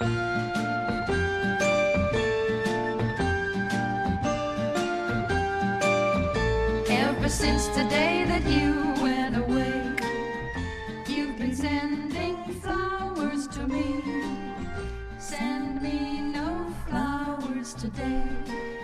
Ever 0.00 0.08
since 7.28 7.68
the 7.68 7.84
day 7.90 8.24
that 8.26 8.42
you 8.46 8.72
went 9.02 9.36
away, 9.36 9.94
you've 11.06 11.38
been 11.38 11.54
sending 11.54 12.36
flowers 12.54 13.46
to 13.48 13.66
me. 13.68 14.02
Send 15.18 15.82
me 15.82 16.22
no 16.22 16.74
flowers 16.88 17.74
today. 17.74 18.22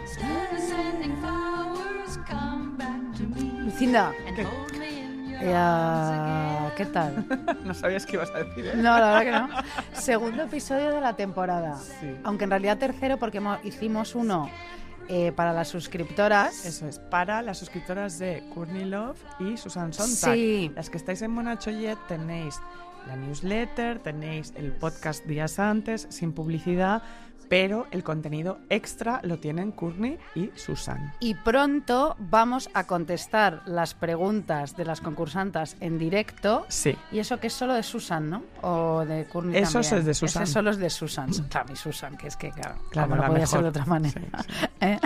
Instead 0.03 0.53
of 0.53 0.61
sending 0.61 1.17
flowers, 1.23 2.19
come 2.27 2.77
back 2.77 3.17
to 3.17 3.23
me. 3.23 3.63
Lucinda, 3.65 4.15
Eh, 5.41 6.71
¿qué 6.77 6.87
tal? 6.87 7.25
No 7.65 7.75
sabías 7.75 8.07
qué 8.07 8.17
ibas 8.17 8.31
a 8.31 8.39
decir, 8.45 8.67
¿eh? 8.67 8.73
No, 8.77 8.99
la 8.99 9.19
verdad 9.19 9.23
que 9.23 9.31
no. 9.31 10.01
Segundo 10.01 10.43
episodio 10.45 10.91
de 10.91 11.01
la 11.01 11.15
temporada. 11.15 11.77
Sí. 11.77 12.17
Aunque 12.25 12.45
en 12.45 12.51
realidad 12.51 12.79
tercero 12.79 13.19
porque 13.19 13.41
hicimos 13.65 14.15
uno 14.15 14.51
eh, 15.09 15.33
para 15.33 15.53
las 15.53 15.69
suscriptoras. 15.69 16.67
Eso 16.67 16.87
es, 16.87 16.99
para 16.99 17.41
las 17.43 17.59
suscriptoras 17.59 18.19
de 18.19 18.45
Courtney 18.55 18.85
Love 18.85 19.19
y 19.41 19.57
Susan 19.57 19.93
Sontag. 19.93 20.35
Sí. 20.35 20.71
Las 20.75 20.91
que 20.91 20.99
estáis 20.99 21.23
en 21.23 21.31
Monachoyet 21.31 21.99
tenéis 22.09 22.61
la 23.07 23.17
newsletter, 23.17 24.01
tenéis 24.01 24.53
el 24.57 24.73
podcast 24.73 25.25
días 25.25 25.59
antes, 25.59 26.07
sin 26.11 26.33
publicidad, 26.33 27.03
pero 27.49 27.87
el 27.91 28.05
contenido 28.05 28.59
extra 28.69 29.21
lo 29.23 29.39
tienen 29.39 29.73
Courtney 29.73 30.19
y 30.35 30.51
Susan. 30.55 31.13
Y 31.21 31.35
pronto 31.35 32.15
vamos 32.19 32.69
a 32.75 32.85
contestar 32.85 33.63
las 33.67 33.95
preguntas 33.95 34.77
de 34.77 34.85
las 34.85 35.01
concursantas 35.01 35.77
en 35.81 35.99
directo. 35.99 36.67
Sí. 36.69 36.97
Y 37.11 37.19
eso 37.21 37.39
que 37.41 37.47
es 37.49 37.53
solo 37.55 37.75
de 37.75 37.83
Susan, 37.83 38.29
¿no? 38.31 38.43
O 38.63 39.05
de 39.05 39.25
Courtney 39.27 39.57
Eso 39.63 39.81
también. 39.81 39.99
es 40.01 40.05
de 40.05 40.15
Susan. 40.15 40.43
Ese 40.43 40.53
solo 40.53 40.71
es 40.71 40.77
de 40.79 40.91
Susan. 40.91 41.31
Claro, 41.49 41.69
mi 41.71 41.77
Susan, 41.77 42.17
que 42.17 42.27
es 42.29 42.37
que, 42.37 42.51
claro, 42.51 42.77
Claro, 42.91 43.09
no 43.09 43.17
la 43.17 43.23
podía 43.29 43.41
mejor. 43.41 43.49
ser 43.49 43.63
de 43.63 43.69
otra 43.69 43.85
manera. 43.87 44.21
Sí, 44.21 44.53
sí. 44.61 44.67
¿Eh? 44.81 44.99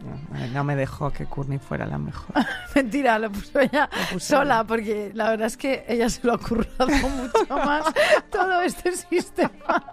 No, 0.00 0.46
no 0.48 0.64
me 0.64 0.76
dejó 0.76 1.10
que 1.10 1.26
Courtney 1.26 1.58
fuera 1.58 1.84
la 1.86 1.98
mejor. 1.98 2.34
Mentira, 2.74 3.18
lo 3.18 3.30
puso 3.32 3.58
ella 3.60 3.90
puso 4.12 4.36
sola, 4.36 4.64
porque 4.64 5.10
la 5.14 5.30
verdad 5.30 5.48
es 5.48 5.56
que 5.56 5.84
ella 5.88 6.08
se 6.08 6.24
lo 6.26 6.34
ha 6.34 6.38
currado 6.38 6.86
mucho 6.88 7.56
más 7.56 7.84
todo 8.30 8.62
este 8.62 8.92
sistema. 8.92 9.84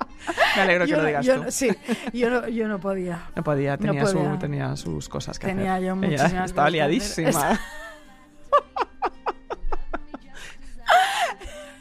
Me 0.56 0.62
alegro 0.62 0.86
que 0.86 0.92
lo 0.96 1.04
digas 1.06 1.26
yo 1.26 1.36
tú. 1.38 1.44
no- 1.46 1.52
sí, 1.52 1.70
yo 2.14 2.30
no, 2.30 2.48
yo 2.48 2.68
no 2.68 2.80
podía. 2.80 3.20
No 3.36 3.44
podía, 3.44 3.78
tenía, 3.78 4.04
podía. 4.04 4.32
Su, 4.34 4.38
tenía 4.40 4.76
sus 4.76 5.10
cosas 5.10 5.40
que 5.40 5.48
Tenía 5.48 5.76
hacer. 5.76 5.86
yo 5.88 6.04
Ella 6.04 6.46
Estaba 6.46 6.70
liadísima. 6.70 7.60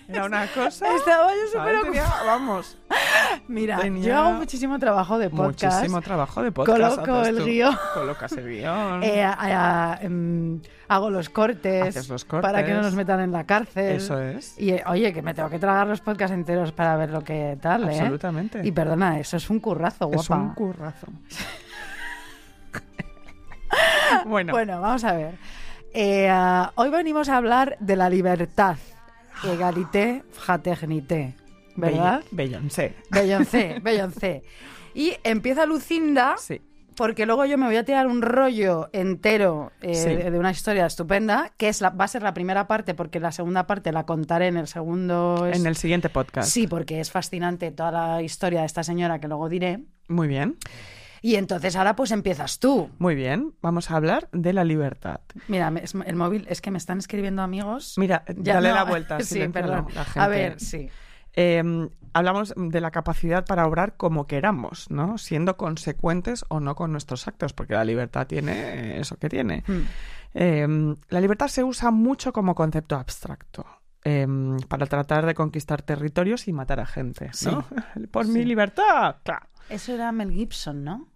Era 0.09 0.25
una 0.27 0.47
cosa. 0.49 0.95
Estaba 0.97 1.31
yo 1.33 1.47
súper 1.53 1.77
ocupada. 1.77 2.23
Vamos, 2.27 2.77
Mira, 3.49 3.79
tenía 3.79 4.09
yo 4.09 4.17
hago 4.19 4.33
muchísimo 4.35 4.79
trabajo 4.79 5.19
de 5.19 5.31
podcast. 5.31 5.77
muchísimo 5.77 6.03
trabajo 6.03 6.43
de 6.43 6.53
podcast. 6.53 6.97
Coloco 7.01 7.23
el 7.25 7.45
guion. 7.45 7.77
Colocas 7.95 8.33
el 8.33 8.49
guion. 8.49 9.03
Eh, 9.03 9.23
a- 9.23 9.93
a- 9.95 9.99
em, 10.03 10.61
hago 10.89 11.11
los 11.11 11.29
cortes, 11.31 11.89
Haces 11.89 12.09
los 12.09 12.25
cortes. 12.25 12.51
para 12.51 12.65
que 12.65 12.73
no 12.75 12.83
nos 12.83 12.95
metan 12.95 13.21
en 13.21 13.33
la 13.33 13.45
cárcel. 13.45 13.97
Eso 13.97 14.21
es. 14.21 14.59
Y 14.59 14.71
eh, 14.73 14.85
oye, 14.87 15.13
que 15.13 15.23
me 15.23 15.33
tengo 15.35 15.49
que 15.49 15.59
tragar 15.59 15.87
los 15.87 16.01
podcasts 16.01 16.35
enteros 16.35 16.73
para 16.73 16.97
ver 16.97 17.11
lo 17.11 17.23
que 17.25 17.57
tal, 17.61 17.89
¿eh? 17.91 17.99
Absolutamente. 18.01 18.61
Y 18.63 18.73
perdona, 18.73 19.19
eso 19.19 19.37
es 19.39 19.49
un 19.51 19.59
currazo, 19.61 20.07
guapa. 20.07 20.23
es 20.23 20.31
un 20.31 20.55
currazo. 20.55 21.07
bueno, 24.27 24.53
Bueno, 24.53 24.81
vamos 24.81 25.05
a 25.05 25.13
ver. 25.13 25.35
Eh, 25.93 26.29
ah, 26.31 26.73
hoy 26.75 26.91
venimos 26.91 27.29
a 27.29 27.37
hablar 27.37 27.77
de 27.81 27.97
la 27.97 28.11
libertad. 28.11 28.77
Egalité, 29.53 30.23
fraternité. 30.33 31.35
¿Verdad? 31.77 32.23
Beyoncé. 32.31 32.95
Beyoncé, 33.11 33.79
Beyoncé. 33.83 34.43
Y 34.95 35.15
empieza 35.25 35.67
Lucinda, 35.67 36.37
Sí. 36.39 36.61
porque 36.97 37.27
luego 37.27 37.45
yo 37.47 37.59
me 37.59 37.67
voy 37.67 37.75
a 37.77 37.85
tirar 37.85 38.07
un 38.07 38.23
rollo 38.23 38.89
entero 38.93 39.73
eh, 39.83 39.95
Sí. 39.95 40.15
de 40.31 40.39
una 40.39 40.53
historia 40.53 40.87
estupenda, 40.87 41.51
que 41.57 41.69
es 41.69 41.81
la, 41.81 41.91
va 41.91 42.05
a 42.05 42.09
ser 42.09 42.23
la 42.23 42.33
primera 42.33 42.69
parte, 42.69 42.95
porque 42.95 43.19
la 43.19 43.33
segunda 43.33 43.67
parte 43.67 43.91
la 43.91 44.07
contaré 44.07 44.47
en 44.47 44.57
el 44.57 44.69
segundo... 44.69 45.47
es- 45.51 45.59
En 45.59 45.67
el 45.67 45.75
siguiente 45.77 46.09
podcast. 46.11 46.49
Sí, 46.49 46.69
porque 46.69 47.01
es 47.01 47.11
fascinante 47.11 47.73
toda 47.73 47.91
la 47.91 48.23
historia 48.23 48.61
de 48.61 48.67
esta 48.67 48.85
señora 48.85 49.19
que 49.19 49.27
luego 49.27 49.49
diré. 49.49 49.81
Muy 50.07 50.29
bien. 50.29 50.57
Y 51.25 51.37
entonces 51.37 51.75
ahora 51.75 51.97
pues 51.97 52.11
empiezas 52.11 52.59
tú. 52.59 52.91
Muy 52.99 53.15
bien. 53.15 53.55
Vamos 53.63 53.91
a 53.91 53.97
hablar 53.97 54.29
de 54.33 54.53
la 54.53 54.63
libertad. 54.63 55.21
Mira, 55.49 55.73
es- 55.83 55.95
el 55.95 56.17
móvil 56.17 56.45
es 56.51 56.61
que 56.61 56.71
me 56.71 56.77
están 56.77 56.99
escribiendo 56.99 57.41
amigos. 57.41 57.95
Mira, 57.97 58.25
Ya 58.37 58.55
dale 58.57 58.69
no, 58.69 58.75
la 58.75 58.85
vuelta. 58.93 59.19
sí, 59.21 59.49
perdón. 59.49 59.87
la 59.95 60.03
A 60.03 60.05
gente. 60.05 60.29
ver, 60.29 60.61
sí. 60.61 60.91
Eh, 61.33 61.89
hablamos 62.13 62.53
de 62.55 62.79
la 62.83 62.91
capacidad 62.91 63.47
para 63.47 63.67
obrar 63.67 63.97
como 63.97 64.27
queramos, 64.27 64.91
¿no? 64.91 65.17
Siendo 65.17 65.57
consecuentes 65.57 66.45
o 66.49 66.61
no 66.61 66.75
con 66.75 66.93
nuestros 66.93 67.27
actos, 67.27 67.55
porque 67.55 67.73
la 67.73 67.87
libertad 67.87 68.27
tiene 68.27 69.01
eso 69.01 69.17
que 69.17 69.31
tiene. 69.31 69.65
Mm. 69.67 69.81
Eh, 70.35 70.95
la 71.09 71.21
libertad 71.23 71.49
se 71.49 71.65
usa 71.65 71.91
mucho 71.91 72.35
como 72.35 72.55
concepto 72.55 72.97
abstracto. 72.97 73.65
eh, 74.05 74.27
para 74.69 74.85
tratar 74.85 75.25
de 75.25 75.35
conquistar 75.35 75.81
territorios 75.81 76.49
y 76.49 76.53
matar 76.53 76.79
a 76.81 76.85
gente, 76.85 77.31
¿no? 77.47 77.65
Por 78.13 78.27
mi 78.27 78.41
Sí. 78.41 78.45
libertad, 78.45 79.17
claro. 79.25 79.47
Eso 79.71 79.95
era 79.95 80.13
Mel 80.13 80.31
Gibson, 80.31 80.85
¿no? 80.85 81.09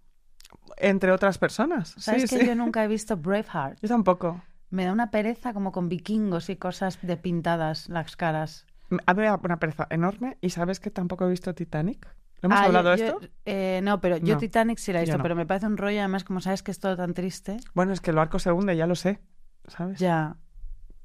Entre 0.79 1.11
otras 1.11 1.37
personas. 1.37 1.93
¿Sabes 1.97 2.23
sí, 2.23 2.27
que 2.35 2.41
sí. 2.41 2.47
yo 2.47 2.55
nunca 2.55 2.83
he 2.83 2.87
visto 2.87 3.17
Braveheart? 3.17 3.79
Yo 3.81 3.87
tampoco. 3.87 4.41
Me 4.69 4.85
da 4.85 4.91
una 4.93 5.11
pereza 5.11 5.53
como 5.53 5.71
con 5.71 5.89
vikingos 5.89 6.49
y 6.49 6.55
cosas 6.55 6.99
de 7.01 7.17
pintadas 7.17 7.89
las 7.89 8.15
caras. 8.15 8.65
A 9.05 9.13
mí 9.13 9.19
me 9.21 9.25
da 9.27 9.39
una 9.43 9.59
pereza 9.59 9.87
enorme. 9.89 10.37
¿Y 10.41 10.51
sabes 10.51 10.79
que 10.79 10.89
tampoco 10.91 11.25
he 11.25 11.29
visto 11.29 11.53
Titanic? 11.53 12.07
¿Lo 12.41 12.47
hemos 12.47 12.59
Ah, 12.59 12.65
hablado 12.65 12.95
yo- 12.95 13.03
de 13.03 13.09
yo- 13.11 13.19
esto? 13.19 13.33
eh, 13.45 13.81
no, 13.83 13.99
pero 13.99 14.17
yo 14.17 14.35
No, 14.35 14.39
Titanic 14.39 14.77
sí 14.77 14.93
la 14.93 14.99
he 14.99 15.01
visto, 15.03 15.17
no. 15.17 15.23
pero 15.23 15.35
me 15.35 15.45
parece 15.45 15.65
un 15.65 15.75
rollo, 15.77 15.99
además, 15.99 16.23
como 16.23 16.39
sabes 16.39 16.63
que 16.63 16.71
es 16.71 16.79
todo 16.79 16.95
tan 16.95 17.13
triste. 17.13 17.57
Bueno, 17.73 17.91
es 17.91 17.99
que 17.99 18.11
el 18.11 18.15
barco 18.15 18.39
se 18.39 18.51
hunde, 18.51 18.77
ya 18.77 18.87
lo 18.87 18.95
sé. 18.95 19.19
¿Sabes? 19.67 19.99
Ya. 19.99 20.37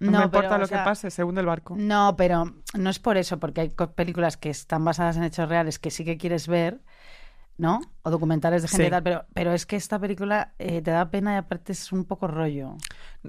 No, 0.01 0.19
me 0.19 0.25
importa 0.25 0.49
pero, 0.51 0.59
lo 0.61 0.67
sea, 0.67 0.79
que 0.79 0.85
pase, 0.85 1.11
se 1.11 1.25
hunde 1.25 1.41
el 1.41 1.47
barco. 1.47 1.75
No, 1.79 2.15
pero 2.17 2.45
no 2.79 2.91
es 2.91 2.99
por 2.99 3.17
eso, 3.17 3.41
porque 3.41 3.63
hay 3.63 3.71
películas 3.95 4.37
que 4.37 4.51
están 4.51 4.85
basadas 4.85 5.17
en 5.17 5.25
hechos 5.25 5.49
reales 5.49 5.79
que 5.79 5.91
sí 5.91 6.05
que 6.05 6.17
quieres 6.19 6.47
ver, 6.47 6.81
¿no? 7.57 7.81
O 8.03 8.11
documentales 8.11 8.63
de 8.63 8.69
gente 8.69 8.85
Sí. 8.85 8.89
y 8.89 8.91
tal, 8.91 9.03
pero, 9.03 9.25
pero 9.33 9.53
es 9.53 9.65
que 9.67 9.77
esta 9.77 9.99
película 9.99 10.53
eh, 10.59 10.83
te 10.83 10.91
da 10.91 11.11
pena 11.11 11.35
y 11.35 11.37
aparte 11.37 11.73
es 11.73 11.93
un 11.93 12.05
poco 12.05 12.27
rollo. 12.27 12.77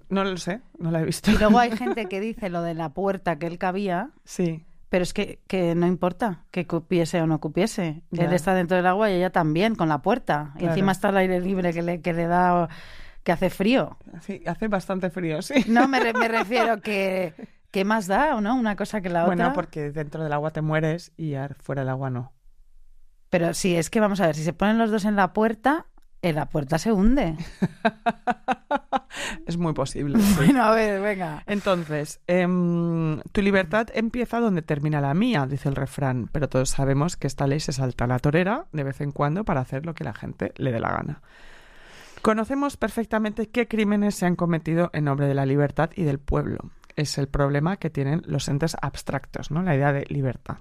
No 0.09 0.23
lo 0.23 0.35
sé, 0.37 0.61
no 0.79 0.91
la 0.91 1.01
he 1.01 1.05
visto. 1.05 1.31
Y 1.31 1.37
luego 1.37 1.59
hay 1.59 1.71
gente 1.77 2.07
que 2.07 2.19
dice 2.19 2.49
lo 2.49 2.61
de 2.61 2.73
la 2.73 2.89
puerta 2.89 3.37
que 3.37 3.47
él 3.47 3.57
cabía, 3.57 4.09
Sí, 4.23 4.65
pero 4.89 5.03
es 5.03 5.13
que, 5.13 5.39
que 5.47 5.75
no 5.75 5.87
importa 5.87 6.45
que 6.51 6.65
cupiese 6.67 7.21
o 7.21 7.27
no 7.27 7.39
cupiese. 7.39 8.01
Él 8.11 8.31
está 8.33 8.53
dentro 8.53 8.77
del 8.77 8.85
agua 8.87 9.09
y 9.11 9.15
ella 9.15 9.29
también, 9.29 9.75
con 9.75 9.89
la 9.89 10.01
puerta. 10.01 10.51
Y 10.55 10.59
Claro. 10.59 10.73
encima 10.73 10.91
está 10.93 11.09
el 11.09 11.17
aire 11.17 11.41
libre 11.41 11.73
que 11.73 11.81
le, 11.81 12.01
que 12.01 12.13
le 12.13 12.27
da, 12.27 12.69
que 13.23 13.31
hace 13.31 13.49
frío. 13.49 13.97
sí, 14.21 14.41
hace 14.45 14.67
bastante 14.69 15.09
frío, 15.09 15.41
sí. 15.41 15.65
No, 15.67 15.87
me, 15.87 15.99
re- 15.99 16.13
me 16.13 16.27
refiero 16.29 16.81
que... 16.81 17.33
¿Qué 17.71 17.83
más 17.83 18.07
da 18.07 18.35
o 18.37 18.41
no? 18.41 18.55
Una 18.55 18.77
cosa 18.77 19.01
que 19.01 19.09
la 19.09 19.23
otra. 19.23 19.35
Bueno, 19.35 19.51
porque 19.53 19.91
dentro 19.91 20.23
del 20.23 20.31
agua 20.31 20.51
te 20.51 20.61
mueres 20.61 21.11
y 21.17 21.33
fuera 21.59 21.81
del 21.81 21.89
agua 21.89 22.09
no. 22.09 22.31
Pero 23.35 23.53
sí, 23.53 23.75
es 23.75 23.89
que 23.89 23.99
vamos 23.99 24.21
a 24.21 24.27
ver, 24.27 24.35
si 24.35 24.45
se 24.45 24.53
ponen 24.53 24.77
los 24.77 24.91
dos 24.91 25.03
en 25.03 25.17
la 25.17 25.33
puerta, 25.33 25.87
en 26.21 26.35
la 26.35 26.45
puerta 26.45 26.77
se 26.77 26.93
hunde. 26.93 27.35
es 29.45 29.57
muy 29.57 29.73
posible. 29.73 30.17
sí. 30.21 30.35
Bueno, 30.37 30.63
a 30.63 30.71
ver, 30.73 31.01
venga. 31.01 31.43
Entonces, 31.45 32.21
em, 32.27 33.19
tu 33.33 33.41
libertad 33.41 33.89
empieza 33.93 34.39
donde 34.39 34.61
termina 34.61 35.01
la 35.01 35.13
mía, 35.13 35.47
dice 35.49 35.67
el 35.67 35.75
refrán, 35.75 36.29
pero 36.31 36.47
todos 36.47 36.69
sabemos 36.69 37.17
que 37.17 37.27
esta 37.27 37.45
ley 37.45 37.59
se 37.59 37.73
salta 37.73 38.05
a 38.05 38.07
la 38.07 38.19
torera 38.19 38.67
de 38.71 38.85
vez 38.85 39.01
en 39.01 39.11
cuando 39.11 39.43
para 39.43 39.59
hacer 39.59 39.85
lo 39.85 39.95
que 39.95 40.05
la 40.05 40.13
gente 40.13 40.53
le 40.55 40.71
dé 40.71 40.79
la 40.79 40.93
gana. 40.93 41.21
Conocemos 42.21 42.77
perfectamente 42.77 43.49
qué 43.49 43.67
crímenes 43.67 44.15
se 44.15 44.27
han 44.27 44.37
cometido 44.37 44.91
en 44.93 45.03
nombre 45.03 45.27
de 45.27 45.33
la 45.33 45.45
libertad 45.45 45.89
y 45.93 46.03
del 46.03 46.19
pueblo. 46.19 46.71
Es 46.95 47.17
el 47.17 47.27
problema 47.27 47.75
que 47.75 47.89
tienen 47.89 48.21
los 48.27 48.47
entes 48.47 48.77
abstractos, 48.81 49.51
¿no? 49.51 49.61
La 49.61 49.75
idea 49.75 49.91
de 49.91 50.05
libertad. 50.07 50.59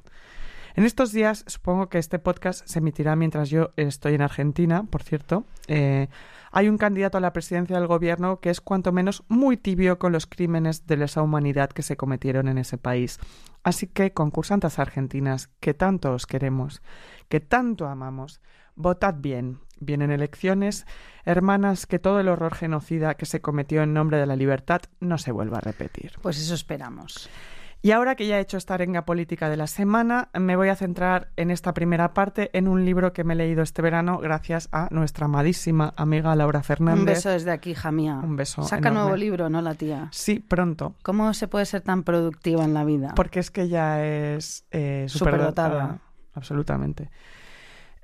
En 0.77 0.85
estos 0.85 1.13
días, 1.13 1.45
supongo 1.47 1.89
que 1.89 1.99
este 1.99 2.19
podcast 2.19 2.67
se 2.67 2.81
emitirá 2.81 3.15
mientras 3.15 3.49
yo 3.49 3.71
estoy 3.77 4.15
en 4.15 4.23
Argentina, 4.23 4.83
por 4.83 5.05
cierto. 5.05 5.45
eh, 5.69 6.09
hay 6.57 6.69
un 6.69 6.79
candidato 6.79 7.19
a 7.19 7.21
la 7.21 7.33
presidencia 7.33 7.77
del 7.77 7.89
gobierno 7.89 8.39
que 8.41 8.51
es 8.51 8.61
cuanto 8.61 8.93
menos 8.93 9.25
muy 9.29 9.57
tibio 9.57 9.99
con 9.99 10.13
los 10.13 10.27
crímenes 10.27 10.87
de 10.87 10.97
lesa 10.97 11.21
humanidad 11.23 11.71
que 11.71 11.83
se 11.83 11.97
cometieron 11.97 12.47
en 12.47 12.59
ese 12.59 12.79
país. 12.79 13.19
Así 13.65 13.89
que, 13.89 14.13
concursantes 14.13 14.79
argentinas, 14.79 15.49
que 15.59 15.75
tanto 15.75 16.13
os 16.13 16.27
queremos, 16.27 16.81
que 17.29 17.41
tanto 17.41 17.87
amamos, 17.87 18.41
votad 18.77 19.15
bien. 19.19 19.59
Vienen 19.81 20.11
elecciones, 20.11 20.87
hermanas, 21.25 21.87
que 21.87 21.99
todo 21.99 22.21
el 22.21 22.29
horror 22.29 22.55
genocida 22.55 23.15
que 23.15 23.27
se 23.27 23.41
cometió 23.41 23.83
en 23.83 23.93
nombre 23.93 24.19
de 24.19 24.27
la 24.27 24.37
libertad 24.37 24.83
no 25.01 25.19
se 25.19 25.33
vuelva 25.33 25.59
a 25.59 25.61
repetir. 25.61 26.13
Pues 26.23 26.39
eso 26.39 26.55
esperamos. 26.55 27.29
Y 27.85 27.91
ahora 27.91 28.15
que 28.15 28.27
ya 28.27 28.39
he 28.39 28.41
hecho 28.41 28.57
esta 28.57 28.73
arenga 28.73 29.05
política 29.05 29.51
de 29.51 29.59
la 29.59 29.67
semana, 29.67 30.31
me 30.33 30.57
voy 30.57 30.71
a 30.71 30.75
centrar 30.75 31.29
en 31.37 31.51
esta 31.51 31.75
primera 31.75 32.15
parte 32.15 32.49
en 32.57 32.67
un 32.67 32.87
libro 32.87 33.13
que 33.13 33.25
me 33.25 33.35
he 33.35 33.37
leído 33.37 33.63
este 33.63 33.83
verano 33.83 34.17
gracias 34.21 34.71
a 34.73 34.89
nuestra 34.91 35.27
amadísima 35.27 35.93
amiga 35.99 36.35
Laura 36.35 36.63
Fernández. 36.63 37.01
Un 37.01 37.05
beso 37.05 37.29
desde 37.29 37.51
aquí, 37.51 37.73
hija 37.73 37.93
mía. 37.93 38.19
Un 38.25 38.37
beso 38.37 38.63
Saca 38.63 38.89
enorme. 38.89 39.01
nuevo 39.01 39.17
libro, 39.19 39.51
¿no, 39.51 39.61
la 39.61 39.75
tía? 39.75 40.09
Sí, 40.13 40.39
pronto. 40.39 40.95
¿Cómo 41.03 41.35
se 41.35 41.47
puede 41.47 41.67
ser 41.67 41.83
tan 41.83 42.05
productiva 42.05 42.65
en 42.65 42.73
la 42.73 42.85
vida? 42.85 43.13
Porque 43.15 43.39
es 43.41 43.51
que 43.51 43.69
ya 43.69 44.03
es 44.03 44.65
eh, 44.71 45.05
Superdotada. 45.07 45.51
superdotada. 45.69 45.99
Absolutamente. 46.33 47.11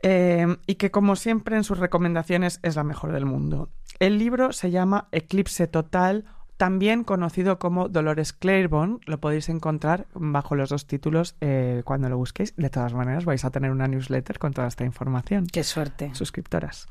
Eh, 0.03 0.47
y 0.67 0.75
que 0.75 0.91
como 0.91 1.17
siempre 1.17 1.57
en 1.57 1.65
sus 1.65 1.79
recomendaciones 1.79 2.61
es 2.63 2.77
la 2.77 2.85
mejor 2.85 3.13
del 3.13 3.25
mundo. 3.25 3.71
El 3.99 4.19
libro 4.19 4.53
se 4.53 4.71
llama 4.71 5.09
Eclipse 5.11 5.67
Total, 5.69 6.27
también 6.61 7.05
conocido 7.05 7.59
como 7.59 7.89
Dolores 7.89 8.35
Claiborne. 8.35 8.99
Lo 9.07 9.19
podéis 9.19 9.49
encontrar 9.49 10.09
bajo 10.13 10.57
los 10.57 10.69
dos 10.69 10.87
títulos 10.87 11.35
eh, 11.41 11.81
cuando 11.87 12.11
lo 12.11 12.19
busquéis. 12.19 12.55
De 12.55 12.69
todas 12.69 12.93
maneras, 12.93 13.25
vais 13.25 13.47
a 13.47 13.51
tener 13.51 13.71
una 13.71 13.89
newsletter 13.89 14.39
con 14.39 14.53
toda 14.53 14.69
esta 14.69 14.85
información. 14.85 15.47
Qué 15.47 15.65
suerte. 15.65 16.15
Suscriptoras. 16.15 16.87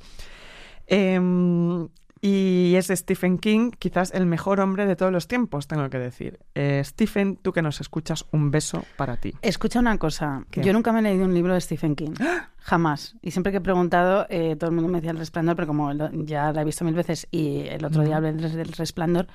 Em, 0.87 1.87
y 2.21 2.73
es 2.75 2.87
Stephen 2.87 3.37
King, 3.37 3.71
quizás 3.79 4.11
el 4.13 4.25
mejor 4.25 4.59
hombre 4.59 4.85
de 4.85 4.95
todos 4.95 5.11
los 5.11 5.27
tiempos, 5.27 5.67
tengo 5.67 5.89
que 5.89 5.99
decir. 5.99 6.39
Eh, 6.55 6.81
Stephen, 6.83 7.37
tú 7.37 7.53
que 7.53 7.61
nos 7.61 7.79
escuchas, 7.81 8.25
un 8.31 8.51
beso 8.51 8.83
para 8.97 9.17
ti. 9.17 9.33
Escucha 9.41 9.79
una 9.79 9.97
cosa. 9.97 10.45
¿Qué? 10.51 10.61
Yo 10.61 10.73
nunca 10.73 10.91
me 10.91 10.99
he 10.99 11.01
leído 11.03 11.25
un 11.25 11.33
libro 11.33 11.53
de 11.53 11.61
Stephen 11.61 11.95
King. 11.95 12.13
Jamás. 12.57 13.15
Y 13.21 13.31
siempre 13.31 13.51
que 13.51 13.59
he 13.59 13.61
preguntado, 13.61 14.27
eh, 14.29 14.55
todo 14.57 14.69
el 14.69 14.75
mundo 14.75 14.91
me 14.91 14.97
decía 14.99 15.11
El 15.11 15.17
Resplandor, 15.17 15.55
pero 15.55 15.67
como 15.67 15.93
lo- 15.93 16.11
ya 16.25 16.51
la 16.51 16.61
he 16.61 16.65
visto 16.65 16.83
mil 16.83 16.93
veces 16.93 17.27
y 17.31 17.61
el 17.69 17.83
otro 17.85 18.03
día 18.03 18.17
hablé 18.17 18.33
del 18.33 18.73
Resplandor, 18.73 19.27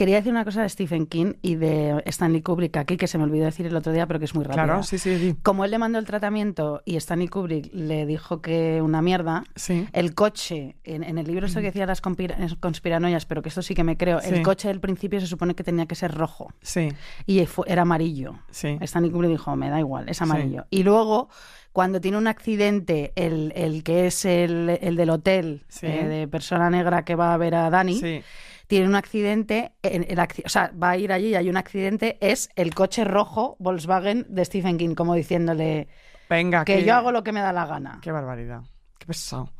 quería 0.00 0.16
decir 0.16 0.32
una 0.32 0.44
cosa 0.44 0.62
de 0.62 0.68
Stephen 0.70 1.06
King 1.06 1.34
y 1.42 1.56
de 1.56 2.02
Stanley 2.06 2.40
Kubrick 2.42 2.76
aquí, 2.78 2.96
que 2.96 3.06
se 3.06 3.18
me 3.18 3.24
olvidó 3.24 3.44
decir 3.44 3.66
el 3.66 3.76
otro 3.76 3.92
día, 3.92 4.06
pero 4.06 4.18
que 4.18 4.24
es 4.24 4.34
muy 4.34 4.44
rápida. 4.44 4.64
Claro, 4.64 4.82
sí, 4.82 4.98
sí, 4.98 5.18
sí. 5.18 5.36
Como 5.42 5.64
él 5.64 5.70
le 5.70 5.78
mandó 5.78 5.98
el 5.98 6.06
tratamiento 6.06 6.80
y 6.86 6.96
Stanley 6.96 7.28
Kubrick 7.28 7.70
le 7.74 8.06
dijo 8.06 8.40
que 8.40 8.80
una 8.82 9.02
mierda, 9.02 9.44
Sí. 9.54 9.86
el 9.92 10.14
coche, 10.14 10.76
en, 10.84 11.04
en 11.04 11.18
el 11.18 11.26
libro 11.26 11.46
esto 11.46 11.60
que 11.60 11.66
decía 11.66 11.84
las 11.84 12.00
conspira- 12.02 12.36
conspiranoias, 12.60 13.26
pero 13.26 13.42
que 13.42 13.50
esto 13.50 13.60
sí 13.62 13.74
que 13.74 13.84
me 13.84 13.96
creo, 13.98 14.20
Sí. 14.20 14.34
el 14.34 14.42
coche 14.42 14.68
del 14.68 14.80
principio 14.80 15.20
se 15.20 15.26
supone 15.26 15.54
que 15.54 15.62
tenía 15.64 15.84
que 15.86 15.94
ser 15.94 16.14
rojo 16.14 16.48
Sí, 16.62 16.88
y 17.26 17.44
fue- 17.46 17.66
era 17.68 17.82
amarillo. 17.82 18.36
sí. 18.50 18.78
Stanley 18.80 19.10
Kubrick 19.10 19.30
dijo, 19.32 19.54
me 19.56 19.68
da 19.68 19.78
igual, 19.78 20.08
es 20.08 20.22
amarillo. 20.22 20.64
Y 20.70 20.82
luego, 20.82 21.28
cuando 21.72 22.00
tiene 22.00 22.16
un 22.18 22.26
accidente, 22.26 23.12
el, 23.16 23.52
el 23.54 23.84
que 23.84 24.06
es 24.06 24.24
el, 24.24 24.78
el 24.80 24.96
del 24.96 25.10
hotel, 25.10 25.62
Sí. 25.68 25.86
eh, 25.86 26.04
de 26.08 26.26
persona 26.28 26.68
negra 26.70 27.04
que 27.04 27.14
va 27.14 27.34
a 27.34 27.36
ver 27.36 27.54
a 27.54 27.70
Dani, 27.70 27.94
Sí, 28.00 28.22
tiene 28.70 28.86
un 28.86 28.94
accidente, 28.94 29.72
en- 29.82 30.06
el 30.08 30.16
o 30.20 30.48
sea, 30.48 30.70
va 30.80 30.90
a 30.90 30.96
ir 30.96 31.10
allí 31.12 31.30
y 31.30 31.34
hay 31.34 31.50
un 31.50 31.56
accidente, 31.56 32.16
es 32.20 32.48
el 32.54 32.72
coche 32.72 33.02
rojo 33.02 33.56
Volkswagen 33.58 34.24
de 34.28 34.44
Stephen 34.44 34.78
King, 34.78 34.94
como 34.94 35.16
diciéndole 35.16 35.88
venga, 36.28 36.64
que 36.64 36.84
yo 36.84 36.94
hago 36.94 37.10
lo 37.10 37.24
que 37.24 37.32
me 37.32 37.40
da 37.40 37.52
la 37.52 37.66
gana. 37.66 37.98
Qué 38.00 38.12
barbaridad. 38.12 38.60
Qué 38.96 39.06
pesado. 39.06 39.50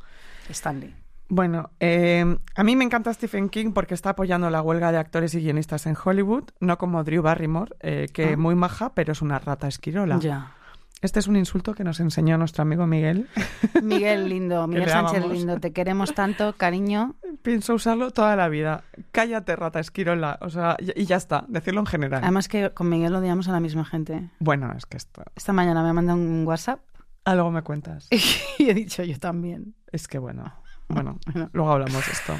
Stanley. 0.49 0.95
Bueno, 1.27 1.71
eh, 1.81 2.23
a 2.55 2.63
mí 2.63 2.75
me 2.77 2.85
encanta 2.85 3.13
Stephen 3.13 3.49
King 3.49 3.73
porque 3.73 3.95
está 3.95 4.11
apoyando 4.11 4.49
la 4.49 4.61
huelga 4.61 4.93
de 4.93 4.97
actores 4.97 5.33
y 5.35 5.39
guionistas 5.41 5.85
en 5.87 5.97
Hollywood, 6.01 6.45
no 6.61 6.77
como 6.77 7.03
Drew 7.03 7.21
Barrymore, 7.21 7.75
eh, 7.81 8.07
que 8.13 8.33
Ah. 8.33 8.37
muy 8.37 8.55
maja, 8.55 8.93
pero 8.93 9.11
es 9.11 9.21
una 9.21 9.39
rata 9.39 9.67
esquirola. 9.67 10.19
Ya. 10.19 10.55
Este 11.01 11.19
es 11.19 11.25
un 11.27 11.35
insulto 11.35 11.73
que 11.73 11.83
nos 11.83 11.99
enseñó 11.99 12.37
nuestro 12.37 12.61
amigo 12.61 12.85
Miguel. 12.85 13.27
Miguel 13.81 14.29
lindo, 14.29 14.67
Miguel 14.67 14.87
Sánchez 14.87 15.25
lindo, 15.25 15.59
te 15.59 15.73
queremos 15.73 16.13
tanto, 16.13 16.53
cariño. 16.53 17.15
Pienso 17.41 17.73
usarlo 17.73 18.11
toda 18.11 18.35
la 18.35 18.49
vida. 18.49 18.83
Cállate, 19.11 19.55
rata 19.55 19.79
esquirola. 19.79 20.37
O 20.41 20.51
sea, 20.51 20.77
y 20.79 21.05
ya 21.05 21.15
está, 21.15 21.45
decirlo 21.47 21.79
en 21.79 21.87
general. 21.87 22.21
Además 22.23 22.47
que 22.47 22.69
con 22.69 22.87
Miguel 22.87 23.15
odiamos 23.15 23.47
a 23.47 23.51
la 23.51 23.59
misma 23.59 23.83
gente. 23.83 24.29
Bueno, 24.39 24.71
es 24.77 24.85
que 24.85 24.97
esto... 24.97 25.23
Esta 25.35 25.53
mañana 25.53 25.81
me 25.81 25.89
ha 25.89 25.93
mandado 25.93 26.19
un 26.19 26.45
WhatsApp 26.45 26.81
Algo 27.25 27.49
me 27.49 27.63
cuentas. 27.63 28.07
y 28.59 28.69
he 28.69 28.73
dicho 28.75 29.03
yo 29.03 29.17
también. 29.17 29.73
Es 29.91 30.07
que 30.07 30.19
bueno, 30.19 30.53
bueno, 30.87 31.17
Bueno. 31.25 31.49
luego 31.51 31.71
hablamos 31.71 32.05
de 32.05 32.11
esto. 32.11 32.35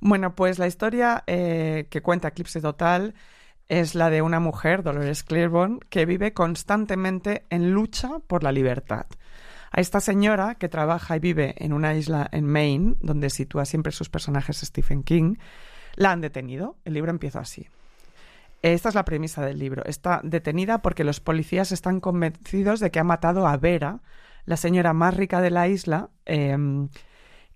Bueno, 0.00 0.36
pues 0.36 0.60
la 0.60 0.68
historia 0.68 1.24
eh, 1.26 1.88
que 1.90 2.02
cuenta 2.02 2.28
Eclipse 2.28 2.60
Total 2.60 3.14
es 3.68 3.94
la 3.94 4.10
de 4.10 4.22
una 4.22 4.40
mujer, 4.40 4.82
Dolores 4.82 5.22
Claiborne, 5.22 5.80
que 5.90 6.06
vive 6.06 6.32
constantemente 6.32 7.44
en 7.50 7.72
lucha 7.72 8.18
por 8.26 8.42
la 8.42 8.52
libertad. 8.52 9.06
A 9.72 9.80
esta 9.80 10.00
señora, 10.00 10.54
que 10.54 10.68
trabaja 10.68 11.16
y 11.16 11.20
vive 11.20 11.54
en 11.58 11.72
una 11.72 11.94
isla 11.94 12.28
en 12.32 12.46
Maine, 12.46 12.94
donde 13.00 13.30
sitúa 13.30 13.64
siempre 13.64 13.92
sus 13.92 14.08
personajes 14.08 14.58
Stephen 14.58 15.02
King, 15.02 15.36
la 15.96 16.12
han 16.12 16.20
detenido. 16.20 16.76
El 16.84 16.94
libro 16.94 17.10
empieza 17.10 17.40
así. 17.40 17.68
Esta 18.62 18.88
es 18.88 18.94
la 18.94 19.04
premisa 19.04 19.44
del 19.44 19.58
libro. 19.58 19.84
Está 19.84 20.20
detenida 20.24 20.82
porque 20.82 21.04
los 21.04 21.20
policías 21.20 21.72
están 21.72 22.00
convencidos 22.00 22.80
de 22.80 22.90
que 22.90 22.98
ha 22.98 23.04
matado 23.04 23.46
a 23.46 23.56
Vera, 23.56 24.00
la 24.44 24.56
señora 24.56 24.92
más 24.92 25.14
rica 25.14 25.40
de 25.40 25.50
la 25.50 25.68
isla, 25.68 26.10
em, 26.24 26.88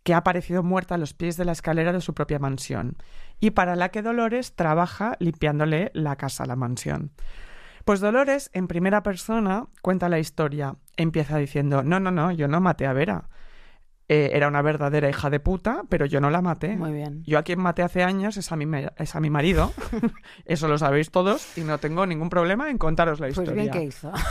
que 0.03 0.15
ha 0.15 0.19
aparecido 0.19 0.63
muerta 0.63 0.97
a 0.97 0.99
los 0.99 1.15
pies 1.15 1.37
de 1.37 1.45
la 1.45 1.53
escalera 1.53 1.93
de 1.93 2.01
su 2.01 2.15
propia 2.15 2.39
mansión, 2.39 2.97
y 3.41 3.51
para 3.51 3.75
la 3.75 3.89
que 3.89 4.03
Dolores 4.03 4.55
trabaja 4.55 5.17
limpiándole 5.19 5.91
la 5.95 6.17
casa, 6.17 6.47
la 6.47 6.57
mansión. 6.57 7.11
Pues 7.85 8.01
Dolores, 8.01 8.51
en 8.53 8.69
primera 8.69 9.03
persona, 9.03 9.67
cuenta 9.83 10.09
la 10.09 10.19
historia. 10.19 10.77
Empieza 10.97 11.39
diciendo, 11.39 11.83
no, 11.83 11.99
no, 11.99 12.11
no, 12.11 12.31
yo 12.31 12.47
no 12.47 12.61
maté 12.61 12.87
a 12.87 12.93
Vera. 12.93 13.31
Eh, 14.13 14.31
era 14.35 14.49
una 14.49 14.61
verdadera 14.61 15.09
hija 15.09 15.31
de 15.31 15.39
puta, 15.39 15.83
pero 15.89 16.05
yo 16.05 16.21
no 16.21 16.31
la 16.31 16.43
maté. 16.43 16.75
Muy 16.77 16.91
bien. 16.91 17.23
Yo 17.29 17.39
a 17.39 17.45
quien 17.45 17.61
maté 17.61 17.83
hace 17.85 18.03
años 18.03 18.37
es 18.37 18.51
a 18.51 18.57
mi, 18.57 18.67
es 18.99 19.15
a 19.15 19.21
mi 19.21 19.31
marido. 19.31 19.73
Eso 20.47 20.67
lo 20.67 20.79
sabéis 20.79 21.13
todos 21.13 21.57
y 21.57 21.61
no 21.61 21.79
tengo 21.79 22.05
ningún 22.07 22.29
problema 22.29 22.71
en 22.71 22.77
contaros 22.79 23.21
la 23.21 23.29
Pues 23.29 23.39
historia. 23.39 23.63
bien 23.63 23.71
que 23.73 23.85
hizo. 23.85 24.13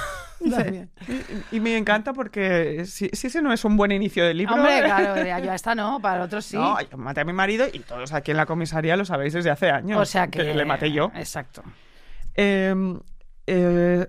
Y, 0.42 1.58
y 1.58 1.60
me 1.60 1.76
encanta 1.78 2.14
porque 2.14 2.86
si, 2.86 3.10
si 3.12 3.28
ese 3.28 3.42
no 3.42 3.52
es 3.52 3.66
un 3.66 3.76
buen 3.76 3.92
inicio 3.92 4.24
de 4.26 4.34
libro... 4.34 4.56
Hombre, 4.56 4.84
claro, 4.86 5.14
de- 5.16 5.46
yo 5.46 5.52
esta 5.52 5.76
no, 5.76 6.00
para 6.02 6.16
el 6.16 6.22
otro 6.22 6.42
sí. 6.42 6.56
No, 6.56 6.78
yo 6.80 6.98
maté 6.98 7.20
a 7.22 7.26
mi 7.26 7.34
marido 7.34 7.66
y 7.72 7.80
todos 7.80 8.14
aquí 8.14 8.32
en 8.32 8.38
la 8.38 8.46
comisaría 8.46 8.96
lo 8.96 9.04
sabéis 9.04 9.34
desde 9.34 9.50
hace 9.50 9.70
años. 9.70 10.00
o 10.00 10.06
sea 10.06 10.28
que... 10.30 10.54
le 10.54 10.64
maté 10.64 10.94
yo. 10.94 11.12
Exacto. 11.16 11.62
Eh, 12.36 12.74
eh, 13.48 14.08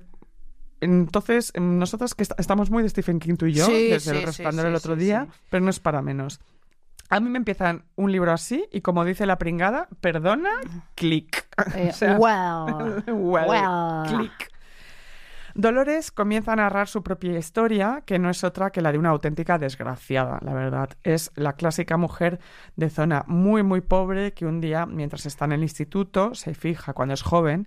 entonces, 0.81 1.53
em, 1.55 1.79
nosotros 1.79 2.15
que 2.15 2.23
est- 2.23 2.39
estamos 2.39 2.71
muy 2.71 2.83
de 2.83 2.89
Stephen 2.89 3.19
King 3.21 3.37
tú 3.37 3.47
y 3.47 3.53
yo, 3.55 3.67
Sí, 3.67 3.89
desde 3.91 4.11
sí, 4.13 4.17
el 4.19 4.23
resplandor 4.25 4.67
el 4.67 4.75
otro 4.75 4.97
día, 4.97 5.27
pero 5.51 5.63
no 5.65 5.71
es 5.71 5.81
para 5.81 6.03
menos. 6.03 6.41
A 7.09 7.19
mí 7.21 7.29
me 7.29 7.39
empiezan 7.39 7.85
un 7.97 8.13
libro 8.13 8.33
así 8.33 8.67
y 8.71 8.83
como 8.83 9.05
dice 9.05 9.27
la 9.27 9.37
pringada, 9.39 9.89
perdona, 10.01 10.51
clic. 10.95 11.49
Eh, 11.77 11.89
O 11.91 11.93
sea, 11.93 12.17
well. 12.17 13.03
well, 13.15 13.47
well. 13.49 14.17
clic. 14.17 14.51
Dolores 15.55 16.13
comienza 16.13 16.53
a 16.53 16.57
narrar 16.57 16.87
su 16.87 17.03
propia 17.03 17.37
historia, 17.37 18.03
que 18.07 18.21
no 18.21 18.31
es 18.31 18.45
otra 18.45 18.71
que 18.71 18.81
la 18.81 18.93
de 18.93 18.99
una 18.99 19.09
auténtica 19.11 19.59
desgraciada, 19.59 20.39
la 20.43 20.55
verdad. 20.55 20.91
Es 21.03 21.33
la 21.35 21.55
clásica 21.55 21.97
mujer 21.97 22.39
de 22.77 22.89
zona 22.89 23.25
muy, 23.27 23.65
muy 23.65 23.81
pobre 23.81 24.33
que 24.33 24.47
un 24.47 24.61
día, 24.61 24.87
mientras 24.87 25.27
está 25.27 25.47
en 25.47 25.53
el 25.53 25.63
instituto, 25.63 26.35
se 26.37 26.55
fija, 26.55 26.93
cuando 26.93 27.15
es 27.15 27.23
joven, 27.23 27.67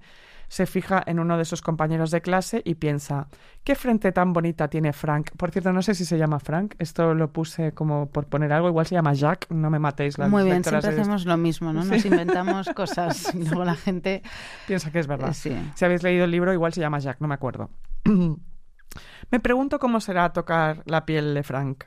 se 0.54 0.68
fija 0.68 1.02
en 1.08 1.18
uno 1.18 1.36
de 1.36 1.46
sus 1.46 1.64
compañeros 1.64 2.12
de 2.12 2.22
clase 2.22 2.62
y 2.64 2.76
piensa, 2.76 3.28
¿qué 3.64 3.74
frente 3.74 4.12
tan 4.12 4.34
bonita 4.34 4.68
tiene 4.68 4.94
Frank? 4.94 5.32
Por 5.36 5.50
cierto, 5.50 5.74
no 5.74 5.82
sé 5.82 5.96
si 5.96 6.06
se 6.06 6.16
llama 6.20 6.40
Frank, 6.40 6.76
esto 6.78 7.16
lo 7.16 7.34
puse 7.34 7.72
como 7.72 8.06
por 8.12 8.28
poner 8.28 8.54
algo, 8.54 8.68
igual 8.68 8.86
se 8.86 8.94
llama 8.94 9.14
Jack, 9.14 9.48
no 9.50 9.72
me 9.72 9.80
matéis 9.80 10.20
las 10.20 10.30
Muy 10.30 10.44
bien, 10.44 10.64
siempre 10.64 10.90
hacemos 10.90 11.26
lo 11.26 11.38
mismo, 11.38 11.74
¿no? 11.74 11.84
Nos 11.84 12.06
inventamos 12.06 12.70
cosas 12.76 13.34
y 13.34 13.46
luego 13.46 13.66
la 13.66 13.74
gente... 13.74 14.22
Piensa 14.68 14.92
que 14.92 15.00
es 15.00 15.08
verdad. 15.08 15.32
eh, 15.32 15.34
sí. 15.34 15.72
Si 15.74 15.86
habéis 15.86 16.04
leído 16.04 16.26
el 16.26 16.30
libro, 16.30 16.54
igual 16.54 16.72
se 16.72 16.82
llama 16.82 17.00
Jack, 17.00 17.18
no 17.20 17.28
me 17.28 17.34
acuerdo. 17.34 17.72
me 19.32 19.40
pregunto 19.40 19.80
cómo 19.80 20.02
será 20.02 20.34
tocar 20.34 20.84
la 20.86 21.04
piel 21.08 21.34
de 21.34 21.42
Frank. 21.42 21.86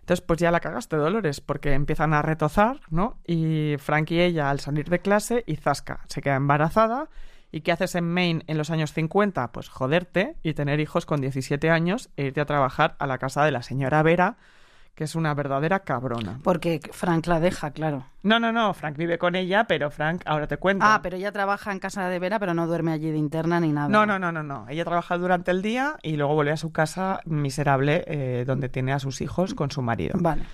Entonces, 0.00 0.22
pues 0.22 0.38
ya 0.38 0.50
la 0.50 0.60
cagaste, 0.60 0.96
Dolores, 0.96 1.40
porque 1.40 1.72
empiezan 1.72 2.12
a 2.12 2.20
retozar, 2.20 2.80
¿no? 2.90 3.20
Y 3.26 3.76
Frank 3.78 4.10
y 4.10 4.20
ella, 4.20 4.50
al 4.50 4.60
salir 4.60 4.90
de 4.90 4.98
clase, 4.98 5.44
y 5.46 5.56
Zasca 5.56 6.00
se 6.08 6.20
queda 6.20 6.36
embarazada. 6.36 7.08
¿Y 7.54 7.60
qué 7.60 7.70
haces 7.70 7.94
en 7.94 8.10
Maine 8.10 8.42
en 8.46 8.56
los 8.56 8.70
años 8.70 8.94
50? 8.94 9.52
Pues 9.52 9.68
joderte 9.68 10.36
y 10.42 10.54
tener 10.54 10.80
hijos 10.80 11.04
con 11.04 11.20
17 11.20 11.68
años 11.68 12.08
e 12.16 12.24
irte 12.24 12.40
a 12.40 12.46
trabajar 12.46 12.96
a 12.98 13.06
la 13.06 13.18
casa 13.18 13.44
de 13.44 13.50
la 13.50 13.62
señora 13.62 14.02
Vera, 14.02 14.38
que 14.94 15.04
es 15.04 15.14
una 15.14 15.34
verdadera 15.34 15.80
cabrona. 15.80 16.40
Porque 16.42 16.80
Frank 16.92 17.26
la 17.26 17.40
deja, 17.40 17.70
claro. 17.72 18.06
No, 18.22 18.40
no, 18.40 18.52
no, 18.52 18.72
Frank 18.72 18.96
vive 18.96 19.18
con 19.18 19.34
ella, 19.34 19.64
pero 19.64 19.90
Frank, 19.90 20.22
ahora 20.24 20.46
te 20.46 20.56
cuento. 20.56 20.86
Ah, 20.88 21.00
pero 21.02 21.18
ella 21.18 21.30
trabaja 21.30 21.72
en 21.72 21.78
casa 21.78 22.08
de 22.08 22.18
Vera, 22.18 22.38
pero 22.38 22.54
no 22.54 22.66
duerme 22.66 22.92
allí 22.92 23.10
de 23.10 23.18
interna 23.18 23.60
ni 23.60 23.70
nada. 23.70 23.88
No, 23.88 24.06
no, 24.06 24.18
no, 24.18 24.32
no, 24.32 24.42
no. 24.42 24.66
Ella 24.70 24.84
trabaja 24.86 25.18
durante 25.18 25.50
el 25.50 25.60
día 25.60 25.98
y 26.02 26.16
luego 26.16 26.34
vuelve 26.34 26.52
a 26.52 26.56
su 26.56 26.72
casa 26.72 27.20
miserable 27.26 28.04
eh, 28.06 28.44
donde 28.46 28.70
tiene 28.70 28.94
a 28.94 28.98
sus 28.98 29.20
hijos 29.20 29.52
con 29.52 29.70
su 29.70 29.82
marido. 29.82 30.14
Vale. 30.18 30.44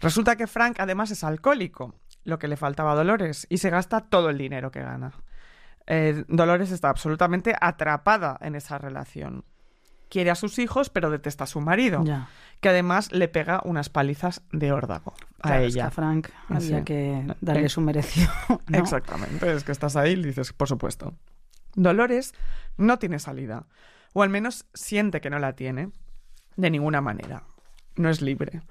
Resulta 0.00 0.36
que 0.36 0.46
Frank 0.46 0.80
además 0.80 1.10
es 1.10 1.24
alcohólico, 1.24 1.94
lo 2.24 2.38
que 2.38 2.48
le 2.48 2.58
faltaba 2.58 2.92
a 2.92 2.94
Dolores, 2.94 3.46
y 3.48 3.56
se 3.56 3.70
gasta 3.70 4.02
todo 4.02 4.28
el 4.28 4.36
dinero 4.36 4.70
que 4.70 4.82
gana. 4.82 5.12
Eh, 5.86 6.24
Dolores 6.28 6.70
está 6.70 6.88
absolutamente 6.88 7.54
atrapada 7.60 8.38
en 8.40 8.54
esa 8.54 8.78
relación. 8.78 9.44
Quiere 10.08 10.30
a 10.30 10.34
sus 10.34 10.58
hijos, 10.58 10.90
pero 10.90 11.10
detesta 11.10 11.44
a 11.44 11.46
su 11.46 11.60
marido, 11.60 12.04
Ya. 12.04 12.28
que 12.60 12.68
además 12.68 13.10
le 13.12 13.26
pega 13.28 13.60
unas 13.64 13.88
palizas 13.88 14.42
de 14.52 14.70
órdago 14.72 15.14
a 15.40 15.48
Claro, 15.48 15.64
es 15.64 15.74
que 15.74 15.78
ella. 15.80 15.86
a 15.88 15.90
Frank 15.90 16.28
había 16.48 16.78
Sí. 16.78 16.84
que 16.84 17.26
darle 17.40 17.66
Eh, 17.66 17.68
su 17.68 17.80
merecido. 17.80 18.30
¿no? 18.68 18.78
Exactamente, 18.78 19.52
es 19.52 19.64
que 19.64 19.72
estás 19.72 19.96
ahí 19.96 20.12
y 20.12 20.22
dices, 20.22 20.52
por 20.52 20.68
supuesto. 20.68 21.14
Dolores 21.74 22.32
no 22.76 22.98
tiene 22.98 23.18
salida, 23.18 23.66
o 24.12 24.22
al 24.22 24.30
menos 24.30 24.66
siente 24.74 25.20
que 25.20 25.30
no 25.30 25.38
la 25.38 25.54
tiene, 25.54 25.90
de 26.56 26.70
ninguna 26.70 27.00
manera. 27.00 27.44
No 27.96 28.08
es 28.08 28.22
libre. 28.22 28.62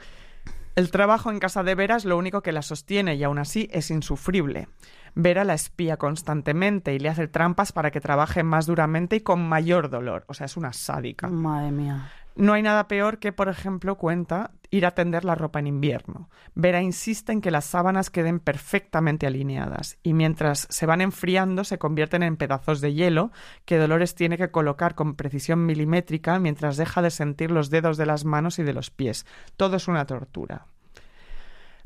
El 0.76 0.90
trabajo 0.90 1.30
en 1.30 1.38
casa 1.38 1.62
de 1.62 1.76
Vera 1.76 1.98
es 1.98 2.06
lo 2.06 2.18
único 2.18 2.42
que 2.42 2.52
la 2.52 2.64
sostiene 2.64 3.14
y 3.14 3.24
aún 3.24 3.38
así 3.38 3.70
es 3.72 3.92
insufrible. 3.92 4.68
Vera 5.14 5.44
la 5.44 5.54
espía 5.54 5.98
constantemente 5.98 6.96
y 6.96 7.00
le 7.00 7.10
hace 7.10 7.28
trampas 7.28 7.72
para 7.72 7.92
que 7.92 8.02
trabaje 8.02 8.42
más 8.42 8.66
duramente 8.66 9.18
y 9.18 9.22
con 9.22 9.48
mayor 9.48 9.92
dolor. 9.92 10.26
O 10.28 10.34
sea, 10.34 10.46
es 10.46 10.58
una 10.58 10.74
sádica. 10.74 11.28
Madre 11.28 11.72
mía. 11.72 12.10
No 12.36 12.54
hay 12.54 12.64
nada 12.64 12.88
peor 12.88 13.20
que, 13.20 13.32
por 13.32 13.48
ejemplo, 13.48 13.98
cuenta 13.98 14.52
ir 14.72 14.88
a 14.88 14.92
tender 14.92 15.24
la 15.24 15.36
ropa 15.36 15.60
en 15.60 15.68
invierno. 15.68 16.30
Vera 16.56 16.82
insiste 16.82 17.32
en 17.32 17.42
que 17.42 17.52
las 17.52 17.66
sábanas 17.66 18.10
queden 18.10 18.40
perfectamente 18.40 19.28
alineadas 19.28 20.00
y 20.02 20.14
mientras 20.14 20.66
se 20.70 20.88
van 20.88 21.02
enfriando 21.02 21.64
se 21.64 21.78
convierten 21.78 22.24
en 22.24 22.38
pedazos 22.38 22.82
de 22.82 22.94
hielo 22.94 23.32
que 23.66 23.78
Dolores 23.78 24.16
tiene 24.16 24.36
que 24.36 24.50
colocar 24.50 24.96
con 24.96 25.14
precisión 25.14 25.68
milimétrica 25.68 26.40
mientras 26.40 26.76
deja 26.76 27.04
de 27.04 27.12
sentir 27.12 27.52
los 27.52 27.70
dedos 27.70 27.98
de 27.98 28.08
las 28.08 28.26
manos 28.26 28.58
y 28.58 28.64
de 28.64 28.74
los 28.74 28.90
pies. 28.90 29.28
Todo 29.58 29.76
es 29.76 29.88
una 29.88 30.06
tortura. 30.06 30.66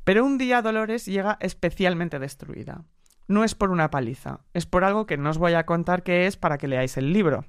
Pero 0.05 0.25
un 0.25 0.37
día 0.37 0.61
Dolores 0.61 1.05
llega 1.05 1.37
especialmente 1.41 2.19
destruida. 2.19 2.85
No 3.27 3.43
es 3.43 3.53
por 3.53 3.71
una 3.71 3.89
paliza, 3.89 4.39
es 4.53 4.65
por 4.65 4.85
algo 4.85 5.05
que 5.05 5.17
no 5.17 5.29
os 5.29 5.37
voy 5.37 5.55
a 5.55 5.65
contar 5.65 6.03
qué 6.03 6.25
es 6.25 6.37
para 6.37 6.57
que 6.57 6.69
leáis 6.69 6.95
el 6.95 7.11
libro 7.11 7.43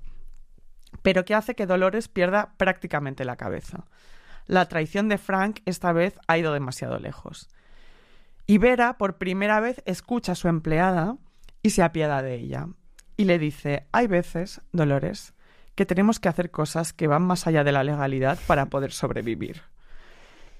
pero 1.02 1.24
que 1.24 1.34
hace 1.34 1.54
que 1.54 1.66
Dolores 1.66 2.08
pierda 2.08 2.54
prácticamente 2.56 3.24
la 3.24 3.36
cabeza. 3.36 3.84
La 4.46 4.66
traición 4.66 5.08
de 5.08 5.18
Frank 5.18 5.60
esta 5.66 5.92
vez 5.92 6.18
ha 6.26 6.38
ido 6.38 6.52
demasiado 6.52 6.98
lejos. 6.98 7.48
Y 8.46 8.58
Vera 8.58 8.96
por 8.96 9.18
primera 9.18 9.60
vez 9.60 9.82
escucha 9.84 10.32
a 10.32 10.34
su 10.34 10.48
empleada 10.48 11.16
y 11.62 11.70
se 11.70 11.82
apiada 11.82 12.22
de 12.22 12.34
ella. 12.34 12.68
Y 13.16 13.24
le 13.24 13.38
dice, 13.38 13.86
hay 13.92 14.06
veces, 14.06 14.62
Dolores, 14.72 15.34
que 15.74 15.84
tenemos 15.84 16.18
que 16.18 16.28
hacer 16.28 16.50
cosas 16.50 16.92
que 16.92 17.06
van 17.06 17.22
más 17.22 17.46
allá 17.46 17.62
de 17.62 17.72
la 17.72 17.84
legalidad 17.84 18.38
para 18.46 18.66
poder 18.66 18.92
sobrevivir. 18.92 19.62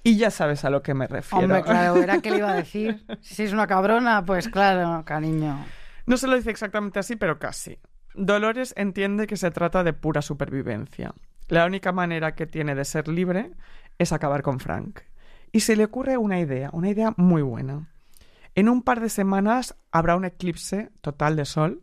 Y 0.03 0.17
ya 0.17 0.31
sabes 0.31 0.65
a 0.65 0.71
lo 0.71 0.83
que 0.83 0.95
me 0.95 1.07
refiero. 1.07 1.45
Hombre, 1.45 1.63
claro, 1.63 1.97
era 1.97 2.21
que 2.21 2.31
le 2.31 2.39
iba 2.39 2.51
a 2.51 2.57
decir. 2.57 3.05
Si 3.21 3.43
es 3.43 3.53
una 3.53 3.67
cabrona, 3.67 4.25
pues 4.25 4.49
claro, 4.49 5.05
cariño. 5.05 5.65
No 6.07 6.17
se 6.17 6.27
lo 6.27 6.37
dice 6.37 6.51
exactamente 6.51 6.99
así, 6.99 7.17
pero 7.17 7.39
casi. 7.39 7.79
Dolores 8.19 8.75
entiende 8.77 9.29
que 9.29 9.37
se 9.37 9.53
trata 9.53 9.85
de 9.85 9.93
pura 9.93 10.23
supervivencia. 10.23 11.15
La 11.47 11.65
única 11.65 11.93
manera 11.93 12.35
que 12.35 12.47
tiene 12.47 12.75
de 12.75 12.85
ser 12.85 13.07
libre 13.07 13.53
es 13.97 14.13
acabar 14.13 14.43
con 14.43 14.59
Frank. 14.59 15.01
Y 15.53 15.61
se 15.61 15.77
le 15.77 15.85
ocurre 15.85 16.19
una 16.19 16.41
idea, 16.41 16.71
una 16.73 16.91
idea 16.91 17.15
muy 17.17 17.43
buena. 17.43 17.89
En 18.57 18.69
un 18.69 18.83
par 18.83 19.01
de 19.01 19.09
semanas 19.09 19.77
habrá 19.93 20.17
un 20.17 20.25
eclipse 20.25 20.91
total 21.01 21.37
de 21.37 21.45
sol. 21.45 21.81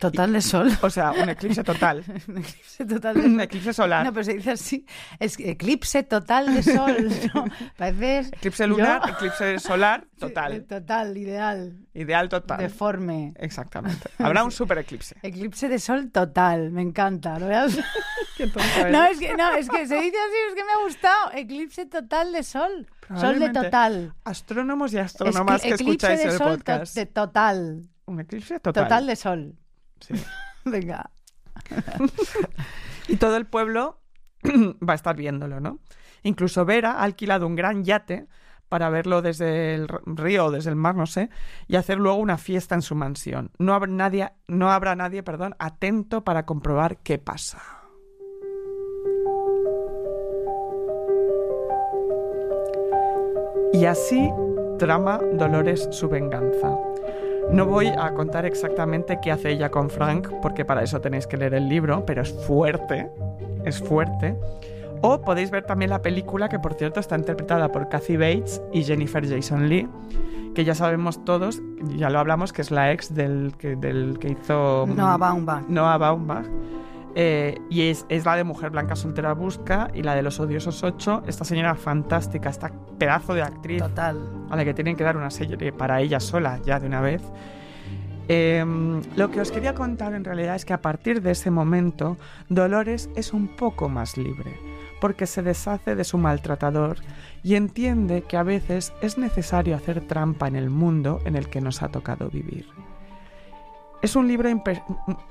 Total 0.00 0.32
de 0.32 0.40
sol. 0.40 0.70
O 0.80 0.88
sea, 0.90 1.12
un 1.12 1.28
eclipse 1.28 1.62
total. 1.62 2.02
un 2.28 2.38
eclipse 2.38 2.84
total 2.86 3.14
de 3.20 3.26
un 3.26 3.40
eclipse 3.40 3.72
solar. 3.72 4.04
No, 4.04 4.12
pero 4.12 4.24
se 4.24 4.34
dice 4.34 4.52
así. 4.52 4.86
Es 5.18 5.38
eclipse 5.38 6.02
total 6.04 6.54
de 6.54 6.62
sol. 6.62 7.08
¿no? 7.34 7.44
Parece. 7.76 8.30
Eclipse 8.36 8.66
lunar, 8.66 9.02
eclipse 9.10 9.58
solar 9.58 10.06
total. 10.18 10.64
Total, 10.64 11.16
ideal. 11.16 11.76
Ideal 11.92 12.28
total. 12.28 12.58
Deforme. 12.58 13.34
Exactamente. 13.36 14.08
Habrá 14.18 14.42
un 14.42 14.50
super 14.50 14.78
eclipse. 14.78 15.16
Eclipse 15.22 15.68
de 15.68 15.78
sol 15.78 16.10
total. 16.10 16.70
Me 16.70 16.82
encanta. 16.82 17.38
¿no? 17.38 17.46
veas? 17.48 17.78
Qué 18.36 18.46
tonta 18.46 18.88
No, 18.90 19.04
eres. 19.04 19.20
es 19.20 19.28
que, 19.28 19.36
no, 19.36 19.52
es 19.52 19.68
que 19.68 19.86
se 19.86 19.94
dice 19.96 20.16
así, 20.16 20.36
es 20.48 20.54
que 20.54 20.64
me 20.64 20.72
ha 20.72 20.84
gustado. 20.84 21.30
Eclipse 21.34 21.86
total 21.86 22.32
de 22.32 22.42
sol. 22.42 22.86
Sol 23.16 23.38
de 23.38 23.50
total. 23.50 24.14
Astrónomos 24.24 24.92
y 24.94 24.98
astrónomas 24.98 25.60
que 25.60 25.68
eclipse 25.74 25.84
escucháis 25.84 26.18
de 26.20 26.24
el 26.26 26.30
sol 26.38 26.46
to- 26.52 26.56
podcast. 26.58 26.94
de 26.94 27.06
total. 27.06 27.82
Un 28.06 28.20
eclipse 28.20 28.60
total. 28.60 28.84
Total 28.84 29.06
de 29.06 29.16
sol. 29.16 29.54
Venga. 30.64 31.10
Y 33.08 33.16
todo 33.16 33.36
el 33.36 33.44
pueblo 33.44 33.98
va 34.44 34.92
a 34.92 34.94
estar 34.94 35.16
viéndolo, 35.16 35.58
¿no? 35.58 35.80
Incluso 36.22 36.64
Vera 36.64 36.92
ha 36.92 37.02
alquilado 37.02 37.44
un 37.44 37.56
gran 37.56 37.82
yate 37.82 38.28
para 38.68 38.88
verlo 38.88 39.20
desde 39.20 39.74
el 39.74 39.88
río 39.88 40.46
o 40.46 40.50
desde 40.52 40.70
el 40.70 40.76
mar, 40.76 40.94
no 40.94 41.06
sé, 41.06 41.28
y 41.66 41.74
hacer 41.74 41.98
luego 41.98 42.18
una 42.18 42.38
fiesta 42.38 42.76
en 42.76 42.82
su 42.82 42.94
mansión. 42.94 43.50
No 43.58 43.74
habrá 43.74 43.90
nadie, 43.90 44.30
no 44.46 44.70
habrá 44.70 44.94
nadie, 44.94 45.24
perdón, 45.24 45.56
atento 45.58 46.22
para 46.22 46.46
comprobar 46.46 46.98
qué 46.98 47.18
pasa. 47.18 47.60
Y 53.72 53.86
así 53.86 54.30
trama 54.78 55.18
Dolores 55.32 55.88
su 55.90 56.08
venganza. 56.08 56.76
No 57.52 57.66
voy 57.66 57.88
a 57.88 58.14
contar 58.14 58.46
exactamente 58.46 59.18
qué 59.20 59.32
hace 59.32 59.50
ella 59.50 59.70
con 59.70 59.90
Frank, 59.90 60.28
porque 60.40 60.64
para 60.64 60.84
eso 60.84 61.00
tenéis 61.00 61.26
que 61.26 61.36
leer 61.36 61.54
el 61.54 61.68
libro, 61.68 62.04
pero 62.06 62.22
es 62.22 62.32
fuerte, 62.46 63.10
es 63.64 63.80
fuerte. 63.80 64.36
O 65.02 65.20
podéis 65.20 65.50
ver 65.50 65.64
también 65.64 65.90
la 65.90 66.00
película, 66.00 66.48
que 66.48 66.58
por 66.60 66.74
cierto 66.74 67.00
está 67.00 67.16
interpretada 67.16 67.72
por 67.72 67.88
Kathy 67.88 68.16
Bates 68.16 68.62
y 68.72 68.84
Jennifer 68.84 69.26
Jason 69.28 69.68
Lee, 69.68 69.88
que 70.54 70.64
ya 70.64 70.76
sabemos 70.76 71.24
todos, 71.24 71.60
ya 71.96 72.08
lo 72.08 72.20
hablamos, 72.20 72.52
que 72.52 72.62
es 72.62 72.70
la 72.70 72.92
ex 72.92 73.14
del 73.14 73.54
que, 73.58 73.74
del 73.74 74.18
que 74.20 74.28
hizo 74.28 74.86
Noah 74.86 75.16
Baumbach. 75.16 75.68
Noah 75.68 75.98
Baumbach. 75.98 76.46
Eh, 77.14 77.58
y 77.68 77.88
es, 77.88 78.06
es 78.08 78.24
la 78.24 78.36
de 78.36 78.44
Mujer 78.44 78.70
Blanca 78.70 78.94
Soltera 78.94 79.32
Busca 79.32 79.90
y 79.94 80.02
la 80.02 80.14
de 80.14 80.22
Los 80.22 80.38
Odiosos 80.38 80.82
8. 80.82 81.24
Esta 81.26 81.44
señora 81.44 81.74
fantástica, 81.74 82.50
esta 82.50 82.70
pedazo 82.98 83.34
de 83.34 83.42
actriz 83.42 83.82
Total. 83.82 84.16
a 84.50 84.56
la 84.56 84.64
que 84.64 84.74
tienen 84.74 84.94
que 84.94 85.04
dar 85.04 85.16
una 85.16 85.30
serie 85.30 85.72
para 85.72 86.00
ella 86.00 86.20
sola 86.20 86.60
ya 86.64 86.78
de 86.78 86.86
una 86.86 87.00
vez. 87.00 87.22
Eh, 88.28 88.64
lo 89.16 89.30
que 89.32 89.40
os 89.40 89.50
quería 89.50 89.74
contar 89.74 90.14
en 90.14 90.22
realidad 90.22 90.54
es 90.54 90.64
que 90.64 90.72
a 90.72 90.80
partir 90.80 91.20
de 91.20 91.32
ese 91.32 91.50
momento 91.50 92.16
Dolores 92.48 93.10
es 93.16 93.32
un 93.32 93.48
poco 93.56 93.88
más 93.88 94.16
libre, 94.16 94.56
porque 95.00 95.26
se 95.26 95.42
deshace 95.42 95.96
de 95.96 96.04
su 96.04 96.16
maltratador 96.16 96.98
y 97.42 97.56
entiende 97.56 98.22
que 98.22 98.36
a 98.36 98.44
veces 98.44 98.92
es 99.02 99.18
necesario 99.18 99.74
hacer 99.74 100.06
trampa 100.06 100.46
en 100.46 100.54
el 100.54 100.70
mundo 100.70 101.18
en 101.24 101.34
el 101.34 101.48
que 101.48 101.60
nos 101.60 101.82
ha 101.82 101.88
tocado 101.88 102.30
vivir. 102.30 102.66
Es 104.02 104.16
un 104.16 104.26
libro 104.28 104.48
impre- 104.48 104.82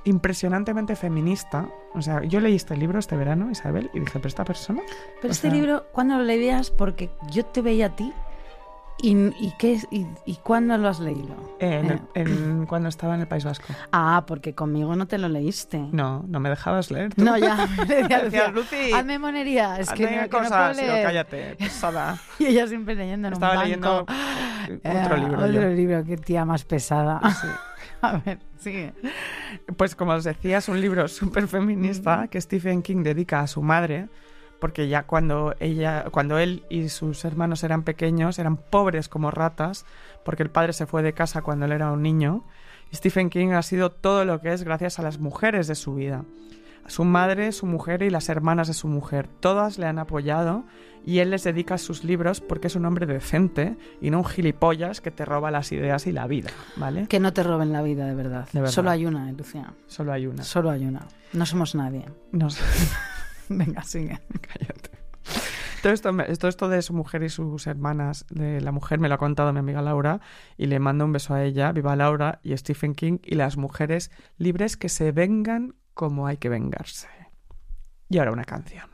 impresionantemente 0.03 0.95
feminista. 0.95 1.67
O 1.95 2.01
sea, 2.01 2.23
yo 2.23 2.39
leí 2.39 2.55
este 2.55 2.77
libro 2.77 2.99
este 2.99 3.15
verano, 3.15 3.49
Isabel, 3.49 3.89
y 3.93 3.99
dije, 3.99 4.13
pero 4.19 4.27
esta 4.27 4.43
persona... 4.45 4.81
Pero 5.21 5.31
este 5.31 5.47
sea- 5.49 5.55
libro, 5.57 5.85
¿cuándo 5.91 6.17
lo 6.17 6.23
leías? 6.23 6.69
Porque 6.69 7.09
yo 7.31 7.45
te 7.45 7.61
veía 7.61 7.88
a 7.88 7.95
ti. 7.95 8.13
¿Y, 9.01 9.11
y, 9.15 9.53
qué, 9.57 9.79
y, 9.91 10.05
y 10.25 10.35
cuándo 10.43 10.77
lo 10.77 10.89
has 10.89 10.99
leído? 10.99 11.55
En 11.59 11.85
el- 11.85 11.91
Eh, 11.93 12.01
en- 12.15 12.65
cuando 12.65 12.89
estaba 12.89 13.15
en 13.15 13.21
el 13.21 13.27
País 13.29 13.45
Vasco. 13.45 13.67
Ah, 13.93 14.25
porque 14.27 14.53
conmigo 14.53 14.93
no 14.97 15.07
te 15.07 15.17
lo 15.17 15.29
leíste. 15.29 15.79
No, 15.93 16.25
no 16.27 16.39
me 16.41 16.49
dejabas 16.49 16.91
leer. 16.91 17.13
tú. 17.15 17.23
No, 17.23 17.38
ya. 17.38 17.65
Decía 17.88 18.17
a 18.17 18.23
Decías, 18.23 18.51
Lucía, 18.53 18.77
"Lucy, 18.81 18.93
hazme 18.93 19.17
monería. 19.17 19.79
Es 19.79 19.89
que, 19.91 20.03
no, 20.03 20.09
que 20.09 20.21
no 20.23 20.29
cosas, 20.29 20.49
puedo 20.75 20.81
digo, 20.81 20.93
leer. 20.93 21.05
cállate, 21.05 21.55
pesada. 21.55 22.17
Y 22.39 22.47
ella 22.47 22.67
siempre 22.67 22.93
leyendo 22.93 23.29
en 23.29 23.33
Estaba 23.35 23.53
un 23.53 23.57
banco. 23.57 23.65
leyendo 23.67 24.05
Eh, 24.83 25.01
otro 25.03 25.17
libro. 25.17 25.47
yo. 25.47 25.59
Otro 25.59 25.69
libro, 25.69 26.03
qué 26.03 26.17
tía 26.17 26.43
más 26.45 26.63
pesada. 26.65 27.19
a 28.01 28.18
ver, 28.18 28.39
sigue. 28.58 28.94
Pues 29.77 29.96
como 29.96 30.13
os 30.13 30.24
decía, 30.24 30.58
es 30.58 30.70
un 30.70 30.79
libro 30.79 31.08
súper 31.08 31.48
feminista 31.48 32.27
que 32.27 32.39
Stephen 32.39 32.82
King 32.82 33.03
dedica 33.03 33.41
a 33.41 33.48
su 33.48 33.62
madre, 33.62 34.08
porque 34.60 34.88
ya 34.88 35.03
cuando 35.03 35.56
ella, 35.60 36.06
cuando 36.12 36.38
él 36.38 36.63
y 36.70 36.89
sus 36.89 37.24
hermanos 37.25 37.63
eran 37.63 37.84
pequeños, 37.84 38.39
eran 38.39 38.58
pobres 38.58 39.10
como 39.10 39.32
ratas, 39.32 39.86
porque 40.24 40.44
el 40.44 40.50
padre 40.50 40.74
se 40.74 40.86
fue 40.86 41.03
de 41.03 41.13
casa 41.13 41.41
cuando 41.41 41.65
él 41.65 41.72
era 41.72 41.91
un 41.91 42.01
niño. 42.01 42.44
Stephen 42.94 43.29
King 43.29 43.50
ha 43.50 43.62
sido 43.62 43.91
todo 43.91 44.25
lo 44.25 44.41
que 44.41 44.53
es 44.53 44.63
gracias 44.63 45.00
a 45.00 45.03
las 45.03 45.20
mujeres 45.20 45.68
de 45.68 45.75
su 45.75 45.96
vida. 45.96 46.24
Su 46.89 47.05
madre, 47.05 47.51
su 47.51 47.67
mujer 47.67 48.01
y 48.01 48.10
las 48.10 48.29
hermanas 48.29 48.67
de 48.67 48.74
su 48.74 48.88
mujer. 48.88 49.27
Todas 49.27 49.77
le 49.77 49.86
han 49.86 50.00
apoyado 50.00 50.65
y 51.05 51.19
él 51.19 51.29
les 51.29 51.43
dedica 51.43 51.77
sus 51.77 52.03
libros 52.03 52.41
porque 52.41 52.67
es 52.67 52.75
un 52.75 52.86
hombre 52.86 53.05
decente 53.05 53.77
y 54.01 54.10
no 54.10 54.17
un 54.17 54.25
gilipollas 54.25 55.00
que 55.00 55.12
te 55.12 55.24
roba 55.24 55.51
las 55.51 55.72
ideas 55.72 56.08
y 56.08 56.12
la 56.12 56.25
vida, 56.25 56.50
¿vale? 56.75 57.08
Que 57.08 57.19
no 57.19 57.31
te 57.31 57.43
roben 57.43 57.72
la 57.72 57.84
vida, 57.84 58.08
de 58.08 58.15
verdad. 58.15 58.50
De 58.51 58.60
verdad. 58.60 58.74
Solo 58.74 58.89
hay 58.89 59.05
una, 59.05 59.29
eh, 59.29 59.34
Lucía. 59.34 59.74
Solo 59.86 60.12
hay 60.12 60.25
una. 60.25 60.43
Solo 60.43 60.72
hay 60.72 60.86
una. 60.86 61.08
No 61.31 61.46
somos 61.46 61.75
nadie. 61.75 62.05
No. 62.31 62.48
Venga, 63.50 63.84
sigue. 63.84 64.19
Cállate. 64.41 64.89
Todo 65.81 65.93
esto, 65.93 66.12
todo 66.12 66.50
esto 66.50 66.69
de 66.69 66.81
su 66.81 66.93
mujer 66.93 67.24
y 67.24 67.29
sus 67.29 67.65
hermanas, 67.65 68.25
de 68.29 68.60
la 68.60 68.74
mujer 68.74 69.00
me 69.00 69.08
lo 69.08 69.15
ha 69.15 69.17
contado 69.17 69.53
mi 69.53 69.60
amiga 69.60 69.81
Laura 69.81 70.19
y 70.58 70.65
le 70.65 70.79
mando 70.79 71.05
un 71.05 71.13
beso 71.13 71.34
a 71.34 71.43
ella, 71.43 71.72
viva 71.72 71.96
Laura 71.96 72.39
y 72.43 72.58
Stephen 72.58 72.96
King 72.96 73.19
y 73.24 73.36
las 73.36 73.55
mujeres 73.55 74.12
libres 74.38 74.75
que 74.75 74.89
se 74.89 75.13
vengan 75.13 75.75
como 76.00 76.27
hay 76.27 76.38
que 76.38 76.48
vengarse. 76.48 77.10
Y 78.08 78.20
ahora 78.20 78.32
una 78.32 78.46
canción. 78.46 78.88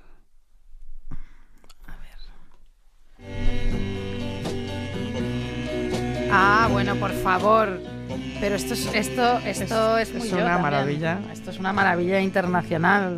Ah, 6.32 6.68
bueno, 6.72 6.96
por 6.96 7.12
favor. 7.12 7.80
Pero 8.40 8.56
esto 8.56 8.74
es, 8.74 8.86
esto, 8.94 9.38
esto 9.40 9.98
es, 9.98 10.10
Es- 10.10 10.16
muy 10.16 10.28
es 10.28 10.34
una 10.34 10.58
maravilla. 10.58 11.20
Esto 11.32 11.52
es 11.52 11.60
una 11.60 11.74
maravilla 11.74 12.20
internacional. 12.22 13.18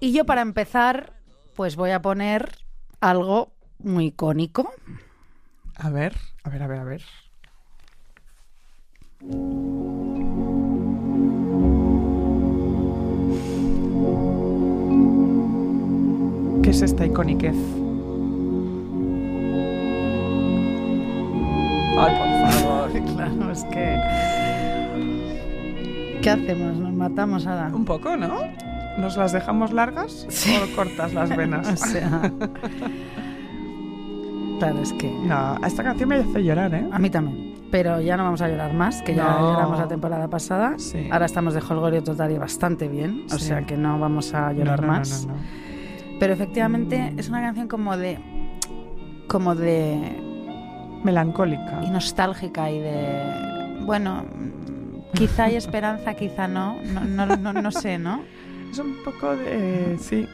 Y 0.00 0.12
yo 0.12 0.24
para 0.24 0.42
empezar, 0.42 1.14
pues 1.56 1.76
voy 1.76 1.90
a 1.90 2.00
poner 2.02 2.56
algo 3.00 3.52
muy 3.78 4.06
icónico. 4.06 4.70
A 5.76 5.90
ver, 5.90 6.14
a 6.44 6.50
ver, 6.50 6.62
a 6.62 6.66
ver, 6.66 6.78
a 6.78 6.84
ver. 6.84 7.02
Iconiquez? 17.08 17.54
Ay, 21.98 22.14
por 22.16 22.28
favor. 22.52 22.88
Claro, 23.14 23.52
es 23.52 23.64
que... 23.64 24.00
¿Qué 26.22 26.30
hacemos? 26.30 26.76
¿Nos 26.78 26.92
matamos 26.94 27.46
ahora? 27.46 27.70
Un 27.74 27.84
poco, 27.84 28.16
¿no? 28.16 28.40
¿Nos 28.98 29.16
las 29.16 29.32
dejamos 29.32 29.72
largas 29.72 30.26
o 30.26 30.76
cortas 30.76 31.12
las 31.14 31.34
venas? 31.36 31.68
O 31.72 31.76
sea. 31.76 32.32
Claro, 34.58 34.82
es 34.82 34.92
que. 34.94 35.08
No, 35.24 35.56
esta 35.64 35.84
canción 35.84 36.08
me 36.08 36.16
hace 36.16 36.42
llorar, 36.42 36.74
¿eh? 36.74 36.88
A 36.90 36.98
mí 36.98 37.08
también. 37.10 37.54
Pero 37.70 38.00
ya 38.00 38.16
no 38.16 38.24
vamos 38.24 38.40
a 38.42 38.48
llorar 38.48 38.72
más, 38.74 39.02
que 39.02 39.14
ya 39.14 39.24
No. 39.24 39.52
lloramos 39.52 39.78
la 39.78 39.86
temporada 39.86 40.26
pasada. 40.28 40.74
Sí. 40.78 41.08
Ahora 41.12 41.26
estamos 41.26 41.54
de 41.54 41.60
Holgorio 41.60 42.02
total 42.02 42.32
y 42.32 42.38
bastante 42.38 42.88
bien. 42.88 43.24
O 43.32 43.38
Sí. 43.38 43.46
sea 43.46 43.62
que 43.62 43.76
no 43.76 43.98
vamos 44.00 44.34
a 44.34 44.52
llorar 44.52 44.80
No, 44.80 44.86
no, 44.88 44.92
no, 44.94 44.98
más. 44.98 45.28
Pero 46.18 46.32
efectivamente 46.32 47.14
es 47.16 47.28
una 47.28 47.40
canción 47.40 47.68
como 47.68 47.96
de. 47.96 48.18
como 49.28 49.54
de. 49.54 50.22
Melancólica. 51.04 51.80
y 51.86 51.90
nostálgica 51.90 52.70
y 52.70 52.80
de. 52.80 53.78
Bueno, 53.82 54.24
quizá 55.14 55.44
hay 55.44 55.56
esperanza, 55.56 56.14
quizá 56.14 56.48
no. 56.48 56.76
No, 56.82 57.04
no, 57.26 57.36
no, 57.36 57.52
no 57.52 57.70
sé, 57.70 57.98
¿no? 57.98 58.20
Es 58.70 58.78
un 58.80 58.96
poco 59.02 59.34
de... 59.34 59.96
Sí, 59.98 60.26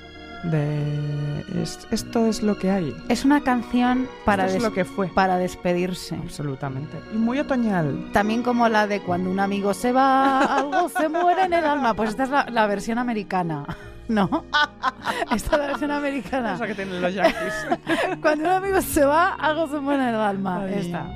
de... 0.42 1.62
es- 1.62 1.86
esto 1.92 2.26
es 2.26 2.42
lo 2.42 2.58
que 2.58 2.68
hay. 2.68 2.92
Es 3.08 3.24
una 3.24 3.42
canción 3.42 4.08
para, 4.24 4.46
es 4.46 4.54
des- 4.54 4.62
lo 4.62 4.72
que 4.72 4.84
fue. 4.84 5.06
para 5.06 5.36
despedirse. 5.38 6.16
Absolutamente. 6.16 6.96
Y 7.14 7.16
muy 7.16 7.38
otoñal. 7.38 8.10
También 8.12 8.42
como 8.42 8.68
la 8.68 8.88
de 8.88 9.00
cuando 9.02 9.30
un 9.30 9.38
amigo 9.38 9.72
se 9.72 9.92
va, 9.92 10.40
algo 10.40 10.88
se 10.88 11.08
muere 11.08 11.44
en 11.44 11.52
el 11.52 11.64
alma. 11.64 11.94
Pues 11.94 12.10
esta 12.10 12.24
es 12.24 12.30
la, 12.30 12.46
la 12.50 12.66
versión 12.66 12.98
americana. 12.98 13.64
¿No? 14.08 14.28
Esta 15.34 15.56
es 15.56 15.58
la 15.60 15.66
versión 15.68 15.90
americana. 15.90 16.54
Esa 16.54 16.66
que 16.66 16.74
tienen 16.74 17.00
los 17.00 17.14
yankees. 17.14 17.66
Cuando 18.22 18.44
un 18.44 18.50
amigo 18.50 18.80
se 18.80 19.04
va, 19.04 19.30
algo 19.34 19.66
se 19.68 19.78
muere 19.80 20.02
en 20.02 20.08
el 20.10 20.14
alma. 20.16 20.62
Ay. 20.64 20.74
Esta. 20.78 21.06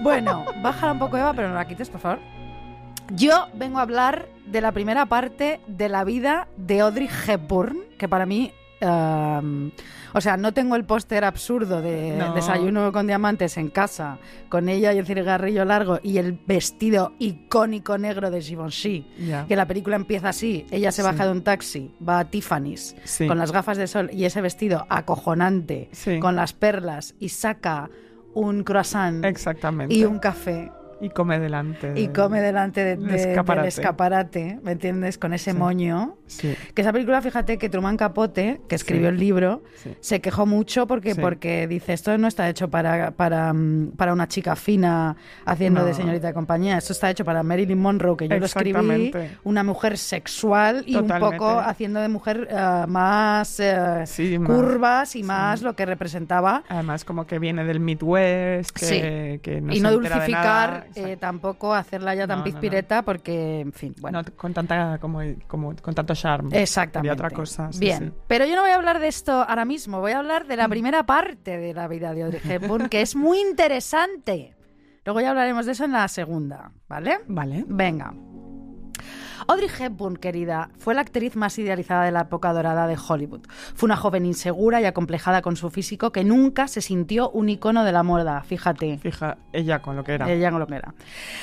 Bueno, 0.00 0.44
bájala 0.62 0.92
un 0.92 0.98
poco, 0.98 1.16
Eva, 1.16 1.32
pero 1.32 1.48
no 1.48 1.54
la 1.54 1.66
quites, 1.66 1.88
por 1.90 2.00
favor. 2.00 2.18
Yo 3.10 3.48
vengo 3.54 3.78
a 3.78 3.82
hablar 3.82 4.26
de 4.46 4.60
la 4.60 4.72
primera 4.72 5.06
parte 5.06 5.60
de 5.66 5.88
la 5.88 6.04
vida 6.04 6.48
de 6.56 6.80
Audrey 6.80 7.08
Hepburn, 7.26 7.78
que 7.98 8.08
para 8.08 8.26
mí. 8.26 8.52
um, 8.80 9.70
o 10.14 10.20
sea, 10.20 10.36
no 10.36 10.52
tengo 10.52 10.76
el 10.76 10.84
póster 10.84 11.24
absurdo 11.24 11.80
de 11.80 12.16
No. 12.16 12.34
Desayuno 12.34 12.92
con 12.92 13.06
Diamantes 13.06 13.56
en 13.56 13.68
casa, 13.70 14.18
con 14.48 14.68
ella 14.68 14.92
y 14.92 14.98
el 14.98 15.06
cigarrillo 15.06 15.64
largo 15.64 15.98
y 16.02 16.18
el 16.18 16.32
vestido 16.46 17.12
icónico 17.18 17.98
negro 17.98 18.30
de 18.30 18.40
Givenchy. 18.40 19.06
Que 19.48 19.56
la 19.56 19.66
película 19.66 19.96
empieza 19.96 20.30
así: 20.30 20.66
ella 20.70 20.92
se 20.92 21.02
Sí. 21.02 21.06
baja 21.08 21.24
de 21.26 21.32
un 21.32 21.42
taxi, 21.42 21.94
va 22.06 22.18
a 22.20 22.24
Tiffany's 22.30 22.94
Sí. 23.04 23.26
con 23.26 23.38
las 23.38 23.52
gafas 23.52 23.76
de 23.78 23.86
sol 23.86 24.10
y 24.12 24.24
ese 24.24 24.40
vestido 24.40 24.86
acojonante, 24.88 25.88
Sí. 25.92 26.18
con 26.18 26.36
las 26.36 26.52
perlas, 26.52 27.14
y 27.18 27.28
saca 27.30 27.90
un 28.34 28.64
croissant 28.64 29.24
Exactamente. 29.24 29.94
y 29.94 30.04
un 30.04 30.18
café 30.18 30.70
Y 31.02 31.10
come 31.10 31.38
delante. 31.38 31.92
y 31.96 32.08
come 32.08 32.40
delante 32.40 32.96
de- 32.96 33.16
escaparate. 33.16 33.60
del 33.60 33.68
escaparate, 33.68 34.58
¿me 34.62 34.72
entiendes? 34.72 35.18
Con 35.18 35.34
ese 35.34 35.52
Sí. 35.52 35.56
moño. 35.58 36.16
Sí, 36.26 36.54
Que 36.74 36.80
esa 36.82 36.92
película, 36.92 37.20
fíjate 37.20 37.58
que 37.58 37.68
Truman 37.68 37.96
Capote, 37.98 38.60
que 38.68 38.74
escribió 38.76 39.08
Sí. 39.08 39.14
el 39.14 39.20
libro, 39.20 39.62
se 40.00 40.20
quejó 40.20 40.46
mucho 40.46 40.86
porque, 40.86 41.14
porque 41.14 41.66
dice, 41.66 41.92
esto 41.92 42.16
no 42.16 42.26
está 42.28 42.48
hecho 42.48 42.70
para, 42.70 43.10
para, 43.10 43.52
mm, 43.52 43.92
para 43.96 44.12
una 44.14 44.28
chica 44.28 44.56
fina 44.56 45.16
haciendo 45.44 45.80
No. 45.80 45.86
de 45.86 45.94
señorita 45.94 46.28
de 46.28 46.32
compañía, 46.34 46.78
esto 46.78 46.92
está 46.94 47.10
hecho 47.10 47.24
para 47.24 47.42
Marilyn 47.42 47.78
Monroe, 47.78 48.16
que 48.16 48.28
yo 48.28 48.38
lo 48.38 48.46
escribí, 48.46 49.12
una 49.44 49.62
mujer 49.64 49.98
sexual 49.98 50.84
y 50.86 50.92
Totalmente. 50.94 51.24
un 51.26 51.32
poco 51.38 51.58
haciendo 51.60 52.00
de 52.00 52.08
mujer 52.08 52.48
eh, 52.50 52.84
más 52.88 53.60
eh, 53.60 53.76
más- 54.38 54.48
curvas 54.48 55.16
y 55.16 55.22
más 55.22 55.60
lo 55.62 55.74
que 55.76 55.84
representaba. 55.84 56.62
Además, 56.68 57.04
como 57.04 57.26
que 57.26 57.38
viene 57.38 57.64
del 57.64 57.80
Midwest, 57.80 58.70
que, 58.78 59.40
que 59.42 59.60
no 59.60 59.74
y 59.74 59.80
no 59.80 59.90
dulcificar. 59.92 60.86
Eh, 60.96 61.16
tampoco 61.16 61.74
hacerla 61.74 62.14
ya 62.14 62.26
tan 62.26 62.38
No, 62.38 62.44
no, 62.44 62.50
no. 62.50 62.52
pizpireta 62.52 63.02
porque, 63.02 63.60
en 63.60 63.72
fin, 63.72 63.94
bueno. 64.00 64.22
No 64.22 64.36
con 64.36 64.52
tanta 64.54 64.98
como, 64.98 65.20
como 65.46 65.74
con 65.76 65.94
tanto 65.94 66.14
charme. 66.14 66.60
Exactamente. 66.60 67.12
Otra 67.12 67.30
cosa. 67.30 67.72
sí, 67.72 67.80
Bien, 67.80 67.98
sí. 67.98 68.04
Mm. 68.06 68.12
pero 68.26 68.44
yo 68.46 68.56
no 68.56 68.62
voy 68.62 68.70
a 68.70 68.76
hablar 68.76 68.98
de 68.98 69.08
esto 69.08 69.32
ahora 69.32 69.64
mismo, 69.64 70.00
voy 70.00 70.12
a 70.12 70.18
hablar 70.18 70.46
de 70.46 70.56
la 70.56 70.68
primera 70.68 71.04
parte 71.04 71.56
de 71.58 71.74
la 71.74 71.88
vida 71.88 72.12
de 72.14 72.22
Audrey 72.24 72.40
Hepburn, 72.44 72.88
que 72.88 73.00
es 73.02 73.14
muy 73.16 73.40
interesante. 73.40 74.54
Luego 75.04 75.20
ya 75.20 75.30
hablaremos 75.30 75.66
de 75.66 75.72
eso 75.72 75.84
en 75.84 75.92
la 75.92 76.06
segunda, 76.08 76.70
¿vale? 76.88 77.18
Vale. 77.26 77.64
Venga. 77.66 78.12
Audrey 79.48 79.68
Hepburn, 79.78 80.16
querida, 80.16 80.70
fue 80.78 80.94
la 80.94 81.00
actriz 81.00 81.36
más 81.36 81.58
idealizada 81.58 82.04
de 82.04 82.12
la 82.12 82.22
época 82.22 82.52
dorada 82.52 82.86
de 82.86 82.96
Hollywood. 82.96 83.40
Fue 83.74 83.86
una 83.86 83.96
joven 83.96 84.24
insegura 84.24 84.80
y 84.80 84.84
acomplejada 84.84 85.42
con 85.42 85.56
su 85.56 85.70
físico 85.70 86.12
que 86.12 86.24
nunca 86.24 86.68
se 86.68 86.80
sintió 86.80 87.30
un 87.30 87.48
icono 87.48 87.84
de 87.84 87.92
la 87.92 88.02
moda, 88.02 88.42
fíjate. 88.42 88.98
Fija, 88.98 89.38
ella 89.52 89.80
con 89.82 89.96
lo 89.96 90.04
que 90.04 90.12
era. 90.12 90.30
Ella 90.30 90.50
con 90.50 90.60
lo 90.60 90.66
que 90.66 90.76
era. 90.76 90.94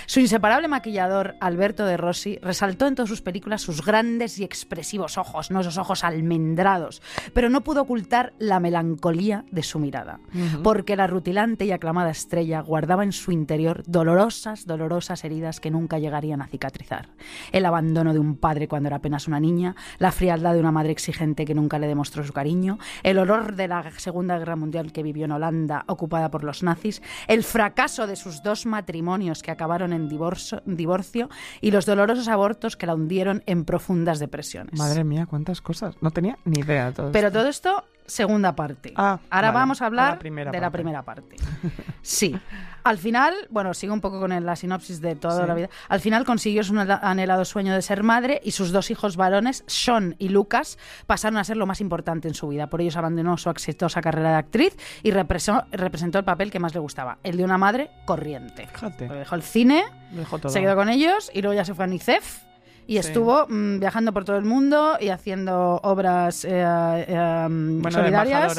Su 0.05 0.19
inseparable 0.19 0.67
maquillador, 0.67 1.35
Alberto 1.41 1.85
de 1.85 1.97
Rossi, 1.97 2.39
resaltó 2.41 2.88
en 2.88 2.95
todas 2.95 3.09
sus 3.09 3.21
películas 3.21 3.62
sus 3.62 3.85
grandes 3.85 4.39
y 4.39 4.43
expresivos 4.43 5.17
ojos, 5.17 5.51
no 5.51 5.59
esos 5.59 5.77
ojos 5.77 6.03
almendrados, 6.03 7.01
pero 7.33 7.49
no 7.49 7.62
pudo 7.62 7.81
ocultar 7.81 8.33
la 8.39 8.59
melancolía 8.59 9.45
de 9.51 9.63
su 9.63 9.79
mirada, 9.79 10.19
porque 10.63 10.95
la 10.95 11.07
rutilante 11.07 11.65
y 11.65 11.71
aclamada 11.71 12.12
estrella 12.12 12.62
guardaba 12.62 13.03
en 13.03 13.12
su 13.12 13.31
interior 13.31 13.83
dolorosas, 13.85 14.65
dolorosas 14.65 15.23
heridas 15.25 15.59
que 15.59 15.71
nunca 15.71 15.99
llegarían 15.99 16.41
a 16.41 16.47
cicatrizar. 16.47 17.09
El 17.51 17.65
abandono 17.65 17.88
de 17.93 18.19
un 18.19 18.36
padre 18.36 18.67
cuando 18.67 18.88
era 18.88 18.97
apenas 18.97 19.28
una 19.28 19.39
niña, 19.39 19.75
la 19.97 20.12
frialdad 20.12 20.54
de 20.54 20.60
una 20.60 20.71
madre 20.71 20.91
exigente 20.91 21.45
que 21.45 21.56
nunca 21.56 21.80
le 21.80 21.88
demostró 21.88 22.23
su 22.23 22.34
cariño, 22.34 22.78
el 23.04 23.17
horror 23.17 23.56
de 23.56 23.67
la 23.67 23.91
Segunda 23.97 24.38
Guerra 24.38 24.56
Mundial 24.56 24.91
que 24.91 25.04
vivió 25.04 25.25
en 25.25 25.32
Holanda 25.32 25.84
ocupada 25.88 26.30
por 26.30 26.43
los 26.43 26.63
nazis, 26.63 27.02
el 27.28 27.43
fracaso 27.43 28.08
de 28.08 28.15
sus 28.15 28.43
dos 28.43 28.65
matrimonios 28.65 29.41
que 29.41 29.52
acabaron 29.52 29.91
en 29.91 30.08
divorcio, 30.08 30.62
divorcio 30.65 31.30
y 31.62 31.71
los 31.71 31.86
dolorosos 31.86 32.28
abortos 32.28 32.78
que 32.78 32.86
la 32.86 32.95
hundieron 32.95 33.43
en 33.45 33.65
profundas 33.65 34.19
depresiones. 34.19 34.78
Madre 34.78 35.04
mía, 35.04 35.25
cuántas 35.25 35.62
cosas. 35.62 35.95
No 36.02 36.12
tenía 36.12 36.38
ni 36.45 36.60
idea 36.60 36.88
de 36.88 36.91
todo 36.93 37.12
Pero 37.12 37.28
esto. 37.28 37.39
todo 37.39 37.49
esto, 37.49 37.84
segunda 38.09 38.55
parte. 38.55 38.93
Ah, 38.95 39.19
Ahora 39.29 39.49
vale. 39.51 39.59
vamos 39.59 39.81
a 39.81 39.85
A 39.85 39.87
hablar 39.87 40.19
la 40.23 40.51
de 40.51 40.59
la 40.59 40.69
primera 40.71 41.03
parte. 41.03 41.35
Sí. 42.01 42.35
Al 42.83 42.97
final, 42.97 43.33
bueno, 43.49 43.73
sigo 43.73 43.93
un 43.93 44.01
poco 44.01 44.19
con 44.19 44.29
la 44.45 44.55
sinopsis 44.55 45.01
de 45.01 45.15
toda 45.15 45.41
Sí. 45.41 45.47
la 45.47 45.53
vida. 45.53 45.69
Al 45.89 45.99
final 45.99 46.25
consiguió 46.25 46.63
su 46.63 46.73
anhela- 46.73 46.99
anhelado 47.03 47.43
sueño 47.45 47.73
de 47.75 47.81
ser 47.81 48.03
madre 48.03 48.39
y 48.43 48.51
sus 48.51 48.71
dos 48.71 48.89
hijos 48.89 49.15
varones, 49.17 49.63
Sean 49.67 50.15
y 50.17 50.29
Lucas, 50.29 50.77
pasaron 51.05 51.37
a 51.37 51.43
ser 51.43 51.57
lo 51.57 51.65
más 51.67 51.81
importante 51.81 52.27
en 52.29 52.33
su 52.33 52.47
vida. 52.47 52.67
Por 52.67 52.81
ellos 52.81 52.95
abandonó 52.95 53.37
su 53.37 53.49
exitosa 53.49 54.01
carrera 54.01 54.29
de 54.31 54.35
actriz 54.37 54.75
y 55.03 55.11
represó- 55.11 55.65
representó 55.71 56.17
el 56.19 56.25
papel 56.25 56.51
que 56.51 56.59
más 56.59 56.73
le 56.73 56.79
gustaba, 56.79 57.19
el 57.23 57.37
de 57.37 57.43
una 57.43 57.57
madre 57.57 57.91
corriente. 58.05 58.67
Fíjate. 58.67 59.07
Dejó 59.09 59.35
el 59.35 59.43
cine, 59.43 59.83
Dejó 60.11 60.39
todo. 60.39 60.51
se 60.51 60.61
quedó 60.61 60.75
con 60.75 60.89
ellos 60.89 61.29
y 61.33 61.41
luego 61.41 61.55
ya 61.55 61.65
se 61.65 61.73
fue 61.75 61.83
a 61.83 61.87
Nicef. 61.87 62.43
Y 62.89 62.97
estuvo 62.97 63.45
mm, 63.47 63.80
viajando 63.80 64.12
por 64.12 64.25
todo 64.25 64.38
el 64.38 64.45
mundo 64.45 64.97
y 64.99 65.10
haciendo 65.10 65.80
obras 65.84 66.43
eh, 66.43 66.49
eh, 66.56 67.47
mm, 67.47 67.84
Bueno, 67.84 67.99
solidarias 67.99 68.58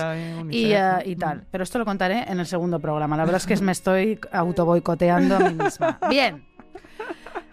y, 0.50 0.70
eh, 0.72 0.92
y 1.04 1.16
tal. 1.16 1.42
Pero 1.50 1.64
esto 1.64 1.80
lo 1.80 1.84
contaré 1.84 2.22
en 2.30 2.38
el 2.38 2.46
segundo 2.46 2.78
programa. 2.78 3.16
La 3.16 3.24
verdad 3.24 3.38
es 3.38 3.46
que 3.48 3.56
me 3.64 3.72
estoy 3.72 4.20
autoboicoteando 4.30 5.34
a 5.34 5.38
mí 5.40 5.54
misma. 5.54 5.98
Bien. 6.08 6.46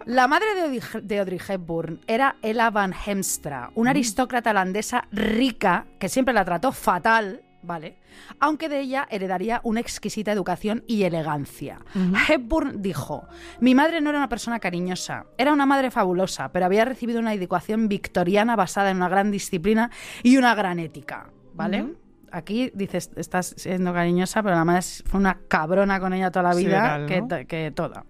La 0.06 0.28
madre 0.28 0.54
de 0.54 0.62
Audrey, 0.62 0.82
de 1.02 1.20
Audrey 1.20 1.40
Hepburn 1.50 2.00
era 2.06 2.36
Ella 2.44 2.70
Van 2.70 2.94
Hemstra, 2.94 3.72
una 3.74 3.90
aristócrata 3.90 4.52
holandesa 4.52 5.08
rica 5.12 5.88
que 5.98 6.10
siempre 6.10 6.32
la 6.32 6.46
trató 6.46 6.72
fatal, 6.72 7.42
¿vale? 7.68 8.00
Aunque 8.40 8.70
de 8.70 8.80
ella 8.80 9.08
heredaría 9.12 9.60
una 9.64 9.82
exquisita 9.82 10.32
educación 10.32 10.84
y 10.88 11.04
elegancia. 11.04 11.80
Hepburn 12.28 12.82
dijo, 12.82 13.28
mi 13.60 13.76
madre 13.76 14.02
no 14.02 14.10
era 14.10 14.18
una 14.20 14.30
persona 14.30 14.60
cariñosa, 14.60 15.26
era 15.38 15.54
una 15.54 15.66
madre 15.66 15.92
fabulosa, 15.92 16.52
pero 16.52 16.66
había 16.66 16.86
recibido 16.86 17.20
una 17.20 17.34
educación 17.34 17.88
victoriana 17.90 18.56
basada 18.56 18.90
en 18.90 18.98
una 18.98 19.10
gran 19.10 19.30
disciplina 19.30 19.92
y 20.24 20.38
una 20.38 20.56
gran 20.56 20.80
ética, 20.80 21.30
¿vale? 21.54 21.94
Aquí 22.32 22.72
dices, 22.74 23.12
estás 23.16 23.54
siendo 23.58 23.94
cariñosa, 23.94 24.44
pero 24.44 24.56
la 24.56 24.66
madre 24.66 24.82
fue 25.06 25.20
una 25.20 25.40
cabrona 25.48 26.00
con 26.00 26.14
ella 26.14 26.30
toda 26.32 26.50
la 26.50 26.56
vida, 26.56 27.06
que, 27.06 27.46
que 27.48 27.72
toda. 27.72 28.06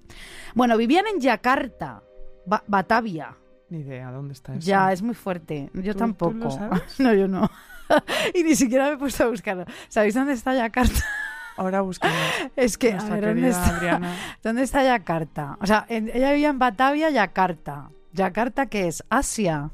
Bueno, 0.55 0.75
vivían 0.77 1.05
en 1.07 1.19
Yakarta, 1.19 2.01
Ba- 2.45 2.63
Batavia. 2.67 3.35
Ni 3.69 3.79
idea, 3.79 4.09
¿dónde 4.11 4.33
está 4.33 4.53
eso? 4.53 4.61
Ya, 4.65 4.91
es 4.91 5.01
muy 5.01 5.13
fuerte. 5.13 5.69
Yo 5.73 5.81
¿Tú- 5.81 5.91
tú 5.93 5.97
tampoco. 5.99 6.33
lo 6.35 6.51
sabes? 6.51 6.99
no, 6.99 7.13
yo 7.13 7.27
no. 7.27 7.49
y 8.33 8.43
ni 8.43 8.55
siquiera 8.55 8.87
me 8.87 8.93
he 8.93 8.97
puesto 8.97 9.23
a 9.23 9.27
buscarlo. 9.27 9.65
¿Sabéis 9.89 10.13
dónde 10.13 10.33
está 10.33 10.53
Yakarta? 10.53 11.03
Ahora 11.57 11.81
buscamos. 11.81 12.15
es 12.55 12.77
que, 12.77 12.93
a 12.93 13.03
ver, 13.05 13.25
¿dónde 13.25 13.49
está? 13.49 13.99
¿Dónde 14.43 14.61
está 14.63 14.83
Yakarta? 14.83 15.57
O 15.59 15.65
sea, 15.65 15.85
en- 15.89 16.09
ella 16.13 16.31
vivía 16.31 16.49
en 16.49 16.59
Batavia, 16.59 17.09
Yakarta. 17.09 17.89
¿Yakarta 18.13 18.67
qué 18.67 18.87
es? 18.87 19.03
Asia. 19.09 19.71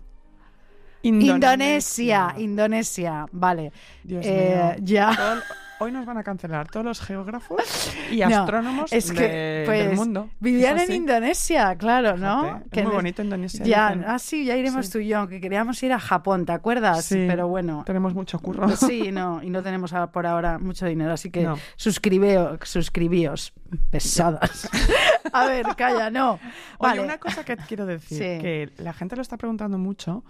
Indonesia. 1.02 2.34
Indonesia. 2.38 3.26
Vale. 3.32 3.71
Dios 4.04 4.26
Eh, 4.26 4.76
mío. 4.78 4.86
ya. 4.86 5.41
Hoy 5.80 5.92
nos 5.92 6.06
van 6.06 6.18
a 6.18 6.24
cancelar 6.24 6.68
todos 6.70 6.86
los 6.86 7.02
geógrafos 7.02 7.92
y 8.12 8.20
No, 8.20 8.42
astrónomos 8.44 8.94
es 8.94 9.12
que, 9.12 9.28
de- 9.28 9.64
pues, 9.66 9.86
del 9.88 9.96
mundo. 9.98 10.30
Vivían 10.40 10.80
en. 10.80 10.94
Indonesia, 10.94 11.76
claro, 11.78 12.16
¿no? 12.16 12.44
Fíjate, 12.44 12.70
Que 12.70 12.80
es 12.82 12.86
muy 12.86 12.96
bonito 12.96 13.22
Indonesia. 13.24 13.66
Ya, 13.66 13.90
dicen. 13.90 14.06
ah, 14.08 14.20
sí, 14.20 14.46
ya 14.46 14.56
iremos 14.56 14.86
Sí. 14.86 14.92
tú 14.94 15.00
y 15.00 15.08
yo, 15.08 15.28
que 15.28 15.42
queríamos 15.42 15.82
ir 15.84 15.92
a 15.92 16.00
Japón, 16.00 16.46
¿te 16.46 16.54
acuerdas? 16.54 17.04
Sí, 17.06 17.26
Pero 17.28 17.48
bueno. 17.50 17.84
Tenemos 17.86 18.14
mucho 18.14 18.40
curro. 18.40 18.68
Sí, 18.78 19.12
no, 19.12 19.42
y 19.44 19.50
no 19.50 19.62
tenemos 19.64 19.94
por 20.14 20.26
ahora 20.26 20.58
mucho 20.60 20.86
dinero, 20.86 21.12
así 21.12 21.30
que 21.32 21.42
No. 21.44 21.58
suscribeo, 21.76 22.58
suscribíos, 22.64 23.52
pesadas. 23.90 24.70
a 25.34 25.46
ver, 25.48 25.66
calla, 25.76 26.10
no. 26.10 26.34
Oye, 26.34 26.40
Vale. 26.80 27.02
una 27.02 27.18
cosa 27.18 27.44
que 27.44 27.58
quiero 27.58 27.86
decir, 27.86 28.18
Sí. 28.18 28.24
que 28.42 28.70
la 28.78 28.94
gente 28.94 29.16
lo 29.16 29.22
está 29.22 29.38
preguntando 29.38 29.78
mucho. 29.78 30.24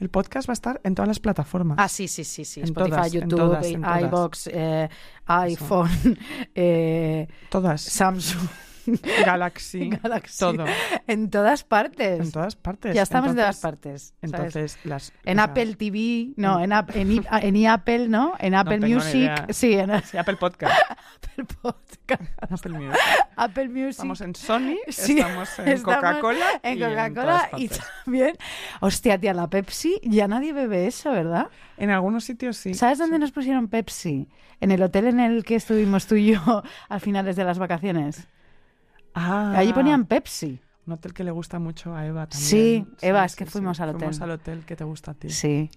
El 0.00 0.10
podcast 0.10 0.48
va 0.48 0.52
a 0.52 0.54
estar 0.54 0.80
en 0.84 0.94
todas 0.94 1.08
las 1.08 1.18
plataformas. 1.18 1.76
Ah, 1.80 1.88
sí, 1.88 2.06
sí, 2.06 2.24
sí, 2.24 2.44
sí. 2.44 2.60
En 2.60 2.66
Spotify, 2.66 2.90
todas, 2.90 3.06
en 3.14 3.20
YouTube, 3.20 3.38
todas, 3.38 3.66
en 3.66 3.82
todas. 3.82 4.02
iBox, 4.02 4.46
eh, 4.52 4.88
iPhone, 5.26 6.18
eh, 6.54 7.26
Todas. 7.50 7.80
Samsung, 7.82 8.48
Galaxy. 9.26 9.90
Galaxy. 9.90 10.38
Todo. 10.38 10.64
En 11.06 11.30
todas 11.30 11.64
partes. 11.64 12.20
En 12.20 12.32
todas 12.32 12.56
partes. 12.56 12.94
ya 12.94 13.02
estamos 13.02 13.30
en 13.30 13.36
todas 13.36 13.60
partes. 13.60 14.14
¿sabes? 14.20 14.22
Entonces, 14.22 14.78
las. 14.84 15.12
En 15.24 15.40
Apple 15.40 15.74
TV, 15.74 16.32
no, 16.36 16.62
en, 16.62 16.72
Ap- 16.72 16.94
en, 16.94 17.12
i- 17.12 17.22
en 17.42 17.56
iApple, 17.56 18.08
¿no? 18.08 18.34
En 18.38 18.54
Apple 18.54 18.80
Music, 18.80 19.30
sí, 19.50 19.74
en 19.74 19.90
Apple 19.90 20.36
Podcast. 20.36 20.74
Apple 21.38 21.46
Podcast, 21.62 22.22
Apple 22.40 22.72
Music. 22.72 22.98
Apple 23.36 23.68
Music. 23.68 23.88
Estamos 23.90 24.20
en 24.20 24.34
Sony, 24.34 24.76
Sí, 24.88 25.18
estamos 25.18 25.58
en 25.58 25.82
Coca-Cola. 25.82 26.46
En 26.62 26.78
y 26.78 26.82
en 26.82 26.88
Coca-Cola 26.90 27.48
y 27.56 27.68
partes. 27.68 27.86
también. 28.04 28.36
Hostia, 28.80 29.18
tía, 29.18 29.34
la 29.34 29.48
Pepsi, 29.48 30.00
ya 30.02 30.26
nadie 30.28 30.52
bebe 30.52 30.86
eso, 30.86 31.10
¿verdad? 31.12 31.48
En 31.76 31.90
algunos 31.90 32.24
sitios 32.24 32.56
sí. 32.56 32.74
¿Sabes 32.74 32.98
dónde 32.98 33.18
nos 33.18 33.30
pusieron 33.32 33.68
Pepsi? 33.68 34.28
En 34.60 34.72
el 34.72 34.82
hotel 34.82 35.06
en 35.06 35.20
el 35.20 35.44
que 35.44 35.54
estuvimos 35.54 36.06
tú 36.06 36.16
y 36.16 36.32
yo 36.32 36.62
a 36.88 36.98
finales 36.98 37.36
de 37.36 37.44
las 37.44 37.58
vacaciones. 37.58 38.26
Ah, 39.14 39.54
Allí 39.56 39.72
ponían 39.72 40.04
Pepsi. 40.06 40.60
Un 40.86 40.92
hotel 40.94 41.12
que 41.12 41.22
le 41.24 41.30
gusta 41.30 41.58
mucho 41.58 41.94
a 41.94 42.06
Eva 42.06 42.26
también. 42.26 42.48
Sí, 42.48 42.86
Eva, 43.02 43.24
es 43.24 43.36
que 43.36 43.44
fuimos 43.46 43.78
al 43.80 43.90
Fuimos 43.92 44.16
hotel. 44.16 44.22
al 44.22 44.30
hotel 44.36 44.64
que 44.64 44.74
te 44.76 44.84
gusta 44.84 45.10
a 45.10 45.14
ti. 45.14 45.28
Sí. 45.30 45.70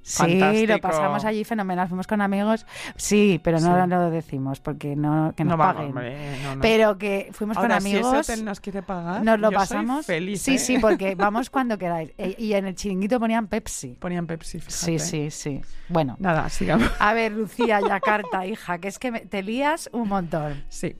Sí, 0.00 0.16
Fantástico. 0.40 0.72
lo 0.72 0.78
pasamos 0.80 1.24
allí 1.26 1.44
fenomenal. 1.44 1.86
Fuimos 1.86 2.06
con 2.06 2.22
amigos. 2.22 2.64
Sí, 2.96 3.40
pero 3.44 3.60
no 3.60 3.82
Sí. 3.84 3.90
lo 3.90 4.08
decimos 4.10 4.58
porque 4.58 4.96
no 4.96 5.34
que 5.36 5.44
nos 5.44 5.50
no 5.52 5.56
vamos, 5.58 5.74
paguen. 5.74 5.88
hombre, 5.90 6.42
no, 6.42 6.54
no. 6.56 6.60
Pero 6.62 6.96
que 6.96 7.28
fuimos 7.32 7.58
Ahora, 7.58 7.74
con 7.76 7.82
si 7.82 7.92
amigos. 7.94 8.14
ese 8.20 8.32
hotel 8.32 8.44
nos 8.46 8.60
quiere 8.60 8.82
pagar, 8.82 9.22
nos 9.22 9.38
lo 9.38 9.48
yo 9.50 9.58
soy 9.58 9.66
pasamos. 9.66 10.06
feliz, 10.06 10.40
sí, 10.40 10.54
¿eh? 10.54 10.58
sí, 10.58 10.78
porque 10.78 11.14
vamos 11.14 11.50
cuando 11.50 11.76
queráis. 11.76 12.12
E- 12.16 12.36
Y 12.38 12.54
en 12.54 12.66
el 12.66 12.74
chiringuito 12.74 13.20
ponían 13.20 13.48
Pepsi. 13.48 13.96
Ponían 14.00 14.26
Pepsi, 14.26 14.60
fíjate. 14.60 14.74
Sí, 14.74 14.98
sí, 14.98 15.30
sí. 15.30 15.60
Bueno. 15.90 16.16
Nada, 16.20 16.48
sigamos. 16.48 16.90
A 16.98 17.12
ver, 17.12 17.32
Lucía, 17.32 17.80
Yakarta, 17.86 18.46
hija, 18.46 18.78
que 18.78 18.88
es 18.88 18.98
que 18.98 19.10
me- 19.10 19.20
te 19.26 19.42
lías 19.42 19.90
un 19.92 20.08
montón. 20.08 20.64
Sí. 20.70 20.96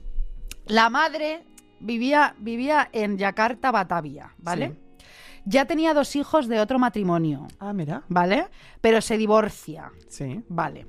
La 0.67 0.91
madre 0.91 1.41
vivía, 1.79 2.35
vivía 2.39 2.89
en 2.91 3.17
Yakarta, 3.17 3.71
Batavia, 3.71 4.33
¿vale? 4.37 4.69
Sí. 4.69 5.05
Ya 5.45 5.65
tenía 5.65 5.93
dos 5.93 6.15
hijos 6.15 6.47
de 6.47 6.59
otro 6.59 6.77
matrimonio, 6.79 7.47
Ah, 7.59 7.73
mira. 7.73 8.03
¿vale? 8.09 8.47
Pero 8.81 9.01
se 9.01 9.17
divorcia, 9.17 9.91
Sí. 10.07 10.41
¿vale? 10.49 10.85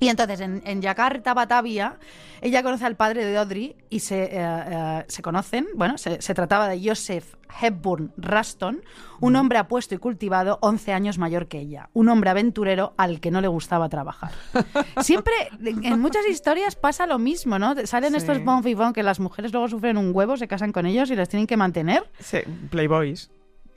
Y 0.00 0.08
entonces 0.08 0.40
en, 0.40 0.60
en 0.66 0.82
Yakarta, 0.82 1.34
Batavia, 1.34 1.98
ella 2.40 2.62
conoce 2.62 2.84
al 2.84 2.96
padre 2.96 3.24
de 3.24 3.36
Audrey 3.38 3.76
y 3.90 4.00
se, 4.00 4.24
eh, 4.24 4.28
eh, 4.34 5.04
se 5.08 5.22
conocen. 5.22 5.66
Bueno, 5.76 5.96
se, 5.98 6.20
se 6.20 6.34
trataba 6.34 6.68
de 6.68 6.80
Joseph 6.86 7.34
Hepburn 7.60 8.12
Raston, 8.16 8.82
un 9.20 9.36
hombre 9.36 9.58
apuesto 9.58 9.94
y 9.94 9.98
cultivado, 9.98 10.58
11 10.62 10.92
años 10.92 11.18
mayor 11.18 11.46
que 11.46 11.60
ella. 11.60 11.88
Un 11.92 12.08
hombre 12.08 12.30
aventurero 12.30 12.92
al 12.96 13.20
que 13.20 13.30
no 13.30 13.40
le 13.40 13.46
gustaba 13.48 13.88
trabajar. 13.88 14.32
Siempre, 15.00 15.32
en 15.64 16.00
muchas 16.00 16.26
historias 16.26 16.74
pasa 16.74 17.06
lo 17.06 17.18
mismo, 17.20 17.58
¿no? 17.60 17.74
Salen 17.86 18.10
Sí. 18.10 18.16
estos 18.18 18.42
bon 18.44 18.62
vivant 18.62 18.94
que 18.94 19.04
las 19.04 19.20
mujeres 19.20 19.52
luego 19.52 19.68
sufren 19.68 19.96
un 19.96 20.10
huevo, 20.14 20.36
se 20.36 20.48
casan 20.48 20.72
con 20.72 20.86
ellos 20.86 21.10
y 21.12 21.16
les 21.16 21.28
tienen 21.28 21.46
que 21.46 21.56
mantener. 21.56 22.10
Sí, 22.18 22.38
Playboys. 22.70 23.30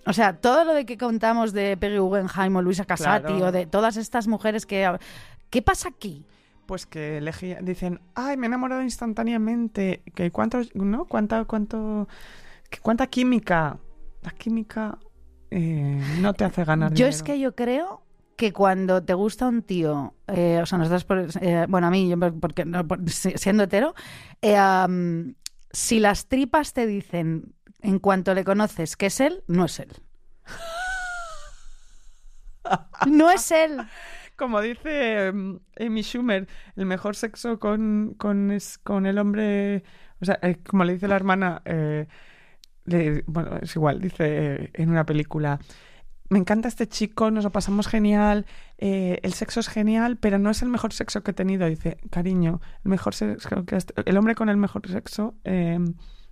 O 0.07 0.13
sea, 0.13 0.37
todo 0.37 0.63
lo 0.63 0.73
de 0.73 0.85
que 0.85 0.97
contamos 0.97 1.51
de 1.53 1.75
Peggy 1.77 1.97
Guggenheim 1.97 2.55
o 2.55 2.61
Luisa 2.61 2.85
Casati 2.85 3.25
Claro. 3.27 3.45
o 3.47 3.51
de 3.51 3.65
todas 3.67 3.97
estas 3.97 4.27
mujeres 4.27 4.65
que... 4.65 4.89
¿Qué 5.49 5.61
pasa 5.61 5.89
aquí? 5.89 6.25
Pues 6.65 6.85
que 6.85 7.19
elegí- 7.21 7.57
dicen, 7.61 8.01
ay, 8.15 8.35
me 8.37 8.45
he 8.45 8.49
enamorado 8.49 8.81
instantáneamente. 8.81 10.03
Que 10.15 10.31
cuánto, 10.31 10.59
¿no? 10.73 11.05
¿Cuánta, 11.05 11.45
cuánto, 11.45 12.07
cuánta 12.81 13.07
química? 13.07 13.77
La 14.21 14.31
química 14.31 14.97
eh, 15.51 16.01
no 16.19 16.33
te 16.33 16.43
hace 16.43 16.65
ganar 16.65 16.89
Yo 16.91 16.95
dinero. 17.05 17.09
es 17.09 17.23
que 17.23 17.39
yo 17.39 17.55
creo 17.55 18.03
que 18.35 18.51
cuando 18.51 19.01
te 19.01 19.13
gusta 19.13 19.47
un 19.47 19.61
tío, 19.63 20.13
eh, 20.27 20.59
o 20.61 20.65
sea, 20.65 20.77
nosotros, 20.77 21.05
por- 21.05 21.27
eh, 21.41 21.65
bueno, 21.69 21.87
a 21.87 21.89
mí, 21.91 22.09
yo 22.09 22.19
por- 22.19 22.37
porque 22.39 22.65
no, 22.65 22.85
por- 22.85 23.09
si- 23.09 23.37
siendo 23.37 23.63
hetero, 23.63 23.95
si 25.71 25.99
las 25.99 26.27
tripas 26.27 26.73
te 26.73 26.85
dicen 26.85 27.53
en 27.81 27.99
cuanto 27.99 28.33
le 28.33 28.43
conoces 28.43 28.97
que 28.97 29.05
es 29.05 29.19
él, 29.21 29.43
no 29.47 29.65
es 29.65 29.79
él. 29.79 29.93
No 33.07 33.31
es 33.31 33.51
él. 33.51 33.77
Como 34.37 34.61
dice 34.61 35.31
mm, 35.33 35.55
Amy 35.79 36.01
Schumer, 36.03 36.47
el 36.75 36.85
mejor 36.85 37.15
sexo 37.15 37.59
con, 37.59 38.15
con, 38.17 38.51
es- 38.51 38.77
con 38.77 39.05
el 39.05 39.17
hombre, 39.17 39.83
o 40.21 40.25
sea, 40.25 40.39
eh, 40.41 40.57
como 40.67 40.83
le 40.83 40.93
dice 40.93 41.07
la 41.07 41.15
hermana, 41.15 41.61
eh, 41.65 42.07
le- 42.85 43.23
bueno, 43.27 43.57
es 43.61 43.75
igual, 43.75 43.99
dice 43.99 44.15
eh, 44.27 44.69
en 44.75 44.89
una 44.89 45.05
película, 45.05 45.59
me 46.29 46.39
encanta 46.39 46.67
este 46.67 46.87
chico, 46.87 47.31
nos 47.31 47.45
lo 47.45 47.51
pasamos 47.51 47.87
genial, 47.87 48.45
eh, 48.77 49.19
el 49.23 49.33
sexo 49.33 49.59
es 49.61 49.69
genial, 49.69 50.17
pero 50.17 50.37
no 50.39 50.49
es 50.49 50.61
el 50.61 50.67
mejor 50.69 50.91
sexo 50.93 51.23
que 51.23 51.31
he 51.31 51.33
tenido. 51.33 51.65
Dice, 51.67 51.97
cariño, 52.11 52.59
el 52.83 52.89
mejor 52.91 53.15
sexo 53.15 53.65
que 53.65 53.75
has- 53.77 53.87
el 54.05 54.17
hombre 54.17 54.35
con 54.35 54.49
el 54.49 54.57
mejor 54.57 54.85
sexo 54.89 55.35
eh, 55.45 55.79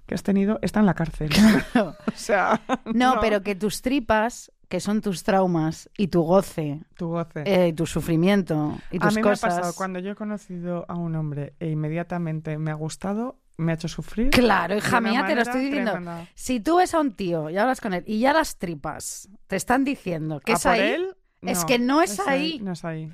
que 0.05 0.13
has 0.13 0.21
tenido 0.23 0.59
está 0.61 0.81
en 0.81 0.85
la 0.85 0.93
cárcel. 0.95 1.29
o 1.79 1.93
sea, 2.13 2.61
No, 2.93 3.15
pero 3.21 3.41
que 3.41 3.55
tus 3.55 3.81
tripas, 3.81 4.51
que 4.69 4.79
son 4.79 5.01
tus 5.01 5.23
traumas 5.23 5.89
y 5.97 6.07
tu 6.07 6.21
goce 6.23 6.81
tu 6.97 7.07
goce. 7.09 7.43
eh, 7.45 7.67
y 7.69 7.73
tu 7.73 7.85
sufrimiento 7.85 8.77
y 8.91 8.97
A 8.97 9.07
tus 9.07 9.15
mí 9.15 9.21
cosas. 9.21 9.43
me 9.43 9.47
ha 9.47 9.55
pasado 9.57 9.73
cuando 9.75 9.99
yo 9.99 10.11
he 10.11 10.15
conocido 10.15 10.85
a 10.87 10.95
un 10.95 11.15
hombre 11.15 11.53
e 11.59 11.69
inmediatamente 11.69 12.57
me 12.57 12.71
ha 12.71 12.75
gustado, 12.75 13.37
me 13.57 13.71
ha 13.71 13.75
hecho 13.75 13.87
sufrir. 13.87 14.29
Claro, 14.31 14.75
hija 14.75 14.99
mía, 15.01 15.25
te 15.25 15.35
lo 15.35 15.41
estoy 15.41 15.61
diciendo. 15.65 15.91
tremenda. 15.91 16.27
Si 16.35 16.59
tú 16.59 16.77
ves 16.77 16.93
a 16.93 16.99
un 16.99 17.11
tío 17.13 17.49
y 17.49 17.57
hablas 17.57 17.79
con 17.81 17.93
él 17.93 18.03
y 18.07 18.19
ya 18.19 18.33
las 18.33 18.57
tripas 18.57 19.29
te 19.47 19.55
están 19.55 19.83
diciendo 19.83 20.39
que 20.41 20.51
¿A 20.51 20.55
es 20.55 20.63
por 20.63 20.71
ahí, 20.73 20.81
él? 20.81 21.15
es 21.41 21.63
que 21.65 21.79
no 21.79 22.01
es 22.01 22.19
ahí. 22.27 22.59
No 22.61 22.71
es 22.73 22.83
ahí. 22.83 23.11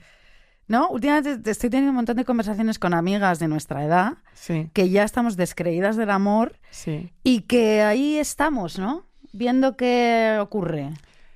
¿no? 0.68 0.90
Últimamente 0.90 1.38
te 1.38 1.52
estoy 1.52 1.70
teniendo 1.70 1.90
un 1.90 1.98
montón 1.98 2.16
de 2.16 2.24
conversaciones 2.24 2.80
con 2.80 2.94
amigas 2.94 3.40
de 3.40 3.50
nuestra 3.50 3.84
edad 3.84 4.14
Sí, 4.34 4.70
que 4.74 4.90
ya 4.90 5.04
estamos 5.04 5.36
descreídas 5.36 5.98
del 5.98 6.10
amor 6.10 6.56
sí. 6.70 7.12
y 7.24 7.42
que 7.42 7.82
ahí 7.82 8.18
estamos, 8.18 8.80
¿no? 8.80 9.06
Viendo 9.34 9.76
qué 9.76 10.38
ocurre. 10.40 10.92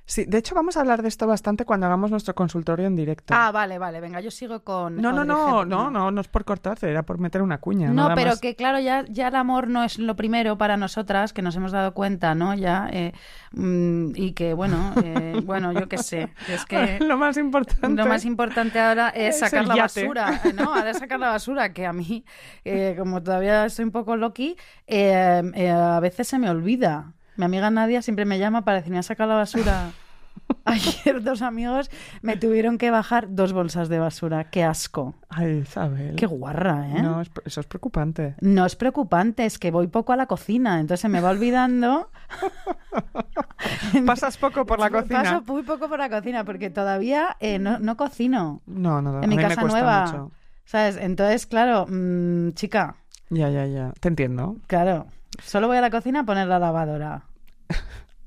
Sí, 0.08 0.24
de 0.24 0.38
hecho 0.38 0.54
vamos 0.54 0.76
a 0.76 0.80
hablar 0.80 1.02
de 1.02 1.08
esto 1.08 1.26
bastante 1.26 1.64
cuando 1.64 1.86
hagamos 1.86 2.12
nuestro 2.12 2.32
consultorio 2.32 2.86
en 2.86 2.94
directo. 2.94 3.34
Ah, 3.36 3.50
vale, 3.50 3.76
vale, 3.76 4.00
venga, 4.00 4.20
yo 4.20 4.30
sigo 4.30 4.62
con... 4.62 4.96
no, 5.02 5.12
no, 5.12 5.24
no, 5.24 5.64
no, 5.64 5.90
no, 5.90 6.12
no 6.12 6.20
es 6.20 6.28
por 6.28 6.44
cortarte, 6.44 6.88
era 6.88 7.02
por 7.02 7.18
meter 7.18 7.42
una 7.42 7.58
cuña. 7.58 7.90
No, 7.90 8.14
pero 8.14 8.38
que 8.40 8.54
claro, 8.54 8.78
ya, 8.78 9.04
ya 9.08 9.26
el 9.28 9.34
amor 9.34 9.66
no 9.66 9.82
es 9.82 9.98
lo 9.98 10.14
primero 10.14 10.56
para 10.56 10.76
nosotras, 10.76 11.32
que 11.32 11.42
nos 11.42 11.56
hemos 11.56 11.72
dado 11.72 11.92
cuenta, 11.92 12.36
¿no? 12.36 12.54
Ya, 12.54 12.88
eh, 12.92 13.14
mm, 13.50 14.12
y 14.14 14.32
que, 14.32 14.54
bueno, 14.54 14.92
eh, 15.02 15.40
bueno, 15.44 15.72
yo 15.72 15.88
qué 15.88 15.98
sé, 15.98 16.32
es 16.48 16.64
que 16.64 17.00
Lo 17.00 17.16
más 17.16 17.36
importante. 17.36 18.00
lo 18.00 18.06
más 18.06 18.24
importante 18.24 18.78
ahora 18.78 19.08
es 19.08 19.40
sacar 19.40 19.66
la 19.66 19.74
basura, 19.74 20.40
¿no? 20.54 20.72
Ahora 20.72 20.90
es 20.90 20.98
sacar 20.98 21.18
la 21.18 21.30
basura, 21.30 21.72
que 21.72 21.84
a 21.84 21.92
mí, 21.92 22.24
eh, 22.64 22.94
como 22.96 23.24
todavía 23.24 23.66
estoy 23.66 23.86
un 23.86 23.90
poco 23.90 24.14
loqui, 24.16 24.56
a 24.88 25.98
veces 26.00 26.28
se 26.28 26.38
me 26.38 26.48
olvida. 26.48 27.15
Mi 27.36 27.44
amiga 27.44 27.70
Nadia 27.70 28.02
siempre 28.02 28.24
me 28.24 28.38
llama 28.38 28.64
para 28.64 28.78
decirme 28.78 28.98
a 28.98 29.02
sacar 29.02 29.28
la 29.28 29.34
basura. 29.34 29.90
Ayer 30.64 31.22
dos 31.22 31.40
amigos 31.42 31.90
me 32.22 32.36
tuvieron 32.36 32.76
que 32.78 32.90
bajar 32.90 33.26
dos 33.30 33.52
bolsas 33.52 33.88
de 33.88 33.98
basura. 33.98 34.44
Qué 34.44 34.64
asco. 34.64 35.14
Ay, 35.28 35.58
Isabel. 35.62 36.14
Qué 36.16 36.26
guarra, 36.26 36.88
¿eh? 36.88 37.02
No, 37.02 37.20
es- 37.22 37.30
eso 37.44 37.60
es 37.60 37.66
preocupante. 37.66 38.34
No 38.40 38.66
es 38.66 38.76
preocupante, 38.76 39.44
es 39.46 39.58
que 39.58 39.70
voy 39.70 39.86
poco 39.86 40.12
a 40.12 40.16
la 40.16 40.26
cocina, 40.26 40.78
entonces 40.78 41.00
se 41.00 41.08
me 41.08 41.20
va 41.20 41.30
olvidando. 41.30 42.10
Pasas 44.06 44.36
poco 44.36 44.66
por 44.66 44.78
la 44.78 44.90
cocina. 44.90 45.22
Paso 45.22 45.42
muy 45.46 45.62
poco 45.62 45.88
por 45.88 45.98
la 45.98 46.08
cocina 46.10 46.44
porque 46.44 46.70
todavía 46.70 47.36
eh, 47.40 47.58
no, 47.58 47.78
no 47.78 47.96
cocino, 47.96 48.62
No, 48.66 49.00
no, 49.02 49.12
no. 49.12 49.22
en 49.22 49.28
mi 49.30 49.36
casa 49.36 49.62
nueva. 49.62 50.06
mucho. 50.06 50.32
¿Sabes? 50.64 50.96
Entonces, 50.96 51.46
claro, 51.46 51.86
mm, 51.88 52.50
chica, 52.52 52.96
Ya, 53.30 53.48
ya, 53.50 53.66
ya. 53.66 53.92
Te 54.00 54.08
entiendo. 54.08 54.56
claro, 54.66 55.06
solo 55.42 55.68
voy 55.68 55.76
a 55.76 55.80
la 55.80 55.90
cocina 55.90 56.20
a 56.20 56.24
poner 56.24 56.48
la 56.48 56.58
lavadora. 56.58 57.22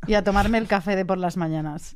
Y 0.08 0.14
a 0.16 0.24
tomarme 0.24 0.58
el 0.58 0.66
café 0.66 0.96
de 0.96 1.06
por 1.06 1.18
las 1.18 1.36
mañanas. 1.36 1.96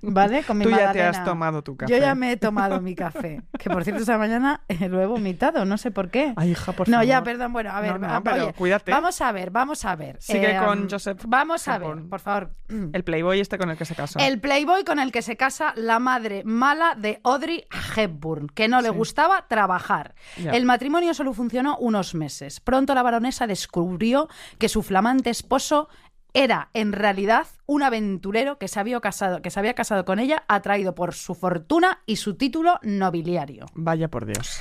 ¿Vale? 0.00 0.44
Con 0.44 0.56
mi 0.56 0.64
Tú 0.64 0.70
ya 0.70 0.92
te 0.92 1.02
has 1.02 1.24
tomado 1.24 1.62
tu 1.62 1.76
café. 1.76 1.92
Yo 1.92 1.98
ya 1.98 2.14
me 2.14 2.30
he 2.32 2.36
tomado 2.36 2.80
mi 2.80 2.94
café. 2.94 3.42
Que 3.58 3.68
por 3.68 3.82
cierto, 3.84 4.00
esta 4.02 4.16
mañana 4.16 4.62
lo 4.88 5.02
he 5.02 5.06
vomitado, 5.06 5.64
no 5.64 5.76
sé 5.76 5.90
por 5.90 6.10
qué. 6.10 6.32
Ay, 6.36 6.52
hija, 6.52 6.72
por 6.72 6.88
no, 6.88 6.94
favor. 6.98 7.06
ya, 7.08 7.22
perdón, 7.24 7.52
bueno, 7.52 7.70
a 7.72 7.80
ver, 7.80 7.92
No, 8.00 8.06
no, 8.06 8.14
ah, 8.14 8.20
pero 8.22 8.44
oye, 8.44 8.52
cuídate. 8.54 8.92
Vamos 8.92 9.20
a 9.20 9.32
ver, 9.32 9.50
vamos 9.50 9.84
a 9.84 9.96
ver. 9.96 10.16
Sigue 10.20 10.56
Eh, 10.56 10.60
con 10.64 10.88
Joseph 10.88 11.22
Vamos 11.26 11.66
a 11.68 11.76
ver, 11.78 12.02
por 12.08 12.20
favor. 12.20 12.50
El 12.68 13.02
playboy 13.04 13.40
este 13.40 13.58
con 13.58 13.68
el 13.68 13.76
que 13.76 13.84
se 13.84 13.94
casó. 13.96 14.20
El 14.20 14.40
playboy 14.40 14.84
con 14.84 14.98
el 15.00 15.10
que 15.12 15.20
se 15.20 15.36
casa 15.36 15.74
la 15.76 15.98
madre 15.98 16.42
mala 16.44 16.94
de 16.96 17.20
Audrey 17.24 17.66
Hepburn, 17.96 18.46
que 18.48 18.68
no 18.68 18.80
le 18.80 18.88
Sí. 18.90 18.94
gustaba 18.94 19.46
trabajar. 19.48 20.14
Ya. 20.40 20.52
El 20.52 20.64
matrimonio 20.64 21.12
solo 21.14 21.34
funcionó 21.34 21.76
unos 21.78 22.14
meses. 22.14 22.60
Pronto 22.60 22.94
la 22.94 23.02
baronesa 23.02 23.46
descubrió 23.46 24.28
que 24.58 24.68
su 24.68 24.82
flamante 24.82 25.30
esposo 25.30 25.88
era 26.34 26.68
en 26.74 26.92
realidad 26.92 27.46
un 27.64 27.84
aventurero 27.84 28.58
que 28.58 28.66
se 28.66 28.80
había 28.80 29.00
casado, 29.00 29.40
que 29.40 29.50
se 29.50 29.60
había 29.60 29.74
casado 29.74 30.04
con 30.04 30.18
ella, 30.18 30.44
atraído 30.48 30.94
por 30.94 31.14
su 31.14 31.34
fortuna 31.36 32.02
y 32.06 32.16
su 32.16 32.34
título 32.34 32.80
nobiliario. 32.82 33.66
Vaya 33.74 34.08
por 34.08 34.26
Dios. 34.26 34.60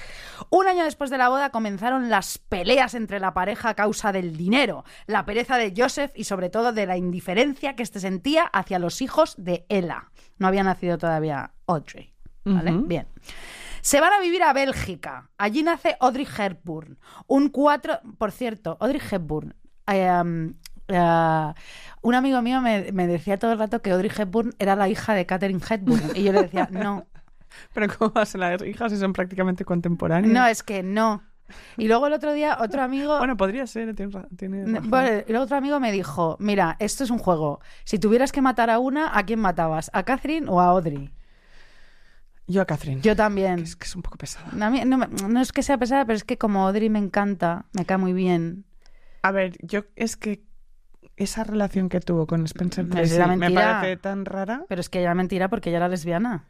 Un 0.51 0.67
año 0.67 0.83
después 0.83 1.09
de 1.09 1.17
la 1.17 1.29
boda 1.29 1.49
comenzaron 1.49 2.09
las 2.09 2.37
peleas 2.37 2.93
entre 2.93 3.19
la 3.19 3.33
pareja 3.33 3.69
a 3.69 3.73
causa 3.75 4.11
del 4.11 4.37
dinero, 4.37 4.85
la 5.07 5.25
pereza 5.25 5.57
de 5.57 5.73
Joseph 5.75 6.11
y 6.15 6.25
sobre 6.25 6.49
todo 6.49 6.73
de 6.73 6.85
la 6.85 6.95
indiferencia 6.95 7.75
que 7.75 7.83
éste 7.83 7.99
sentía 7.99 8.43
hacia 8.43 8.77
los 8.77 9.01
hijos 9.01 9.33
de 9.37 9.65
Ella. 9.67 10.11
No 10.37 10.47
había 10.47 10.63
nacido 10.63 10.97
todavía 10.99 11.51
Audrey. 11.65 12.13
¿Vale? 12.45 12.71
Bien. 12.85 13.07
Se 13.81 13.99
van 13.99 14.13
a 14.13 14.19
vivir 14.19 14.43
a 14.43 14.53
Bélgica. 14.53 15.29
Allí 15.37 15.63
nace 15.63 15.97
Audrey 15.99 16.27
Hepburn. 16.37 16.99
Un 17.27 17.49
4... 17.49 18.01
Por 18.17 18.31
cierto, 18.31 18.77
Audrey 18.79 19.01
Hepburn... 19.11 19.55
eh, 19.87 20.21
um, 20.21 20.53
eh, 20.93 21.53
un 22.01 22.15
amigo 22.15 22.41
mío 22.41 22.61
me, 22.61 22.91
me 22.91 23.07
decía 23.07 23.37
todo 23.37 23.51
el 23.53 23.59
rato 23.59 23.81
que 23.81 23.91
Audrey 23.91 24.11
Hepburn 24.15 24.53
era 24.59 24.75
la 24.75 24.87
hija 24.89 25.13
de 25.13 25.25
Catherine 25.25 25.61
Hepburn. 25.67 26.11
Y 26.15 26.23
yo 26.23 26.31
le 26.33 26.43
decía, 26.43 26.67
no, 26.71 27.05
Pero 27.73 27.87
¿cómo 27.97 28.11
vas 28.11 28.33
a 28.35 28.37
las 28.37 28.61
hijas 28.63 28.91
si 28.91 28.97
son 28.97 29.13
prácticamente 29.13 29.65
contemporáneas? 29.65 30.33
no, 30.33 30.45
es 30.45 30.63
que 30.63 30.83
no. 30.83 31.23
Y 31.77 31.87
luego 31.87 32.07
el 32.07 32.13
otro 32.13 32.33
día 32.33 32.57
otro 32.59 32.81
amigo... 32.81 33.17
Bueno, 33.17 33.37
podría 33.37 33.67
ser, 33.67 33.89
N- 33.89 34.73
razón. 34.73 34.89
Bueno, 34.89 35.23
el 35.27 35.35
otro 35.35 35.57
amigo 35.57 35.79
me 35.79 35.91
dijo, 35.91 36.35
mira, 36.39 36.77
esto 36.79 37.03
es 37.03 37.09
un 37.09 37.19
juego. 37.19 37.59
Si 37.83 37.99
tuvieras 37.99 38.31
que 38.31 38.41
matar 38.41 38.69
a 38.69 38.79
una, 38.79 39.17
¿a 39.17 39.23
quién 39.23 39.39
matabas? 39.39 39.91
¿A 39.93 40.03
Catherine 40.03 40.47
o 40.49 40.59
a 40.61 40.65
Audrey? 40.67 41.11
Yo 42.47 42.61
a 42.61 42.65
Catherine. 42.65 43.01
Yo 43.01 43.15
también. 43.15 43.57
Que 43.57 43.63
es 43.63 43.75
que 43.75 43.85
es 43.85 43.95
un 43.95 44.01
poco 44.01 44.17
pesada. 44.17 44.69
Mí 44.69 44.81
no, 44.85 44.97
no 44.97 45.41
es 45.41 45.51
que 45.51 45.63
sea 45.63 45.77
pesada, 45.77 46.05
pero 46.05 46.15
es 46.17 46.23
que 46.23 46.37
como 46.37 46.65
Audrey 46.67 46.89
me 46.89 46.99
encanta, 46.99 47.65
me 47.73 47.85
cae 47.85 47.97
muy 47.97 48.13
bien. 48.13 48.65
A 49.21 49.31
ver, 49.31 49.57
yo 49.61 49.83
es 49.95 50.17
que 50.17 50.43
esa 51.17 51.43
relación 51.43 51.89
que 51.89 51.99
tuvo 51.99 52.25
con 52.27 52.43
Spencer 52.45 52.89
Tracy 52.89 53.17
la 53.17 53.27
me 53.27 53.37
mentira. 53.37 53.79
parece 53.81 53.97
tan 53.97 54.25
rara. 54.25 54.63
Pero 54.67 54.81
es 54.81 54.89
que 54.89 54.99
ella 54.99 55.07
era 55.09 55.15
mentira 55.15 55.47
porque 55.49 55.69
ella 55.69 55.77
era 55.77 55.87
lesbiana. 55.89 56.45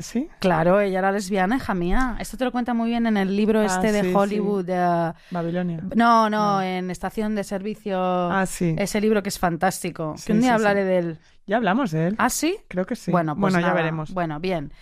¿Sí? 0.00 0.28
Claro, 0.38 0.78
ella 0.80 1.00
era 1.00 1.10
lesbiana, 1.10 1.56
hija 1.56 1.74
mía. 1.74 2.16
Esto 2.20 2.36
te 2.36 2.44
lo 2.44 2.52
cuenta 2.52 2.72
muy 2.72 2.88
bien 2.88 3.06
en 3.08 3.16
el 3.16 3.34
libro 3.36 3.60
Ah, 3.60 3.64
este 3.66 3.90
de 3.90 4.02
sí, 4.02 4.12
Hollywood. 4.14 4.66
eh, 4.68 5.12
Babilonia. 5.32 5.82
no, 5.96 6.30
no, 6.30 6.62
en 6.62 6.90
Estación 6.92 7.34
de 7.34 7.42
Servicio. 7.42 7.98
Ah, 8.00 8.46
sí. 8.46 8.76
Ese 8.78 9.00
libro 9.00 9.24
que 9.24 9.28
es 9.30 9.40
fantástico. 9.40 10.14
Sí, 10.16 10.26
que 10.26 10.32
un 10.34 10.40
día 10.40 10.50
sí, 10.50 10.54
hablaré 10.54 10.82
sí. 10.82 10.86
de 10.86 10.98
él. 10.98 11.18
Ya 11.48 11.56
hablamos 11.56 11.90
de 11.90 12.06
él. 12.08 12.14
¿Ah, 12.18 12.30
sí? 12.30 12.56
Creo 12.68 12.86
que 12.86 12.94
sí. 12.94 13.10
Bueno, 13.10 13.34
pues 13.34 13.52
ya 13.54 13.60
nada. 13.60 13.72
veremos. 13.72 14.12
Bueno, 14.14 14.38
bien. 14.38 14.72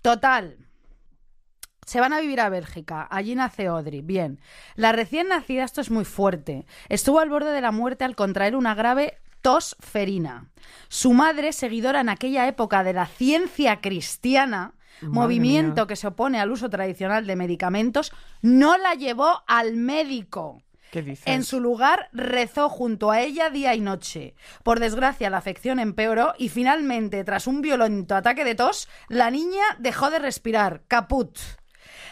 Total. 0.00 0.56
Se 1.86 2.00
van 2.00 2.12
a 2.12 2.20
vivir 2.20 2.40
a 2.40 2.48
Bélgica. 2.48 3.06
Allí 3.10 3.34
nace 3.34 3.66
Audrey. 3.66 4.02
Bien. 4.02 4.40
La 4.76 4.92
recién 4.92 5.28
nacida, 5.28 5.64
esto 5.64 5.80
es 5.80 5.90
muy 5.90 6.04
fuerte. 6.04 6.64
Estuvo 6.88 7.18
al 7.18 7.28
borde 7.28 7.50
de 7.52 7.60
la 7.60 7.72
muerte 7.72 8.04
al 8.04 8.14
contraer 8.16 8.54
una 8.56 8.74
grave 8.74 9.18
tos 9.40 9.76
ferina. 9.80 10.46
Su 10.88 11.12
madre, 11.12 11.52
seguidora 11.52 12.00
en 12.00 12.08
aquella 12.08 12.46
época 12.46 12.84
de 12.84 12.92
la 12.92 13.06
ciencia 13.06 13.80
cristiana, 13.80 14.74
Madre 15.00 15.14
movimiento 15.20 15.82
mía. 15.82 15.86
que 15.88 15.96
se 15.96 16.06
opone 16.06 16.38
al 16.40 16.52
uso 16.52 16.70
tradicional 16.70 17.26
de 17.26 17.34
medicamentos, 17.34 18.12
no 18.40 18.78
la 18.78 18.94
llevó 18.94 19.42
al 19.48 19.76
médico. 19.76 20.62
¿Qué 20.92 21.02
dices? 21.02 21.26
En 21.26 21.42
su 21.42 21.58
lugar 21.60 22.10
rezó 22.12 22.68
junto 22.68 23.10
a 23.10 23.20
ella 23.20 23.50
día 23.50 23.74
y 23.74 23.80
noche. 23.80 24.36
Por 24.62 24.78
desgracia, 24.78 25.30
la 25.30 25.38
afección 25.38 25.80
empeoró 25.80 26.34
y 26.38 26.50
finalmente, 26.50 27.24
tras 27.24 27.46
un 27.48 27.62
violento 27.62 28.14
ataque 28.14 28.44
de 28.44 28.54
tos, 28.54 28.88
la 29.08 29.30
niña 29.30 29.64
dejó 29.78 30.10
de 30.10 30.20
respirar. 30.20 30.82
Caput. 30.86 31.36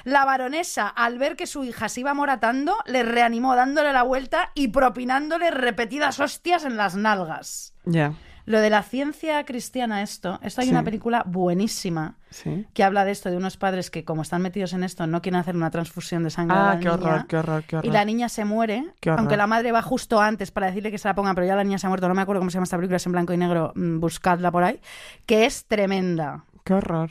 La 0.04 0.24
baronesa, 0.24 0.88
al 0.88 1.18
ver 1.18 1.36
que 1.36 1.46
su 1.46 1.64
hija 1.64 1.88
se 1.88 2.00
iba 2.00 2.14
moratando, 2.14 2.76
le 2.86 3.02
reanimó 3.02 3.54
dándole 3.56 3.92
la 3.92 4.02
vuelta 4.02 4.50
y 4.54 4.68
propinándole 4.68 5.50
repetidas 5.50 6.20
hostias 6.20 6.64
en 6.64 6.76
las 6.76 6.94
nalgas. 6.96 7.74
Ya, 7.84 8.12
Lo 8.46 8.58
de 8.60 8.70
la 8.70 8.82
ciencia 8.82 9.44
cristiana, 9.44 10.02
esto, 10.02 10.40
esto 10.42 10.60
hay 10.62 10.68
Sí. 10.68 10.72
una 10.72 10.82
película 10.82 11.22
buenísima 11.26 12.16
sí. 12.30 12.66
que 12.74 12.82
habla 12.82 13.04
de 13.04 13.12
esto, 13.12 13.30
de 13.30 13.36
unos 13.36 13.56
padres 13.56 13.90
que 13.90 14.04
como 14.04 14.22
están 14.22 14.42
metidos 14.42 14.72
en 14.72 14.82
esto 14.82 15.06
no 15.06 15.22
quieren 15.22 15.38
hacer 15.40 15.54
una 15.54 15.70
transfusión 15.70 16.24
de 16.24 16.30
sangre 16.30 16.56
a 16.56 16.70
Ah, 16.70 16.74
la 16.74 16.80
qué 16.80 16.88
niña. 16.88 16.94
horror, 16.94 17.26
qué 17.28 17.36
horror, 17.36 17.64
qué 17.64 17.76
horror. 17.76 17.86
Y 17.86 17.92
la 17.92 18.04
niña 18.04 18.28
se 18.28 18.44
muere, 18.44 18.86
aunque 19.16 19.36
la 19.36 19.46
madre 19.46 19.70
va 19.72 19.82
justo 19.82 20.20
antes 20.20 20.50
para 20.50 20.66
decirle 20.68 20.90
que 20.90 20.98
se 20.98 21.06
la 21.06 21.14
ponga, 21.14 21.34
pero 21.34 21.46
ya 21.46 21.54
la 21.54 21.62
niña 21.62 21.78
se 21.78 21.86
ha 21.86 21.90
muerto. 21.90 22.08
No 22.08 22.14
me 22.14 22.22
acuerdo 22.22 22.40
cómo 22.40 22.50
se 22.50 22.54
llama 22.54 22.64
esta 22.64 22.76
película, 22.76 22.96
es 22.96 23.06
en 23.06 23.12
blanco 23.12 23.32
y 23.32 23.36
negro, 23.36 23.72
mm, 23.76 24.00
buscadla 24.00 24.50
por 24.50 24.64
ahí, 24.64 24.80
que 25.26 25.44
es 25.44 25.66
tremenda. 25.66 26.44
Qué 26.70 26.74
horror. 26.74 27.10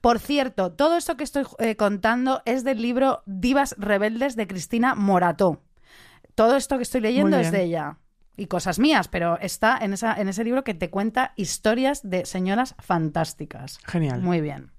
Por 0.00 0.20
cierto, 0.20 0.70
todo 0.70 0.96
esto 0.96 1.16
que 1.16 1.24
estoy 1.24 1.44
eh, 1.58 1.74
contando 1.74 2.40
es 2.44 2.62
del 2.62 2.80
libro 2.80 3.24
Divas 3.26 3.74
Rebeldes 3.76 4.36
de 4.36 4.46
Cristina 4.46 4.94
Morató. 4.94 5.60
Todo 6.36 6.54
esto 6.54 6.76
que 6.76 6.84
estoy 6.84 7.00
leyendo 7.00 7.36
es 7.36 7.50
de 7.50 7.64
ella. 7.64 7.98
Y 8.36 8.46
cosas 8.46 8.78
mías, 8.78 9.08
pero 9.08 9.40
está 9.40 9.76
en, 9.76 9.94
esa, 9.94 10.14
en 10.14 10.28
ese 10.28 10.44
libro 10.44 10.62
que 10.62 10.74
te 10.74 10.88
cuenta 10.88 11.32
historias 11.34 12.08
de 12.08 12.26
señoras 12.26 12.76
fantásticas. 12.78 13.80
Genial. 13.84 14.22
Muy 14.22 14.40
bien. 14.40 14.70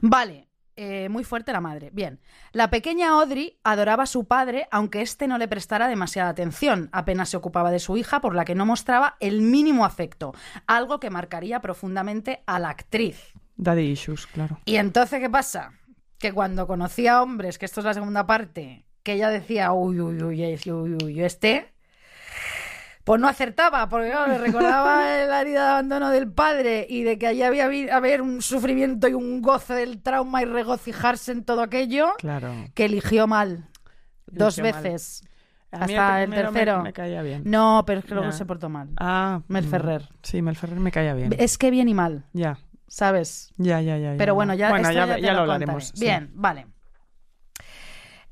Vale, 0.00 0.48
eh, 0.76 1.08
muy 1.08 1.24
fuerte 1.24 1.52
la 1.52 1.60
madre. 1.60 1.90
Bien. 1.92 2.20
La 2.52 2.70
pequeña 2.70 3.10
Audrey 3.10 3.58
adoraba 3.62 4.04
a 4.04 4.06
su 4.06 4.24
padre, 4.24 4.68
aunque 4.70 5.02
éste 5.02 5.26
no 5.26 5.38
le 5.38 5.48
prestara 5.48 5.88
demasiada 5.88 6.30
atención. 6.30 6.88
Apenas 6.92 7.28
se 7.28 7.36
ocupaba 7.36 7.70
de 7.70 7.78
su 7.78 7.96
hija, 7.96 8.20
por 8.20 8.34
la 8.34 8.44
que 8.44 8.54
no 8.54 8.66
mostraba 8.66 9.16
el 9.20 9.42
mínimo 9.42 9.84
afecto. 9.84 10.34
Algo 10.66 11.00
que 11.00 11.10
marcaría 11.10 11.60
profundamente 11.60 12.42
a 12.46 12.58
la 12.58 12.70
actriz. 12.70 13.32
Daddy 13.56 13.82
issues, 13.82 14.26
claro. 14.26 14.58
Y 14.64 14.76
entonces, 14.76 15.20
¿qué 15.20 15.30
pasa? 15.30 15.72
Que 16.18 16.32
cuando 16.32 16.66
conocía 16.66 17.16
a 17.16 17.22
hombres, 17.22 17.58
que 17.58 17.66
esto 17.66 17.80
es 17.80 17.86
la 17.86 17.94
segunda 17.94 18.26
parte, 18.26 18.86
que 19.02 19.14
ella 19.14 19.28
decía, 19.28 19.72
uy, 19.72 20.00
uy, 20.00 20.22
uy, 20.22 20.44
uy, 20.44 20.72
uy, 20.72 20.98
uy, 21.04 21.22
este, 21.22 21.72
pues 23.04 23.20
no 23.20 23.28
acertaba, 23.28 23.88
porque 23.88 24.10
claro, 24.10 24.32
le 24.32 24.38
recordaba 24.38 25.02
la 25.26 25.40
herida 25.40 25.64
de 25.64 25.70
abandono 25.70 26.10
del 26.10 26.30
padre 26.30 26.86
y 26.88 27.02
de 27.02 27.18
que 27.18 27.26
allí 27.26 27.42
había 27.42 27.64
haber 27.96 28.22
un 28.22 28.42
sufrimiento 28.42 29.08
y 29.08 29.14
un 29.14 29.42
goce 29.42 29.74
del 29.74 30.00
trauma 30.02 30.42
y 30.42 30.44
regocijarse 30.44 31.32
en 31.32 31.44
todo 31.44 31.62
aquello, 31.62 32.12
Claro. 32.18 32.52
que 32.74 32.84
eligió 32.84 33.26
mal. 33.26 33.68
Dos 34.26 34.58
mal. 34.58 34.72
veces. 34.72 35.22
A 35.72 35.84
Hasta 35.84 36.22
el 36.22 36.30
tercero. 36.30 36.82
Me, 36.82 36.92
caía 36.92 37.22
bien. 37.22 37.42
No, 37.46 37.82
pero 37.86 38.00
es 38.00 38.04
que 38.04 38.14
luego 38.14 38.30
se 38.30 38.44
portó 38.44 38.68
mal. 38.68 38.90
Ah, 38.98 39.40
Mel 39.48 39.64
mm, 39.66 39.70
Ferrer. 39.70 40.08
Sí, 40.22 40.42
Mel 40.42 40.54
Ferrer 40.54 40.78
me 40.78 40.90
caía 40.92 41.14
bien. 41.14 41.34
Es 41.38 41.56
que 41.56 41.70
bien 41.70 41.88
y 41.88 41.94
mal, 41.94 42.26
Ya, 42.34 42.58
¿sabes? 42.88 43.52
ya, 43.56 43.80
ya, 43.80 43.96
ya. 43.96 44.14
Pero 44.18 44.34
bueno, 44.34 44.52
ya, 44.54 44.68
bueno, 44.68 44.92
ya, 44.92 45.18
ya, 45.18 45.32
lo 45.32 45.40
hablaremos. 45.40 45.88
sí. 45.94 46.04
Bien, 46.04 46.30
vale. 46.34 46.66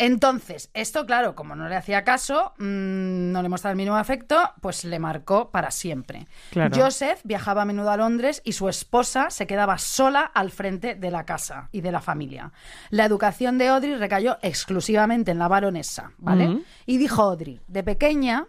Entonces, 0.03 0.71
esto, 0.73 1.05
claro, 1.05 1.35
como 1.35 1.55
no 1.55 1.69
le 1.69 1.77
hacía 1.77 2.05
caso, 2.05 2.55
mm, 2.57 3.33
no 3.33 3.43
le 3.43 3.51
mostraba 3.51 3.73
el 3.73 3.77
mínimo 3.77 3.97
afecto, 3.97 4.39
pues 4.63 4.87
le 4.87 4.99
marcó 4.99 5.51
para 5.51 5.71
siempre. 5.71 6.27
Claro. 6.51 6.75
Joseph 6.75 7.21
viajaba 7.23 7.63
a 7.63 7.65
menudo 7.67 7.91
a 7.91 7.99
Londres 7.99 8.41
y 8.43 8.53
su 8.53 8.71
esposa 8.71 9.29
se 9.29 9.47
quedaba 9.47 9.77
sola 9.77 10.23
al 10.23 10.53
frente 10.53 10.95
de 10.95 11.11
la 11.11 11.27
casa 11.27 11.69
y 11.71 11.83
de 11.83 11.93
la 11.93 12.01
familia. 12.01 12.51
La 12.89 13.05
educación 13.05 13.59
de 13.59 13.69
Audrey 13.69 13.95
recayó 13.95 14.39
exclusivamente 14.41 15.33
en 15.33 15.39
la 15.39 15.49
baronesa, 15.49 16.13
¿vale? 16.17 16.65
Y 16.87 16.97
dijo 16.97 17.21
Audrey, 17.21 17.61
de 17.69 17.83
pequeña, 17.83 18.47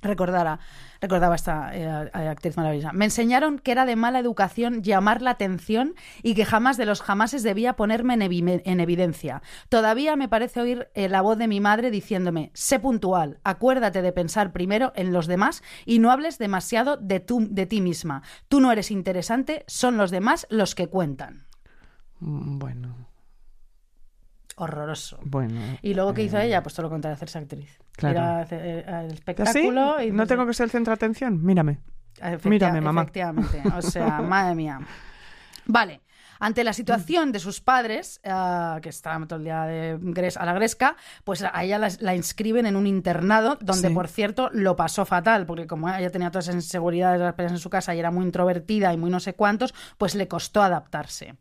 recordara, 0.00 0.60
recordaba 1.04 1.34
esta 1.34 1.70
eh, 1.76 1.86
actriz 2.28 2.56
maravillosa. 2.56 2.92
Me 2.92 3.04
enseñaron 3.04 3.58
que 3.58 3.72
era 3.72 3.84
de 3.86 3.94
mala 3.96 4.18
educación 4.18 4.82
llamar 4.82 5.22
la 5.22 5.30
atención 5.30 5.94
y 6.22 6.34
que 6.34 6.44
jamás 6.44 6.76
de 6.76 6.86
los 6.86 7.02
jamases 7.02 7.42
debía 7.42 7.74
ponerme 7.76 8.14
en, 8.14 8.20
evi- 8.22 8.62
en 8.64 8.80
evidencia. 8.80 9.42
Todavía 9.68 10.16
me 10.16 10.28
parece 10.28 10.60
oír 10.60 10.88
eh, 10.94 11.08
la 11.08 11.20
voz 11.22 11.38
de 11.38 11.48
mi 11.48 11.60
madre 11.60 11.90
diciéndome, 11.90 12.50
sé 12.54 12.78
puntual, 12.80 13.38
acuérdate 13.44 14.02
de 14.02 14.12
pensar 14.12 14.52
primero 14.52 14.92
en 14.96 15.12
los 15.12 15.26
demás 15.26 15.62
y 15.84 15.98
no 15.98 16.10
hables 16.10 16.38
demasiado 16.38 16.96
de, 16.96 17.20
tú, 17.20 17.46
de 17.50 17.66
ti 17.66 17.80
misma. 17.80 18.22
Tú 18.48 18.60
no 18.60 18.72
eres 18.72 18.90
interesante, 18.90 19.64
son 19.66 19.96
los 19.96 20.10
demás 20.10 20.46
los 20.50 20.74
que 20.74 20.88
cuentan. 20.88 21.46
Mm, 22.20 22.58
Bueno, 22.58 22.96
Horroroso. 24.56 25.18
bueno. 25.24 25.60
Y 25.82 25.94
luego, 25.94 26.14
¿qué 26.14 26.22
hizo 26.22 26.38
eh, 26.38 26.46
ella? 26.46 26.62
Pues 26.62 26.74
todo 26.74 26.84
lo 26.84 26.90
contrario, 26.90 27.14
hacerse 27.14 27.38
actriz. 27.38 27.78
Claro. 27.96 28.14
Ir 28.14 28.20
a 28.24 28.40
hacer, 28.40 28.60
eh, 28.64 28.84
al 28.86 28.94
¿Ah, 28.94 29.08
sí? 29.08 29.14
espectáculo 29.14 30.02
y 30.02 30.10
¿No 30.12 30.26
tengo 30.26 30.46
que 30.46 30.54
ser 30.54 30.64
el 30.64 30.70
centro 30.70 30.90
de 30.92 30.94
atención? 30.96 31.44
Mírame. 31.44 31.80
Efecti- 32.20 32.48
Mírame, 32.48 32.80
mamá. 32.80 33.02
Efectivamente. 33.02 33.62
O 33.76 33.82
sea, 33.82 34.20
madre 34.22 34.54
mía. 34.54 34.80
Vale. 35.66 36.00
Ante 36.40 36.64
la 36.64 36.72
situación 36.72 37.30
de 37.32 37.38
sus 37.38 37.60
padres, 37.60 38.20
eh, 38.22 38.78
que 38.82 38.88
estaban 38.88 39.26
todo 39.28 39.38
el 39.38 39.44
día 39.44 39.62
de 39.64 39.98
gres- 39.98 40.36
a 40.36 40.44
la 40.44 40.52
gresca, 40.52 40.96
pues 41.22 41.42
a 41.42 41.62
ella 41.62 41.78
la, 41.78 41.88
la 42.00 42.14
inscriben 42.14 42.66
en 42.66 42.76
un 42.76 42.86
internado, 42.86 43.56
donde, 43.60 43.88
Sí. 43.88 43.94
por 43.94 44.08
cierto, 44.08 44.50
lo 44.52 44.76
pasó 44.76 45.04
fatal, 45.06 45.46
porque 45.46 45.66
como 45.66 45.88
ella 45.88 46.10
tenía 46.10 46.30
todas 46.30 46.46
esas 46.46 46.56
inseguridades 46.56 47.34
en 47.38 47.58
su 47.58 47.70
casa 47.70 47.94
y 47.94 48.00
era 48.00 48.10
muy 48.10 48.24
introvertida 48.26 48.92
y 48.92 48.96
muy 48.98 49.10
no 49.10 49.20
sé 49.20 49.34
cuántos, 49.34 49.74
pues 49.96 50.14
le 50.16 50.28
costó 50.28 50.60
adaptarse. 50.62 51.34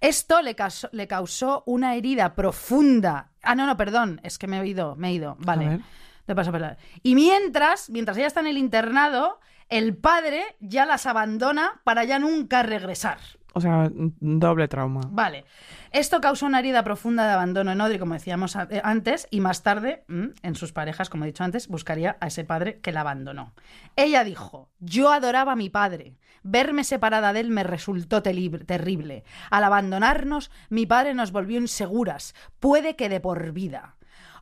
Esto 0.00 0.42
le 0.42 0.54
causó, 0.54 0.88
le 0.92 1.06
causó 1.06 1.62
una 1.66 1.94
herida 1.94 2.34
profunda. 2.34 3.30
Ah, 3.42 3.54
no, 3.54 3.66
no, 3.66 3.76
perdón, 3.76 4.20
es 4.22 4.38
que 4.38 4.46
me 4.46 4.60
he 4.60 4.66
ido, 4.66 4.96
me 4.96 5.08
he 5.08 5.12
ido. 5.12 5.36
Vale. 5.40 5.80
Te 6.26 6.34
paso 6.34 6.50
la- 6.52 6.76
Y 7.02 7.14
mientras, 7.14 7.90
mientras 7.90 8.16
ella 8.16 8.26
está 8.26 8.40
en 8.40 8.46
el 8.46 8.56
internado, 8.58 9.40
el 9.68 9.96
padre 9.96 10.42
ya 10.60 10.86
las 10.86 11.06
abandona 11.06 11.80
para 11.84 12.04
ya 12.04 12.18
nunca 12.18 12.62
regresar. 12.62 13.18
O 13.56 13.60
sea, 13.60 13.88
doble 13.92 14.66
trauma. 14.66 15.02
Vale. 15.10 15.44
Esto 15.92 16.20
causó 16.20 16.46
una 16.46 16.58
herida 16.58 16.82
profunda 16.82 17.24
de 17.26 17.34
abandono 17.34 17.70
en 17.70 17.80
Audrey, 17.80 18.00
como 18.00 18.14
decíamos 18.14 18.56
a- 18.56 18.66
eh, 18.68 18.80
antes, 18.82 19.28
y 19.30 19.40
más 19.40 19.62
tarde, 19.62 20.02
mm, 20.08 20.24
en 20.42 20.54
sus 20.56 20.72
parejas, 20.72 21.08
como 21.08 21.22
he 21.24 21.28
dicho 21.28 21.44
antes, 21.44 21.68
buscaría 21.68 22.16
a 22.20 22.26
ese 22.26 22.42
padre 22.44 22.80
que 22.80 22.90
la 22.90 23.02
abandonó. 23.02 23.52
Ella 23.94 24.24
dijo, 24.24 24.70
yo 24.80 25.12
adoraba 25.12 25.52
a 25.52 25.56
mi 25.56 25.70
padre. 25.70 26.16
Verme 26.44 26.84
separada 26.84 27.32
de 27.32 27.40
él 27.40 27.50
me 27.50 27.64
resultó 27.64 28.22
terrible. 28.22 29.24
Al 29.50 29.64
abandonarnos, 29.64 30.50
mi 30.68 30.86
padre 30.86 31.14
nos 31.14 31.32
volvió 31.32 31.58
inseguras, 31.58 32.34
puede 32.60 32.96
que 32.96 33.08
de 33.08 33.18
por 33.20 33.52
vida. 33.52 33.96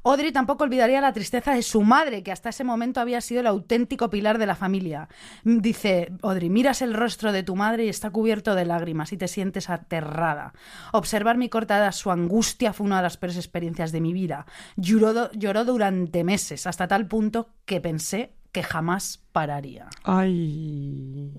Audrey 0.05 0.33
tampoco 0.33 0.65
olvidaría 0.65 1.01
la 1.01 1.13
tristeza 1.13 1.55
de 1.55 1.63
su 1.63 1.83
madre, 1.83 2.25
que 2.25 2.33
hasta 2.33 2.49
ese 2.49 2.65
momento 2.65 3.01
había 3.01 3.21
sido 3.21 3.41
el 3.41 3.47
auténtico 3.47 4.11
pilar 4.11 4.39
de 4.39 4.47
la 4.47 4.57
familia. 4.57 5.09
Mm, 5.45 5.59
Dice 5.59 6.13
Audrey, 6.23 6.51
miras 6.51 6.83
el 6.83 6.93
rostro 6.93 7.31
de 7.31 7.45
tu 7.45 7.55
madre 7.55 7.85
y 7.85 7.89
está 7.89 8.11
cubierto 8.11 8.57
de 8.57 8.65
lágrimas 8.65 9.13
y 9.13 9.17
te 9.17 9.29
sientes 9.29 9.71
aterrada. 9.71 10.55
Observar 10.93 11.37
mi 11.37 11.49
corta 11.49 11.79
edad, 11.79 11.93
su 11.93 12.11
angustia 12.11 12.73
fue 12.73 12.87
una 12.87 12.97
de 12.97 13.05
las 13.05 13.17
peores 13.17 13.37
experiencias 13.37 13.93
de 13.93 14.01
mi 14.01 14.13
vida. 14.13 14.47
Lloró 14.77 15.65
durante 15.65 16.25
meses, 16.25 16.67
hasta 16.67 16.89
tal 16.89 17.07
punto 17.07 17.51
que 17.65 17.81
pensé 17.81 18.33
que 18.51 18.65
jamás 18.65 19.23
pararía. 19.31 19.87
Ay. 20.03 21.33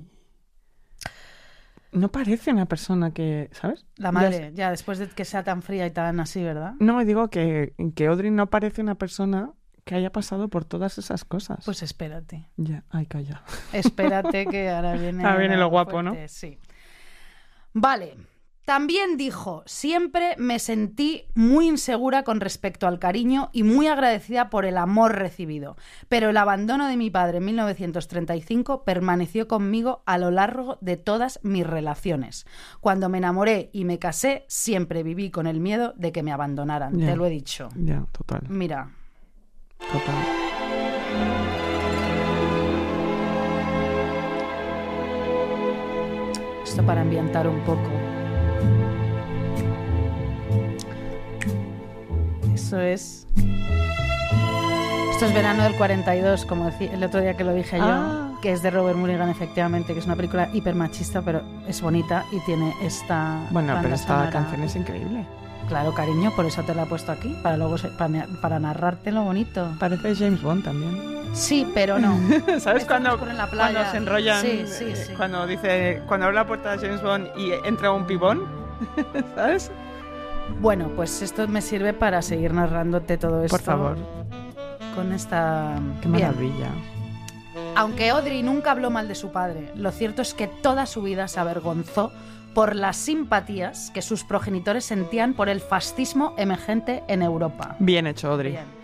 No 1.94 2.10
parece 2.10 2.52
una 2.52 2.66
persona 2.66 3.12
que, 3.14 3.50
¿sabes? 3.52 3.86
La 3.98 4.12
madre, 4.12 4.52
ya 4.54 4.72
después 4.72 4.98
de 5.00 5.08
que 5.08 5.26
sea 5.26 5.44
tan 5.44 5.62
fría 5.62 5.86
y 5.86 5.92
tan 5.92 6.20
así, 6.20 6.44
¿verdad? 6.44 6.74
No 6.80 6.96
me 6.96 7.06
digo 7.06 7.30
que, 7.30 7.74
que 7.96 8.08
Audrey 8.08 8.32
no 8.32 8.50
parece 8.50 8.82
una 8.82 8.96
persona 8.96 9.52
que 9.86 9.96
haya 9.96 10.12
pasado 10.12 10.48
por 10.48 10.66
todas 10.66 10.98
esas 10.98 11.26
cosas. 11.26 11.64
Pues 11.66 11.84
espérate. 11.84 12.50
ya, 12.58 12.84
ay, 12.90 13.06
calla. 13.06 13.44
Espérate 13.74 14.46
que 14.48 14.70
ahora 14.70 14.94
viene. 14.98 15.24
Ahora 15.24 15.38
viene 15.38 15.58
lo 15.58 15.70
guapo, 15.70 16.02
¿no? 16.02 16.16
Sí. 16.28 16.58
Vale. 17.74 18.16
También 18.65 19.17
dijo, 19.17 19.62
siempre 19.65 20.36
me 20.38 20.58
sentí 20.58 21.26
muy 21.36 21.67
insegura 21.67 22.23
con 22.23 22.39
respecto 22.39 22.88
al 22.88 22.97
cariño 22.97 23.49
y 23.52 23.63
muy 23.63 23.88
agradecida 23.88 24.49
por 24.49 24.63
el 24.63 24.78
amor 24.78 25.15
recibido, 25.15 25.76
pero 26.08 26.30
el 26.30 26.38
abandono 26.38 26.88
de 26.88 26.95
mi 26.95 27.10
padre 27.10 27.39
en 27.39 27.45
1935 27.45 28.86
permaneció 28.86 29.49
conmigo 29.49 30.02
a 30.06 30.17
lo 30.17 30.32
largo 30.32 30.78
de 30.80 30.95
todas 30.95 31.41
mis 31.43 31.67
relaciones. 31.67 32.45
Cuando 32.80 33.10
me 33.10 33.17
enamoré 33.17 33.69
y 33.73 33.84
me 33.84 33.99
casé, 33.99 34.45
siempre 34.47 35.04
viví 35.04 35.30
con 35.30 35.45
el 35.45 35.60
miedo 35.60 35.93
de 35.97 36.13
que 36.13 36.23
me 36.23 36.32
abandonaran, 36.32 36.97
te 36.97 37.17
lo 37.17 37.26
he 37.26 37.30
dicho. 37.30 37.67
Ya, 37.76 38.06
total, 38.13 38.43
Mira, 38.47 38.91
total. 39.78 40.15
Esto 46.63 46.86
para 46.86 47.02
ambientar 47.02 47.47
un 47.47 47.62
poco. 47.65 48.03
Eso 52.54 52.80
es. 52.80 53.28
Esto 55.12 55.26
es 55.26 55.34
verano 55.34 55.63
del 55.63 55.76
42, 55.76 56.46
como 56.46 56.66
decía 56.66 56.92
el 56.94 57.04
otro 57.04 57.22
día 57.22 57.36
que 57.38 57.44
lo 57.44 57.54
dije 57.54 57.78
yo, 57.78 57.84
Ah. 57.86 58.32
que 58.42 58.52
es 58.52 58.62
de 58.62 58.72
Robert 58.72 58.98
Mulligan, 58.98 59.30
efectivamente, 59.30 59.94
que 59.94 60.00
es 60.00 60.06
una 60.06 60.16
película 60.16 60.50
hiper 60.54 60.76
machista, 60.76 61.22
pero 61.22 61.42
es 61.68 61.82
bonita 61.82 62.26
y 62.32 62.39
tiene 62.42 62.74
esta. 62.82 63.39
Bueno, 63.52 63.78
pero 63.82 63.96
esta 63.96 64.08
sonora. 64.08 64.30
canción 64.32 64.63
es 64.63 64.76
increíble. 64.76 65.26
Claro, 65.70 65.94
cariño, 65.94 66.32
por 66.36 66.46
eso 66.46 66.62
te 66.63 66.76
la 66.76 66.84
he 66.84 66.86
puesto 66.88 67.12
aquí, 67.12 67.38
para 67.42 67.56
luego 67.56 67.76
para, 67.98 68.28
para 68.42 68.60
narrarte 68.60 69.12
lo 69.12 69.24
bonito. 69.24 69.72
Parece 69.80 70.13
James 70.16 70.42
Bond 70.42 70.63
también. 70.66 71.24
Sí, 71.34 71.66
pero 71.74 71.98
no. 72.00 72.20
¿Sabes 72.60 72.84
cuando, 72.86 73.16
la 73.16 73.48
playa. 73.48 73.72
cuando 73.74 73.92
se 73.92 73.98
enrollan? 73.98 74.42
Sí, 74.42 74.63
sí, 74.68 74.86
eh, 74.89 74.96
sí. 74.96 75.13
Cuando 75.13 75.48
dice, 75.48 76.02
cuando 76.08 76.26
abre 76.26 76.36
la 76.36 76.46
puerta 76.46 76.76
de 76.76 76.86
James 76.86 77.02
Bond 77.02 77.28
y 77.38 77.54
entra 77.66 77.92
un 77.92 78.06
pibón, 78.06 78.42
¿sabes? 79.36 79.72
Bueno, 80.60 80.90
pues 80.96 81.22
esto 81.22 81.48
me 81.48 81.62
sirve 81.62 81.94
para 81.94 82.22
seguir 82.22 82.54
narrándote 82.54 83.18
todo 83.18 83.44
esto. 83.44 83.58
Por 83.58 83.66
favor, 83.66 83.98
Con 84.96 85.12
esta. 85.12 85.76
qué 86.02 86.08
Bien. 86.08 86.28
maravilla. 86.28 86.70
Aunque 87.76 88.10
Audrey 88.12 88.44
nunca 88.44 88.72
habló 88.72 88.92
mal 88.92 89.08
de 89.08 89.16
su 89.16 89.32
padre, 89.32 89.72
lo 89.76 89.92
cierto 89.92 90.22
es 90.22 90.34
que 90.34 90.48
toda 90.48 90.86
su 90.86 91.02
vida 91.02 91.28
se 91.28 91.40
avergonzó 91.40 92.12
por 92.54 92.76
las 92.76 92.98
simpatías 92.98 93.90
que 93.92 94.04
sus 94.04 94.24
progenitores 94.24 94.86
sentían 94.86 95.34
por 95.34 95.50
el 95.50 95.60
fascismo 95.60 96.36
emergente 96.38 97.04
en 97.08 97.24
Europa. 97.24 97.76
Bien 97.80 98.06
hecho, 98.06 98.30
Audrey. 98.32 98.52
Bien. 98.52 98.83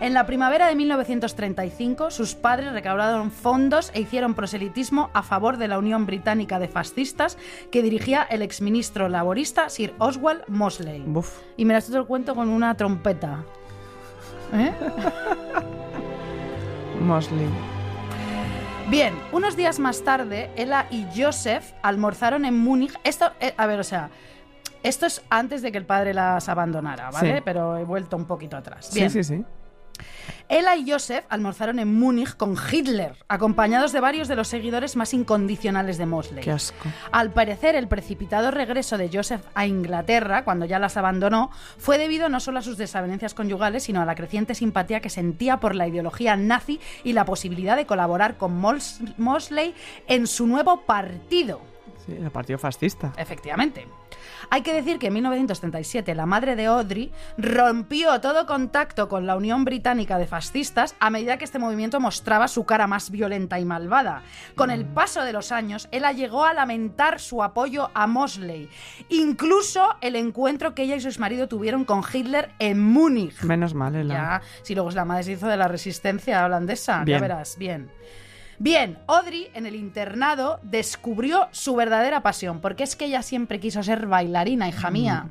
En 0.00 0.14
la 0.14 0.24
primavera 0.24 0.66
de 0.66 0.74
1935, 0.76 2.10
sus 2.10 2.34
padres 2.34 2.72
recaudaron 2.72 3.30
fondos 3.30 3.90
e 3.92 4.00
hicieron 4.00 4.32
proselitismo 4.32 5.10
a 5.12 5.22
favor 5.22 5.58
de 5.58 5.68
la 5.68 5.78
Unión 5.78 6.06
Británica 6.06 6.58
de 6.58 6.68
Fascistas 6.68 7.36
que 7.70 7.82
dirigía 7.82 8.22
el 8.22 8.40
exministro 8.40 9.10
laborista 9.10 9.68
Sir 9.68 9.92
Oswald 9.98 10.44
Mosley. 10.48 11.02
Buf. 11.06 11.40
Y 11.58 11.66
me 11.66 11.74
las 11.74 11.86
te 11.86 11.92
lo 11.92 12.06
cuento 12.06 12.34
con 12.34 12.48
una 12.48 12.74
trompeta. 12.78 13.44
¿Eh? 14.54 14.72
Mosley. 17.02 17.48
Bien, 18.88 19.14
unos 19.32 19.54
días 19.54 19.78
más 19.78 20.02
tarde, 20.02 20.50
Ella 20.56 20.86
y 20.90 21.06
Joseph 21.14 21.74
almorzaron 21.82 22.46
en 22.46 22.58
Múnich. 22.58 22.98
Esto, 23.04 23.32
eh, 23.38 23.52
a 23.54 23.66
ver, 23.66 23.78
o 23.78 23.84
sea, 23.84 24.08
esto 24.82 25.04
es 25.04 25.22
antes 25.28 25.60
de 25.60 25.70
que 25.70 25.76
el 25.76 25.84
padre 25.84 26.14
las 26.14 26.48
abandonara, 26.48 27.10
¿vale? 27.10 27.36
Sí. 27.36 27.42
Pero 27.44 27.76
he 27.76 27.84
vuelto 27.84 28.16
un 28.16 28.24
poquito 28.24 28.56
atrás. 28.56 28.90
Bien. 28.94 29.10
Sí, 29.10 29.22
sí, 29.22 29.36
sí. 29.36 29.44
Ella 30.48 30.74
y 30.74 30.90
Joseph 30.90 31.24
almorzaron 31.28 31.78
en 31.78 31.94
Múnich 31.96 32.36
con 32.36 32.56
Hitler, 32.70 33.14
acompañados 33.28 33.92
de 33.92 34.00
varios 34.00 34.26
de 34.26 34.34
los 34.34 34.48
seguidores 34.48 34.96
más 34.96 35.14
incondicionales 35.14 35.96
de 35.96 36.06
Mosley. 36.06 36.42
Qué 36.42 36.50
asco. 36.50 36.88
Al 37.12 37.30
parecer, 37.32 37.76
el 37.76 37.86
precipitado 37.86 38.50
regreso 38.50 38.98
de 38.98 39.08
Joseph 39.12 39.42
a 39.54 39.66
Inglaterra, 39.66 40.44
cuando 40.44 40.64
ya 40.66 40.78
las 40.80 40.96
abandonó, 40.96 41.50
fue 41.78 41.98
debido 41.98 42.28
no 42.28 42.40
solo 42.40 42.58
a 42.58 42.62
sus 42.62 42.76
desavenencias 42.78 43.34
conyugales, 43.34 43.84
sino 43.84 44.00
a 44.02 44.04
la 44.04 44.16
creciente 44.16 44.54
simpatía 44.56 45.00
que 45.00 45.08
sentía 45.10 45.58
por 45.60 45.74
la 45.76 45.86
ideología 45.86 46.34
nazi 46.36 46.80
y 47.04 47.12
la 47.12 47.24
posibilidad 47.24 47.76
de 47.76 47.86
colaborar 47.86 48.36
con 48.36 48.60
Mos- 48.60 49.00
Mosley 49.18 49.74
en 50.08 50.26
su 50.26 50.46
nuevo 50.48 50.80
partido. 50.80 51.60
Sí, 52.06 52.12
el 52.12 52.30
partido 52.30 52.58
fascista. 52.58 53.12
Efectivamente. 53.16 53.86
Hay 54.52 54.62
que 54.62 54.74
decir 54.74 54.98
que 54.98 55.06
en 55.06 55.14
1937 55.14 56.14
la 56.16 56.26
madre 56.26 56.56
de 56.56 56.66
Audrey 56.66 57.12
rompió 57.38 58.20
todo 58.20 58.46
contacto 58.46 59.08
con 59.08 59.24
la 59.24 59.36
Unión 59.36 59.64
Británica 59.64 60.18
de 60.18 60.26
Fascistas 60.26 60.96
a 60.98 61.08
medida 61.08 61.36
que 61.38 61.44
este 61.44 61.60
movimiento 61.60 62.00
mostraba 62.00 62.48
su 62.48 62.64
cara 62.64 62.88
más 62.88 63.10
violenta 63.10 63.60
y 63.60 63.64
malvada. 63.64 64.22
Con 64.56 64.70
el 64.70 64.84
paso 64.84 65.22
de 65.22 65.32
los 65.32 65.52
años, 65.52 65.88
ella 65.92 66.10
llegó 66.10 66.44
a 66.44 66.52
lamentar 66.52 67.20
su 67.20 67.44
apoyo 67.44 67.90
a 67.94 68.08
Mosley, 68.08 68.68
incluso 69.08 69.96
el 70.00 70.16
encuentro 70.16 70.74
que 70.74 70.82
ella 70.82 70.96
y 70.96 71.00
su 71.00 71.20
marido 71.20 71.46
tuvieron 71.46 71.84
con 71.84 72.02
Hitler 72.12 72.50
en 72.58 72.80
Múnich. 72.82 73.40
Menos 73.42 73.74
mal, 73.74 73.94
Ela. 73.94 74.14
Ya, 74.14 74.42
si 74.62 74.74
luego 74.74 74.90
la 74.90 75.04
madre 75.04 75.22
se 75.22 75.32
hizo 75.32 75.46
de 75.46 75.56
la 75.56 75.68
resistencia 75.68 76.44
holandesa, 76.44 77.04
Bien. 77.04 77.18
ya 77.18 77.22
verás, 77.22 77.56
bien. 77.56 77.90
Bien, 78.62 78.98
Audrey 79.06 79.48
en 79.54 79.64
el 79.64 79.74
internado 79.74 80.60
descubrió 80.62 81.48
su 81.50 81.74
verdadera 81.74 82.22
pasión, 82.22 82.60
porque 82.60 82.82
es 82.84 82.94
que 82.94 83.06
ella 83.06 83.22
siempre 83.22 83.58
quiso 83.58 83.82
ser 83.82 84.06
bailarina, 84.06 84.68
hija 84.68 84.90
mía. 84.90 85.30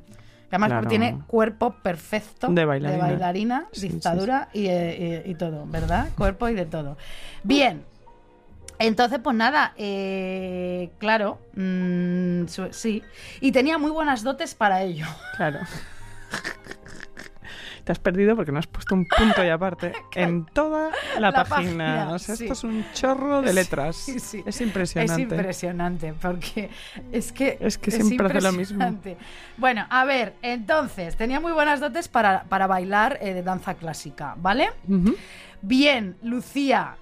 Que 0.49 0.55
Además 0.55 0.69
Mm. 0.69 0.71
Claro. 0.73 0.87
tiene 0.89 1.19
cuerpo 1.27 1.75
perfecto 1.83 2.47
De 2.47 2.65
bailarina. 2.65 3.03
bailarina, 3.05 3.67
Sí, 3.71 3.81
sí, 3.81 3.89
dictadura 3.89 4.49
Y, 4.51 4.65
eh, 4.65 5.23
y- 5.27 5.29
y 5.31 5.35
todo, 5.35 5.67
¿verdad? 5.67 6.07
Cuerpo 6.17 6.49
y 6.49 6.55
de 6.55 6.65
todo. 6.65 6.97
Bien. 7.43 7.83
Entonces, 8.79 9.19
pues 9.23 9.35
nada, 9.35 9.73
eh, 9.77 10.89
claro, 10.97 11.37
mm, 11.55 12.45
sí. 12.71 13.03
Y 13.41 13.51
tenía 13.51 13.77
muy 13.77 13.91
buenas 13.91 14.23
dotes 14.23 14.55
para 14.55 14.81
ello. 14.81 15.05
Claro. 15.37 15.59
Te 17.89 17.93
has 17.93 17.97
perdido 17.97 18.35
porque 18.35 18.51
no 18.51 18.59
has 18.59 18.67
puesto 18.67 18.93
un 18.93 19.03
punto 19.07 19.43
y 19.43 19.49
aparte 19.49 19.93
en 20.15 20.45
toda 20.45 20.91
la, 21.17 21.31
La 21.31 21.43
página. 21.43 21.49
página, 21.55 22.11
O 22.11 22.19
sea, 22.19 22.35
sí. 22.35 22.43
esto 22.43 22.53
es 22.53 22.63
un 22.63 22.85
chorro 22.93 23.41
de 23.41 23.51
letras. 23.51 23.95
Sí, 23.95 24.19
sí. 24.19 24.43
Es 24.45 24.61
impresionante. 24.61 25.23
Es 25.23 25.31
impresionante, 25.31 26.13
porque 26.13 26.69
es 27.11 27.31
que... 27.31 27.57
Es 27.59 27.79
que 27.79 27.89
siempre 27.89 28.27
hace 28.27 28.41
lo 28.41 28.51
mismo. 28.51 28.95
Bueno, 29.57 29.87
a 29.89 30.05
ver, 30.05 30.35
entonces, 30.43 31.15
tenía 31.15 31.39
muy 31.39 31.51
buenas 31.51 31.79
dotes 31.79 32.07
para, 32.09 32.43
para 32.43 32.67
bailar 32.67 33.17
eh, 33.21 33.33
de 33.33 33.41
danza 33.41 33.73
clásica, 33.73 34.35
¿vale? 34.37 34.69
Bien, 35.63 36.15
Lucía. 36.21 36.95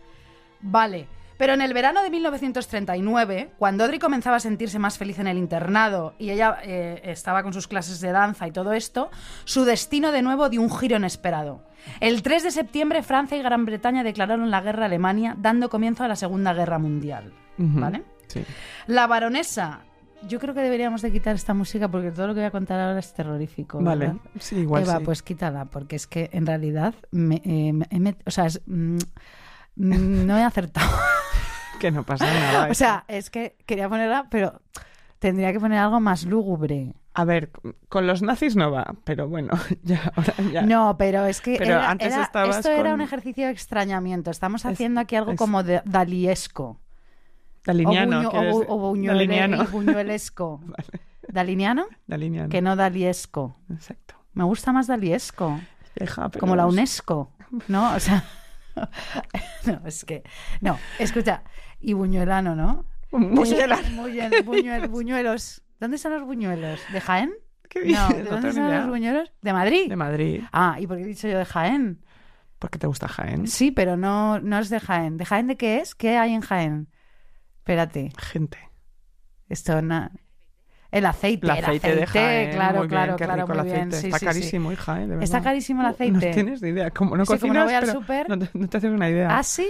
Vale. 0.62 1.10
Pero 1.38 1.54
en 1.54 1.62
el 1.62 1.74
verano 1.74 2.02
de 2.04 2.10
1939, 2.10 3.52
cuando 3.58 3.84
Audrey 3.84 4.00
comenzaba 4.00 4.38
a 4.38 4.40
sentirse 4.40 4.80
más 4.80 4.98
feliz 4.98 5.20
en 5.20 5.28
el 5.28 5.38
internado 5.38 6.14
y 6.18 6.32
ella 6.32 6.58
eh, 6.64 7.02
estaba 7.04 7.44
con 7.44 7.54
sus 7.54 7.68
clases 7.68 8.02
de 8.02 8.12
danza 8.12 8.48
y 8.48 8.52
todo 8.52 8.74
esto, 8.74 9.10
su 9.46 9.64
destino 9.66 10.12
de 10.12 10.22
nuevo 10.22 10.50
dio 10.50 10.62
un 10.62 10.72
giro 10.76 10.98
inesperado. 10.98 11.64
El 12.00 12.22
3 12.24 12.44
de 12.44 12.52
septiembre, 12.52 13.04
Francia 13.04 13.38
y 13.38 13.42
Gran 13.44 13.66
Bretaña 13.66 14.04
declararon 14.04 14.52
la 14.52 14.62
guerra 14.62 14.84
a 14.84 14.86
Alemania, 14.88 15.36
dando 15.38 15.70
comienzo 15.70 16.04
a 16.04 16.08
la 16.08 16.16
Segunda 16.16 16.54
Guerra 16.54 16.80
Mundial. 16.80 17.32
¿Vale? 17.58 18.04
Sí. 18.28 18.44
La 18.88 19.08
baronesa. 19.08 19.82
Yo 20.28 20.40
creo 20.40 20.54
que 20.56 20.62
deberíamos 20.62 21.02
de 21.04 21.12
quitar 21.12 21.36
esta 21.36 21.54
música 21.54 21.88
porque 21.90 22.12
todo 22.12 22.28
lo 22.28 22.34
que 22.34 22.40
voy 22.42 22.48
a 22.48 22.52
contar 22.52 22.80
ahora 22.80 23.00
es 23.00 23.14
terrorífico. 23.14 23.80
Vale. 23.80 24.16
Sí, 24.40 24.58
igual 24.58 24.84
Eva, 24.84 24.98
sí. 24.98 25.04
pues 25.06 25.22
quítala, 25.24 25.66
porque 25.66 25.96
es 25.96 26.08
que 26.08 26.30
en 26.34 26.46
realidad 26.48 26.96
me, 27.12 27.42
eh, 27.46 27.72
me- 27.74 28.16
o 28.26 28.32
sea, 28.32 28.48
es, 28.48 28.60
mm, 28.66 28.98
mm, 29.76 30.26
no 30.26 30.38
he 30.38 30.44
acertado. 30.44 30.90
Que 31.80 31.92
no 31.92 32.04
pasa 32.04 32.26
nada. 32.26 32.68
o 32.72 32.74
sea, 32.74 33.06
es 33.08 33.30
que 33.30 33.56
quería 33.66 33.88
ponerla, 33.90 34.28
pero 34.30 34.62
tendría 35.20 35.52
que 35.54 35.60
poner 35.60 35.80
algo 35.80 36.00
más 36.00 36.26
lúgubre. 36.26 36.94
A 37.14 37.26
ver, 37.26 37.52
con 37.90 38.06
los 38.06 38.22
nazis 38.22 38.56
no 38.56 38.72
va, 38.72 38.94
pero 39.04 39.28
bueno, 39.28 39.52
ya, 39.84 40.12
ahora 40.16 40.34
ya. 40.52 40.62
No, 40.64 40.98
pero 40.98 41.26
es 41.26 41.42
que 41.42 41.56
Pero 41.58 41.72
era- 41.76 41.90
antes 41.90 42.14
era- 42.14 42.24
estabas 42.24 42.58
esto 42.58 42.70
era 42.72 42.94
un 42.94 43.02
ejercicio 43.02 43.46
de 43.48 43.52
extrañamiento. 43.52 44.30
Estamos 44.32 44.66
Es- 44.66 44.72
haciendo 44.74 45.02
aquí 45.02 45.16
algo 45.16 45.32
es- 45.32 45.38
como 45.38 45.64
de, 45.64 45.82
daliesco. 45.86 46.80
Daliniano. 47.66 48.20
o, 48.20 48.22
buño- 48.22 48.30
¿quieres 48.32 48.56
o, 48.56 48.60
de- 48.60 48.66
bu- 48.68 48.70
o 48.70 48.92
buñuele- 48.96 49.08
Daliniano. 49.28 49.66
buñuelesco. 49.66 50.62
¿Daliniano? 51.28 51.86
Daliniano. 52.06 52.50
Que 52.50 52.62
no 52.62 52.76
daliesco. 52.76 53.58
Exacto. 53.72 54.16
Me 54.34 54.44
gusta 54.46 54.72
más 54.72 54.88
daliesco. 54.88 55.60
Pero 55.96 56.30
como 56.40 56.56
la 56.56 56.64
es- 56.68 56.70
UNESCO, 56.74 57.32
¿no? 57.68 57.94
O 57.96 58.00
sea, 58.00 58.24
no, 59.66 59.82
es 59.86 60.06
que, 60.06 60.22
no, 60.62 60.78
escucha, 61.00 61.42
y 61.80 61.94
buñuelano, 61.94 62.56
¿no? 62.56 62.86
Buñuela. 63.12 63.78
Buñuel- 63.96 64.44
buñuel- 64.46 64.88
buñuelos. 64.90 65.62
¿Dónde 65.80 65.96
están 65.98 66.14
los 66.14 66.24
buñuelos? 66.24 66.80
¿De 66.92 67.00
Jaén? 67.02 67.34
¿Qué 67.70 67.86
No? 67.86 68.08
¿de 68.10 68.24
No 68.24 68.30
dónde 68.32 68.50
están 68.50 68.68
idea. 68.68 68.80
los 68.80 68.90
buñuelos? 68.90 69.32
¿De 69.42 69.54
Madrid? 69.54 69.90
De 69.90 69.96
Madrid. 69.96 70.44
Ah, 70.52 70.78
¿y 70.80 70.88
por 70.88 70.98
qué 70.98 71.04
he 71.04 71.08
dicho 71.08 71.28
yo 71.28 71.38
de 71.38 71.46
Jaén? 71.46 72.04
¿Por 72.60 72.70
qué 72.70 72.80
te 72.80 72.88
gusta 72.88 73.08
Jaén? 73.08 73.48
Sí, 73.48 73.72
pero 73.72 73.98
no, 73.98 74.40
no 74.40 74.58
es 74.60 74.70
de 74.70 74.80
Jaén. 74.80 75.18
¿De 75.18 75.26
Jaén 75.26 75.48
de 75.48 75.58
qué 75.58 75.78
es? 75.80 75.94
¿Qué 75.96 76.18
hay 76.18 76.34
en 76.34 76.42
Jaén? 76.42 76.90
Espérate, 77.60 78.12
Gente. 78.18 78.58
esto 79.50 79.82
na- 79.82 80.12
El 80.90 81.06
aceite, 81.06 81.46
El 81.46 81.52
aceite, 81.52 81.96
de 81.96 82.06
Jaén. 82.08 82.52
claro, 82.52 82.80
muy 82.80 82.88
claro, 82.88 83.16
qué 83.18 83.26
claro, 83.26 83.42
rico 83.46 83.54
muy 83.54 83.60
el 83.60 83.66
bien. 83.66 83.88
aceite. 83.90 83.98
Sí, 84.02 84.08
Está 84.08 84.18
sí, 84.20 84.26
sí. 84.26 84.26
carísimo, 84.26 84.72
hija, 84.72 85.02
¿eh? 85.04 85.08
De 85.08 85.24
Está 85.24 85.42
carísimo 85.42 85.82
el 85.82 85.88
No 85.88 85.94
aceite. 85.94 86.32
tienes 86.34 86.62
ni 86.62 86.70
idea. 86.70 86.90
Como 86.92 87.18
no 87.18 87.26
Sí, 87.26 87.28
como 87.38 87.40
cocinas, 87.42 87.58
no 87.60 87.66
voy 87.66 87.74
al 87.76 88.06
pero 88.08 88.36
no, 88.36 88.46
te, 88.46 88.58
no 88.58 88.68
te 88.70 88.78
haces 88.78 88.92
una 88.92 89.10
idea. 89.10 89.38
¿Ah, 89.38 89.44
sí? 89.44 89.68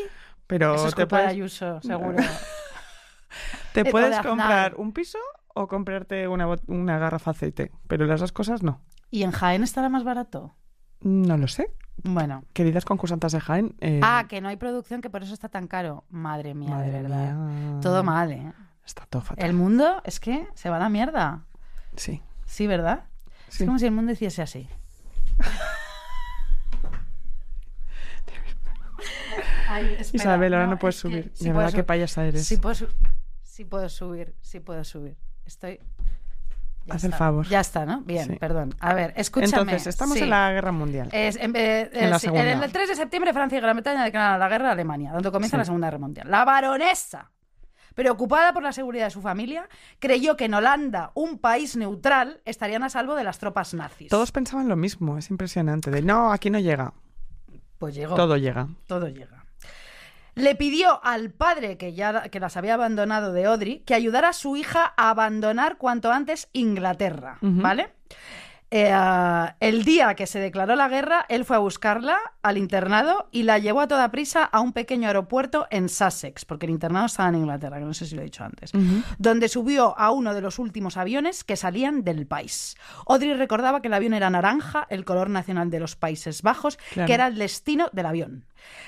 Pero 0.48 0.76
Eso 0.76 0.88
es 0.88 0.96
te 0.96 1.02
culpa 1.04 1.18
de 1.18 1.24
puedes, 1.24 1.32
Ayuso, 1.34 1.82
seguro. 1.82 2.18
te 3.74 3.84
de 3.84 3.92
puedes 3.92 4.18
comprar 4.20 4.76
un 4.76 4.92
piso 4.94 5.20
o 5.54 5.68
comprarte 5.68 6.28
una, 6.28 6.48
una 6.68 6.98
garrafa 6.98 7.32
de 7.32 7.38
aceite. 7.38 7.72
Pero 7.88 8.06
las 8.06 8.20
dos 8.20 8.32
cosas 8.32 8.64
no. 8.64 8.82
¿Y 9.12 9.24
en 9.24 9.32
Jaén 9.32 9.64
estará 9.64 9.90
más 9.90 10.04
barato? 10.04 10.56
No 11.02 11.38
lo 11.38 11.48
sé. 11.48 11.72
Bueno. 12.04 12.44
Queridas 12.54 12.86
concursantes 12.86 13.32
de 13.32 13.40
Jaén. 13.40 13.76
eh, 13.82 14.00
Ah, 14.04 14.26
que 14.30 14.42
no 14.42 14.50
hay 14.50 14.58
producción, 14.58 15.02
que 15.02 15.10
por 15.10 15.24
eso 15.24 15.34
está 15.34 15.50
tan 15.50 15.68
caro. 15.68 16.06
Madre 16.10 16.54
mía, 16.54 16.70
madre 16.70 16.92
de 16.92 17.02
verdad. 17.04 17.34
mía. 17.36 17.80
Todo 17.82 18.04
mal, 18.04 18.32
¿eh? 18.32 18.54
Está 18.86 19.06
todo 19.08 19.22
fatal. 19.22 19.46
El 19.46 19.54
mundo 19.54 20.02
es 20.06 20.20
que 20.20 20.48
se 20.54 20.70
va 20.70 20.78
a 20.78 20.80
la 20.80 20.90
mierda. 20.90 21.46
Sí. 21.96 22.22
Sí, 22.46 22.68
¿verdad? 22.68 23.06
sí. 23.50 23.64
Es 23.64 23.68
como 23.68 23.80
si 23.80 23.86
el 23.86 23.92
mundo 23.92 24.12
hiciese 24.12 24.42
así. 24.42 24.70
Ay, 29.68 29.96
espera, 30.00 30.24
Isabel, 30.24 30.54
ahora 30.54 30.68
no, 30.68 30.78
puedes 30.80 30.96
que 30.96 31.02
subir. 31.02 31.32
sí 31.34 31.46
de 31.46 31.52
verdad, 31.54 31.74
qué 31.74 31.84
payasa 31.84 32.26
eres. 32.26 32.46
Sí 32.48 32.58
puedo, 32.58 32.88
sí 33.44 33.66
puedo 33.66 33.90
subir, 33.90 34.36
sí 34.42 34.60
puedo 34.60 34.84
subir. 34.84 35.18
Estoy... 35.46 35.80
Ya 36.86 36.94
Haz 36.96 37.04
el 37.04 37.14
favor. 37.14 37.46
Ya 37.50 37.60
está, 37.60 37.86
¿no? 37.86 38.00
Bien, 38.02 38.26
Sí. 38.30 38.36
perdón. 38.40 38.74
A 38.80 38.94
ver, 38.94 39.14
escúchame. 39.18 39.74
Entonces, 39.74 39.88
estamos 39.88 40.18
Sí. 40.18 40.24
en 40.24 40.30
la 40.30 40.54
guerra 40.54 40.72
mundial. 40.72 41.10
Es- 41.12 41.36
en, 41.36 41.54
eh, 41.54 41.90
En 41.92 42.10
la 42.10 42.18
sí, 42.18 42.28
en 42.28 42.64
el 42.64 42.72
3 42.72 42.88
de 42.88 42.96
septiembre, 42.96 43.34
Francia 43.34 43.58
y 43.58 43.62
Gran 43.62 43.76
Bretaña 43.76 44.06
declaran 44.06 44.40
la 44.40 44.48
guerra 44.48 44.70
a 44.70 44.72
Alemania, 44.72 45.12
donde 45.12 45.30
comienza 45.30 45.58
la 45.58 45.66
Segunda 45.66 45.88
Guerra 45.88 46.00
Mundial. 46.00 46.32
La 46.32 46.46
baronesa, 46.46 47.32
preocupada 47.94 48.54
por 48.54 48.64
la 48.64 48.72
seguridad 48.72 49.04
de 49.04 49.10
su 49.12 49.22
familia, 49.22 49.68
creyó 50.00 50.38
que 50.38 50.46
en 50.46 50.54
Holanda, 50.54 51.12
un 51.14 51.40
país 51.40 51.76
neutral, 51.76 52.40
estarían 52.46 52.84
a 52.84 52.90
salvo 52.90 53.16
de 53.16 53.26
las 53.26 53.38
tropas 53.38 53.74
nazis. 53.74 54.08
Todos 54.08 54.32
pensaban 54.32 54.70
lo 54.70 54.78
mismo, 54.78 55.18
es 55.18 55.30
impresionante. 55.30 55.92
De 55.92 56.02
no, 56.02 56.32
aquí 56.32 56.50
no 56.50 56.60
llega. 56.60 56.94
Pues 57.80 57.96
llegó. 57.96 58.16
Todo 58.16 58.38
llega. 58.38 58.70
Todo 58.86 59.10
llega. 59.10 59.37
Le 60.38 60.56
pidió 60.56 61.04
al 61.04 61.32
padre 61.32 61.78
que 61.78 61.94
ya 61.94 62.30
que 62.30 62.40
las 62.40 62.58
había 62.58 62.76
abandonado 62.76 63.34
de 63.34 63.46
Audrey 63.46 63.80
que 63.80 63.96
ayudara 63.96 64.30
a 64.30 64.34
su 64.34 64.56
hija 64.56 64.94
a 64.96 65.10
abandonar 65.10 65.78
cuanto 65.78 66.12
antes 66.12 66.48
Inglaterra. 66.54 67.40
¿vale? 67.42 67.90
Eh, 68.70 68.94
el 69.62 69.84
día 69.86 70.14
que 70.16 70.28
se 70.28 70.40
declaró 70.40 70.76
la 70.76 70.90
guerra, 70.90 71.26
él 71.30 71.46
fue 71.46 71.56
a 71.56 71.60
buscarla 71.60 72.18
al 72.42 72.58
internado 72.58 73.28
y 73.32 73.44
la 73.44 73.60
llevó 73.60 73.82
a 73.82 73.88
toda 73.88 74.12
prisa 74.12 74.44
a 74.44 74.60
un 74.60 74.74
pequeño 74.74 75.08
aeropuerto 75.08 75.68
en 75.70 75.88
Sussex, 75.90 76.44
porque 76.46 76.66
el 76.66 76.74
internado 76.74 77.06
estaba 77.06 77.30
en 77.30 77.36
Inglaterra, 77.36 77.80
que 77.80 77.86
no 77.86 77.94
sé 77.94 78.06
si 78.06 78.16
lo 78.16 78.22
he 78.22 78.26
dicho 78.26 78.44
antes, 78.44 78.72
donde 79.18 79.48
subió 79.48 79.98
a 79.98 80.12
uno 80.12 80.34
de 80.34 80.42
los 80.42 80.60
últimos 80.60 80.98
aviones 80.98 81.44
que 81.44 81.56
salían 81.56 82.04
del 82.04 82.28
país. 82.28 82.76
Audrey 83.08 83.34
recordaba 83.34 83.82
que 83.82 83.88
el 83.88 83.94
avión 83.94 84.14
era 84.14 84.30
naranja, 84.30 84.86
el 84.90 85.06
color 85.06 85.30
nacional 85.30 85.70
de 85.70 85.80
los 85.80 85.96
Países 85.96 86.42
Bajos, 86.42 86.78
Claro. 86.94 87.08
que 87.08 87.14
era 87.14 87.28
el 87.28 87.38
destino 87.38 87.90
del 87.94 88.06
avión. 88.06 88.46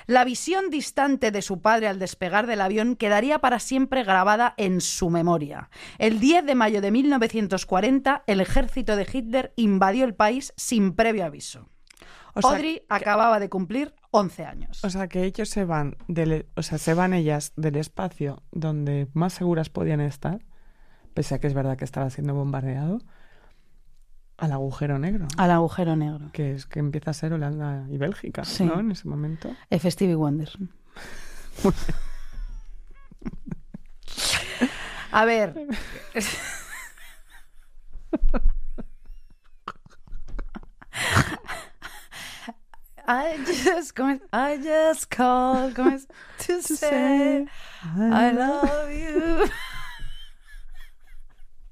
La 0.07 0.25
visión 0.25 0.69
distante 0.71 1.31
de 1.31 1.41
su 1.43 1.61
padre 1.61 1.87
al 1.87 1.99
despegar 1.99 2.47
del 2.47 2.59
avión 2.59 2.95
quedaría 2.95 3.39
para 3.39 3.59
siempre 3.59 4.03
grabada 4.03 4.55
en 4.57 4.81
su 4.81 5.09
memoria. 5.09 5.69
El 5.99 6.19
10 6.19 6.43
de 6.45 6.55
mayo 6.55 6.81
de 6.81 6.91
1940, 6.91 8.23
el 8.27 8.41
ejército 8.41 8.95
de 8.95 9.07
Hitler 9.11 9.53
invadió 9.69 10.05
el 10.05 10.15
país 10.15 10.53
sin 10.57 10.93
previo 10.93 11.25
aviso. 11.25 11.69
O 12.35 12.41
sea, 12.41 12.51
Audrey 12.51 12.83
acababa 12.89 13.39
de 13.39 13.49
cumplir 13.49 13.93
11 14.11 14.45
años. 14.45 14.83
O 14.83 14.89
sea, 14.89 15.07
que 15.07 15.23
ellos 15.23 15.49
se 15.49 15.65
van 15.65 15.97
del, 16.07 16.45
o 16.55 16.61
sea, 16.61 16.77
se 16.77 16.93
van 16.93 17.13
ellas 17.13 17.53
del 17.55 17.75
espacio 17.75 18.43
donde 18.51 19.07
más 19.13 19.33
seguras 19.33 19.69
podían 19.69 19.99
estar, 20.01 20.45
pese 21.13 21.35
a 21.35 21.39
que 21.39 21.47
es 21.47 21.53
verdad 21.53 21.77
que 21.77 21.85
estaba 21.85 22.09
siendo 22.09 22.33
bombardeado, 22.35 22.99
al 24.37 24.51
agujero 24.53 24.99
negro, 24.99 25.27
Al 25.37 25.51
agujero 25.51 25.95
negro. 25.97 26.29
que 26.31 26.53
es 26.53 26.65
que 26.65 26.79
empieza 26.79 27.11
a 27.11 27.13
ser 27.13 27.33
Holanda 27.33 27.85
y 27.89 27.97
Bélgica, 27.97 28.45
Sí. 28.45 28.63
¿no? 28.63 28.79
En 28.79 28.91
ese 28.91 29.07
momento. 29.07 29.53
F. 29.69 29.89
Stevie 29.91 30.15
Wonder. 30.15 30.49
A 35.11 35.25
ver. 35.25 35.55
I 43.07 43.37
just, 43.43 43.95
¿cómo 43.95 44.11
es? 44.11 44.21
I 44.31 44.57
just 44.61 45.09
called, 45.09 45.73
¿cómo 45.75 45.89
es? 45.89 46.07
To 46.45 46.61
say 46.61 47.47
I 47.83 48.31
love 48.31 48.91
you. 48.91 49.49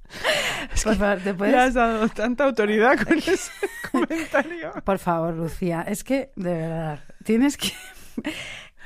Por 0.83 0.95
favor, 0.95 1.19
¿te 1.19 1.33
puedes? 1.33 1.53
Le 1.53 1.59
has 1.61 1.73
dado 1.73 2.07
tanta 2.09 2.45
autoridad 2.45 2.97
con 2.97 3.17
ese 3.17 3.51
comentario. 3.91 4.71
Por 4.83 4.99
favor, 4.99 5.33
Lucía, 5.33 5.83
es 5.87 6.03
que, 6.03 6.31
de 6.35 6.53
verdad, 6.53 6.99
tienes 7.23 7.57
que... 7.57 7.71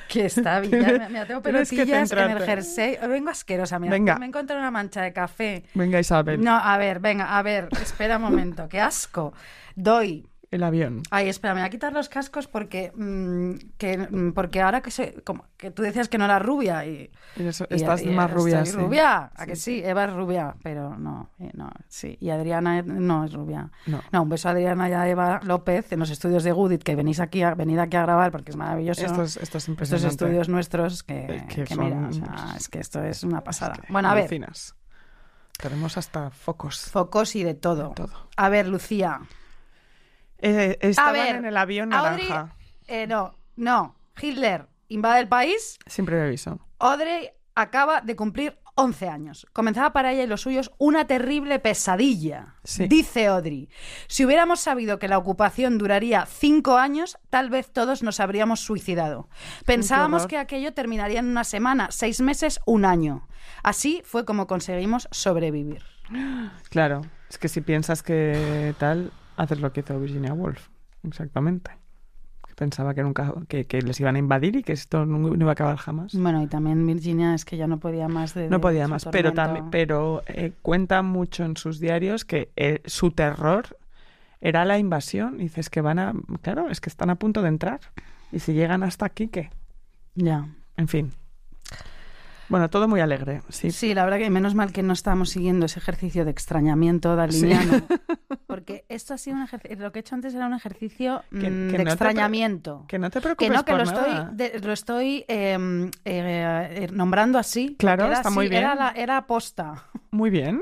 Que 0.07 0.25
está 0.25 0.59
bien. 0.59 0.81
Ya, 0.83 1.07
mira, 1.07 1.25
tengo 1.25 1.41
Tienes 1.41 1.69
que 1.69 1.85
pelotillas 1.85 2.11
en 2.11 2.31
el 2.31 2.43
jersey. 2.43 2.97
Vengo 3.07 3.29
asquerosa, 3.29 3.79
mira. 3.79 3.91
Venga. 3.93 4.17
Me 4.17 4.25
encontré 4.25 4.57
una 4.57 4.69
mancha 4.69 5.01
de 5.03 5.13
café. 5.13 5.63
Venga, 5.73 6.01
Isabel, 6.01 6.43
No, 6.43 6.57
a 6.57 6.77
ver, 6.77 6.99
venga, 6.99 7.37
a 7.37 7.41
ver, 7.43 7.69
espera 7.81 8.17
un 8.17 8.23
momento, 8.23 8.67
qué 8.67 8.81
asco. 8.81 9.33
Doy. 9.75 10.27
El 10.51 10.63
avión. 10.63 11.01
Ay, 11.11 11.29
espera, 11.29 11.53
me 11.53 11.61
voy 11.61 11.67
a 11.67 11.69
quitar 11.69 11.93
los 11.93 12.09
cascos 12.09 12.47
porque, 12.47 12.91
mm, 12.93 13.53
que, 13.77 13.97
mm, 13.97 14.33
porque 14.33 14.61
ahora 14.61 14.81
que, 14.81 14.91
se, 14.91 15.13
como, 15.23 15.45
que 15.57 15.71
tú 15.71 15.81
decías 15.81 16.09
que 16.09 16.17
no 16.17 16.25
era 16.25 16.39
rubia 16.39 16.85
y... 16.85 17.09
Y 17.37 17.43
eso- 17.47 17.65
y- 17.69 17.75
estás 17.75 18.01
y 18.03 18.09
más 18.09 18.29
rubia, 18.29 18.61
estoy 18.61 18.79
sí. 18.81 18.85
rubia? 18.85 19.31
¿A 19.33 19.45
que 19.45 19.55
sí? 19.55 19.81
Eva 19.83 20.03
es 20.05 20.13
rubia, 20.13 20.55
pero 20.61 20.97
no, 20.97 21.29
eh, 21.39 21.51
no, 21.53 21.69
sí. 21.87 22.17
Y 22.19 22.29
Adriana 22.31 22.79
eh, 22.79 22.83
no 22.83 23.23
es 23.23 23.31
rubia. 23.33 23.71
No. 23.87 24.01
No, 24.11 24.23
un 24.23 24.29
beso 24.29 24.49
a 24.49 24.51
Adriana 24.51 24.89
y 24.89 24.93
a 24.93 25.07
Eva 25.07 25.39
López 25.43 25.91
en 25.93 25.99
los 25.99 26.09
estudios 26.09 26.43
de 26.43 26.51
Goodit, 26.51 26.83
que 26.83 26.95
venís 26.97 27.21
aquí 27.21 27.43
a, 27.43 27.55
venid 27.55 27.79
aquí 27.79 27.95
a 27.95 28.01
grabar 28.01 28.31
porque 28.31 28.51
es 28.51 28.57
maravilloso. 28.57 29.05
Esto 29.05 29.23
es, 29.23 29.37
esto 29.37 29.57
es 29.57 29.69
Estos 29.69 30.03
estudios 30.03 30.49
nuestros 30.49 31.03
que, 31.03 31.25
Eh, 31.37 31.45
que 31.47 31.63
que 31.63 31.75
son- 31.75 31.85
mira, 31.85 32.07
o 32.09 32.11
sea, 32.11 32.55
es 32.57 32.67
que 32.67 32.79
esto 32.79 33.01
es 33.03 33.23
una 33.23 33.41
pasada. 33.41 33.75
Es 33.75 33.81
que 33.87 33.93
bueno, 33.93 34.09
a 34.09 34.15
ver. 34.15 34.29
Tenemos 35.57 35.97
hasta 35.97 36.29
focos. 36.31 36.89
focos 36.89 37.35
y 37.35 37.43
de 37.43 37.53
todo. 37.53 37.89
de 37.89 37.95
todo. 37.95 38.27
A 38.35 38.49
ver, 38.49 38.67
Lucía. 38.67 39.21
Eh, 40.41 40.77
estaban 40.81 41.13
ver, 41.13 41.35
en 41.37 41.45
el 41.45 41.57
avión 41.57 41.93
Audrey- 41.93 42.29
naranja. 42.29 42.55
Eh, 42.87 43.07
no, 43.07 43.33
no. 43.55 43.95
Hitler 44.21 44.67
invade 44.89 45.21
el 45.21 45.27
país. 45.27 45.77
Sin 45.85 46.05
previo 46.05 46.25
aviso. 46.25 46.59
Audrey 46.79 47.29
acaba 47.55 48.01
de 48.01 48.15
cumplir 48.15 48.57
11 48.75 49.09
años. 49.09 49.45
Comenzaba 49.53 49.93
para 49.93 50.11
ella 50.13 50.23
y 50.23 50.27
los 50.27 50.41
suyos 50.41 50.71
una 50.77 51.05
terrible 51.05 51.59
pesadilla. 51.59 52.55
Sí. 52.63 52.87
Dice 52.87 53.27
Audrey, 53.27 53.69
si 54.07 54.25
hubiéramos 54.25 54.59
sabido 54.61 54.97
que 54.97 55.07
la 55.07 55.17
ocupación 55.17 55.77
duraría 55.77 56.25
cinco 56.25 56.77
años, 56.77 57.17
tal 57.29 57.49
vez 57.49 57.71
todos 57.71 58.01
nos 58.01 58.19
habríamos 58.19 58.61
suicidado. 58.61 59.29
Pensábamos 59.65 60.25
que 60.25 60.37
aquello 60.37 60.73
terminaría 60.73 61.19
en 61.19 61.27
una 61.27 61.43
semana, 61.43 61.87
seis 61.91 62.21
meses, 62.21 62.59
un 62.65 62.85
año. 62.85 63.27
Así 63.61 64.01
fue 64.05 64.25
como 64.25 64.47
conseguimos 64.47 65.07
sobrevivir. 65.11 65.83
Claro, 66.69 67.01
es 67.29 67.37
que 67.37 67.47
si 67.49 67.61
piensas 67.61 68.03
que 68.03 68.73
tal, 68.77 69.11
haces 69.41 69.59
lo 69.59 69.71
que 69.73 69.81
hizo 69.81 69.99
Virginia 69.99 70.33
Woolf. 70.33 70.67
Exactamente. 71.03 71.71
Que 72.47 72.53
pensaba 72.55 72.93
que 72.93 73.03
nunca 73.03 73.33
que, 73.47 73.65
que 73.65 73.81
les 73.81 73.99
iban 73.99 74.15
a 74.15 74.19
invadir 74.19 74.55
y 74.55 74.63
que 74.63 74.73
esto 74.73 75.05
no, 75.05 75.17
no 75.17 75.35
iba 75.35 75.49
a 75.49 75.53
acabar 75.53 75.77
jamás. 75.77 76.13
Bueno, 76.13 76.41
y 76.43 76.47
también 76.47 76.85
Virginia 76.85 77.33
es 77.33 77.45
que 77.45 77.57
ya 77.57 77.67
no 77.67 77.79
podía 77.79 78.07
más 78.07 78.33
de... 78.33 78.49
No 78.49 78.57
de 78.57 78.59
podía 78.59 78.87
más, 78.87 79.05
pero 79.05 79.33
tormento. 79.33 79.41
también, 79.41 79.71
pero 79.71 80.23
eh, 80.27 80.51
cuenta 80.61 81.01
mucho 81.01 81.43
en 81.43 81.57
sus 81.57 81.79
diarios 81.79 82.25
que 82.25 82.51
eh, 82.55 82.81
su 82.85 83.11
terror 83.11 83.77
era 84.41 84.65
la 84.65 84.77
invasión. 84.77 85.35
Y 85.35 85.43
dices 85.43 85.69
que 85.69 85.81
van 85.81 85.99
a, 85.99 86.13
claro, 86.41 86.69
es 86.69 86.81
que 86.81 86.89
están 86.89 87.09
a 87.09 87.15
punto 87.15 87.41
de 87.41 87.47
entrar. 87.49 87.79
Y 88.31 88.39
si 88.39 88.53
llegan 88.53 88.83
hasta 88.83 89.05
aquí, 89.05 89.27
¿qué? 89.27 89.49
Ya. 90.15 90.47
En 90.77 90.87
fin. 90.87 91.11
Bueno, 92.51 92.69
todo 92.69 92.87
muy 92.87 92.99
alegre, 92.99 93.41
sí. 93.49 93.71
Sí, 93.71 93.93
la 93.93 94.03
verdad 94.03 94.19
que 94.19 94.29
menos 94.29 94.53
mal 94.55 94.71
que 94.71 94.83
no 94.83 94.93
estamos 94.93 95.29
siguiendo 95.29 95.65
ese 95.65 95.79
ejercicio 95.79 96.25
de 96.25 96.31
extrañamiento 96.31 97.15
daliniano. 97.15 97.81
Porque 98.47 98.85
esto 98.89 99.13
ha 99.13 99.17
sido 99.17 99.37
un 99.37 99.43
ejercicio. 99.43 99.77
Lo 99.79 99.91
que 99.91 99.99
he 99.99 100.01
hecho 100.01 100.15
antes 100.15 100.35
era 100.35 100.45
un 100.47 100.53
ejercicio 100.53 101.23
Que- 101.31 101.49
mm, 101.49 101.71
que 101.71 101.77
de 101.77 101.83
no 101.85 101.89
extrañamiento. 101.91 102.85
Que 102.89 102.99
no 102.99 103.09
te 103.09 103.19
Que 103.19 103.23
preocupes 103.23 103.51
no, 103.53 103.63
que 103.65 103.71
por 103.71 103.77
lo 103.79 103.83
estoy, 103.85 104.11
nada. 104.13 104.29
de- 104.33 104.59
lo 104.59 104.73
estoy 104.73 105.25
eh, 105.29 105.89
eh, 106.05 106.67
eh, 106.83 106.87
nombrando 106.91 107.39
así. 107.39 107.75
Claro, 107.79 108.03
Era 108.05 108.15
está 108.15 108.27
así, 108.29 108.35
muy 108.37 108.49
bien. 108.49 108.61
Era, 108.63 108.75
la- 108.75 108.91
era 108.95 109.17
aposta. 109.17 109.85
Muy 110.11 110.29
bien. 110.29 110.61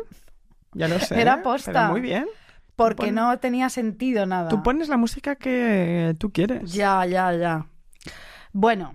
Ya 0.73 0.87
lo 0.87 0.99
sé. 0.99 1.19
Era 1.19 1.41
posta. 1.41 1.71
pero 1.73 1.87
muy 1.91 2.01
bien. 2.01 2.27
porque 2.75 3.07
pon- 3.07 3.15
no 3.15 3.39
tenía 3.39 3.69
sentido 3.69 4.27
nada. 4.27 4.49
Tú 4.49 4.61
pones 4.61 4.89
la 4.89 4.97
música 4.97 5.35
que 5.35 6.15
tú 6.19 6.31
quieres. 6.31 6.71
Ya, 6.71 7.03
ya, 7.07 7.33
ya. 7.33 7.65
Bueno, 8.53 8.93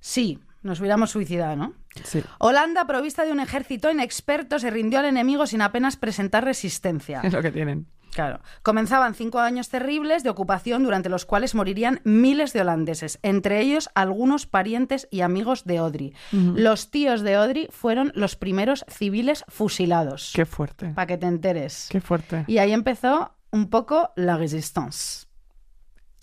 sí, 0.00 0.38
nos 0.64 0.80
hubiéramos 0.80 1.10
suicidado, 1.10 1.56
¿no? 1.56 1.74
Sí. 2.02 2.24
Holanda, 2.38 2.86
provista 2.86 3.24
de 3.24 3.32
un 3.32 3.38
ejército 3.38 3.90
inexperto, 3.90 4.58
se 4.58 4.70
rindió 4.70 4.98
al 4.98 5.04
enemigo 5.04 5.46
sin 5.46 5.62
apenas 5.62 5.96
presentar 5.96 6.44
resistencia. 6.44 7.20
Es 7.24 7.32
lo 7.32 7.42
que 7.42 7.52
tienen. 7.52 7.86
Claro. 8.14 8.40
Comenzaban 8.62 9.14
cinco 9.14 9.40
años 9.40 9.68
terribles 9.68 10.22
de 10.22 10.30
ocupación 10.30 10.84
durante 10.84 11.08
los 11.08 11.26
cuales 11.26 11.54
morirían 11.54 12.00
miles 12.04 12.52
de 12.52 12.60
holandeses, 12.60 13.18
entre 13.22 13.60
ellos 13.60 13.90
algunos 13.94 14.46
parientes 14.46 15.08
y 15.10 15.20
amigos 15.22 15.64
de 15.64 15.80
Odry. 15.80 16.14
Los 16.30 16.90
tíos 16.90 17.22
de 17.22 17.36
Odry 17.38 17.68
fueron 17.70 18.12
los 18.14 18.36
primeros 18.36 18.84
civiles 18.88 19.44
fusilados. 19.48 20.32
Qué 20.34 20.46
fuerte. 20.46 20.90
Para 20.90 21.06
que 21.06 21.18
te 21.18 21.26
enteres. 21.26 21.88
Qué 21.90 22.00
fuerte. 22.00 22.44
Y 22.46 22.58
ahí 22.58 22.72
empezó 22.72 23.34
un 23.50 23.68
poco 23.68 24.12
la 24.14 24.36
resistance. 24.36 25.26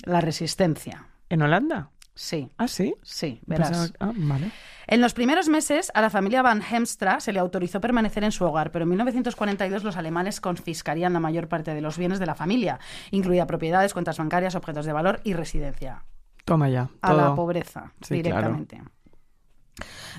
La 0.03 0.21
resistencia. 0.21 1.07
¿En 1.29 1.41
Holanda? 1.41 1.90
Sí, 2.13 2.51
Ah, 2.57 2.67
sí. 2.67 2.93
sí, 3.03 3.41
verás. 3.47 3.69
Pensaba- 3.69 3.93
Ah, 3.99 4.13
vale. 4.15 4.51
En 4.87 4.99
los 4.99 5.13
primeros 5.13 5.47
meses, 5.47 5.91
a 5.95 6.01
la 6.01 6.09
familia 6.09 6.41
Van 6.41 6.61
Hemstra 6.61 7.19
se 7.21 7.31
le 7.31 7.39
autorizó 7.39 7.79
permanecer 7.79 8.23
en 8.25 8.31
su 8.33 8.43
hogar, 8.43 8.71
pero 8.71 8.83
en 8.83 8.89
1942 8.89 9.83
los 9.85 9.95
alemanes 9.95 10.41
confiscarían 10.41 11.13
la 11.13 11.19
mayor 11.21 11.47
parte 11.47 11.73
de 11.73 11.79
los 11.81 11.97
bienes 11.97 12.19
de 12.19 12.25
la 12.25 12.35
familia, 12.35 12.79
incluida 13.11 13.47
propiedades, 13.47 13.93
cuentas 13.93 14.17
bancarias, 14.17 14.55
objetos 14.55 14.85
de 14.85 14.91
valor 14.93 15.21
y 15.23 15.33
residencia. 15.33 16.03
Toma 16.43 16.67
ya. 16.69 16.89
A 17.01 17.13
la 17.13 17.35
pobreza, 17.35 17.93
Sí, 18.01 18.15
directamente. 18.15 18.81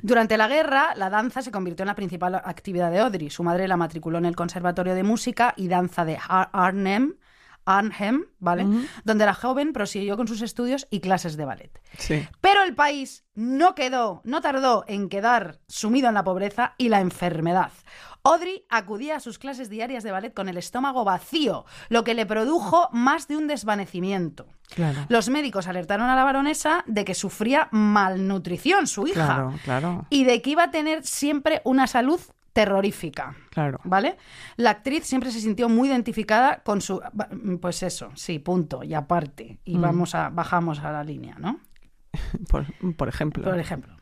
Durante 0.03 0.36
la 0.38 0.49
guerra, 0.49 0.95
la 0.97 1.11
danza 1.11 1.43
se 1.43 1.51
convirtió 1.53 1.82
en 1.84 1.88
la 1.88 1.95
principal 1.95 2.34
actividad 2.36 2.90
de 2.90 3.01
Audrey. 3.01 3.28
Su 3.30 3.43
madre 3.45 3.68
la 3.68 3.76
matriculó 3.76 4.18
en 4.18 4.24
el 4.24 4.34
Conservatorio 4.34 4.95
de 4.95 5.03
Música 5.03 5.53
y 5.57 5.68
Danza 5.68 6.05
de 6.05 6.18
Ar- 6.26 6.49
Arnhem, 6.53 7.14
Arnhem, 7.65 8.25
¿vale? 8.39 8.67
Donde 9.05 9.27
la 9.27 9.35
joven 9.35 9.73
prosiguió 9.73 10.17
con 10.17 10.29
sus 10.29 10.43
estudios 10.43 10.87
y 10.91 11.01
clases 11.01 11.37
de 11.37 11.45
ballet. 11.45 11.81
Sí. 11.99 12.27
Pero 12.41 12.63
el 12.63 12.75
país 12.75 13.25
no 13.35 13.75
quedó, 13.75 14.21
no 14.25 14.41
tardó 14.41 14.85
en 14.89 15.09
quedar 15.09 15.61
sumido 15.69 16.09
en 16.09 16.15
la 16.15 16.25
pobreza 16.25 16.75
y 16.79 16.89
la 16.89 17.01
enfermedad. 17.01 17.71
Audrey 18.25 18.65
acudía 18.69 19.17
a 19.17 19.21
sus 19.21 19.39
clases 19.39 19.69
diarias 19.69 20.05
de 20.05 20.13
ballet 20.13 20.33
con 20.33 20.49
el 20.49 20.57
estómago 20.57 21.05
vacío, 21.05 21.65
lo 21.89 22.05
que 22.05 22.15
le 22.15 22.25
produjo 22.25 22.89
más 22.93 23.27
de 23.27 23.37
un 23.37 23.49
desvanecimiento. 23.49 24.47
Claro. 24.75 25.07
Los 25.09 25.29
médicos 25.29 25.67
alertaron 25.67 26.09
a 26.09 26.15
la 26.15 26.23
baronesa 26.23 26.85
de 26.87 27.05
que 27.05 27.15
sufría 27.15 27.69
malnutrición, 27.73 28.87
su 28.87 29.09
hija, 29.09 29.27
Claro, 29.27 29.55
claro, 29.65 30.07
y 30.09 30.25
de 30.25 30.41
que 30.41 30.51
iba 30.51 30.65
a 30.65 30.71
tener 30.71 31.05
siempre 31.05 31.63
una 31.65 31.87
salud 31.89 32.21
terrorífica. 32.53 33.34
claro. 33.50 33.80
¿Vale? 33.84 34.16
La 34.57 34.70
actriz 34.70 35.05
siempre 35.05 35.30
se 35.30 35.40
sintió 35.40 35.68
muy 35.68 35.88
identificada 35.88 36.62
con 36.62 36.80
su. 36.80 37.00
Pues 37.61 37.82
eso, 37.82 38.11
sí, 38.14 38.38
punto, 38.38 38.82
y 38.82 38.94
aparte. 38.94 39.61
Y 39.64 39.78
vamos 39.78 40.14
a, 40.14 40.28
bajamos 40.28 40.80
a 40.80 40.92
la 40.92 41.05
línea, 41.05 41.36
¿no? 41.38 41.61
Por, 42.50 42.66
por 42.96 43.09
ejemplo. 43.09 43.42
Por 43.42 43.59
ejemplo. 43.59 43.96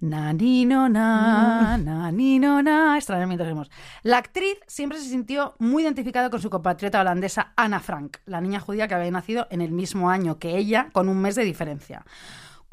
Na, 0.00 0.32
ni, 0.32 0.66
no, 0.66 0.88
na, 0.88 1.78
na, 1.78 2.10
ni, 2.12 2.38
no, 2.38 2.62
na. 2.62 2.96
Extrañamente 2.96 3.44
rimos. 3.44 3.70
La 4.02 4.18
actriz 4.18 4.58
siempre 4.66 4.98
se 4.98 5.08
sintió 5.08 5.54
muy 5.58 5.82
identificada 5.82 6.30
con 6.30 6.42
su 6.42 6.50
compatriota 6.50 7.00
holandesa 7.00 7.52
Anna 7.56 7.80
Frank, 7.80 8.18
la 8.26 8.40
niña 8.40 8.60
judía 8.60 8.88
que 8.88 8.94
había 8.94 9.10
nacido 9.10 9.46
en 9.50 9.62
el 9.62 9.72
mismo 9.72 10.10
año 10.10 10.38
que 10.38 10.56
ella, 10.58 10.88
con 10.92 11.08
un 11.08 11.20
mes 11.20 11.36
de 11.36 11.44
diferencia. 11.44 12.04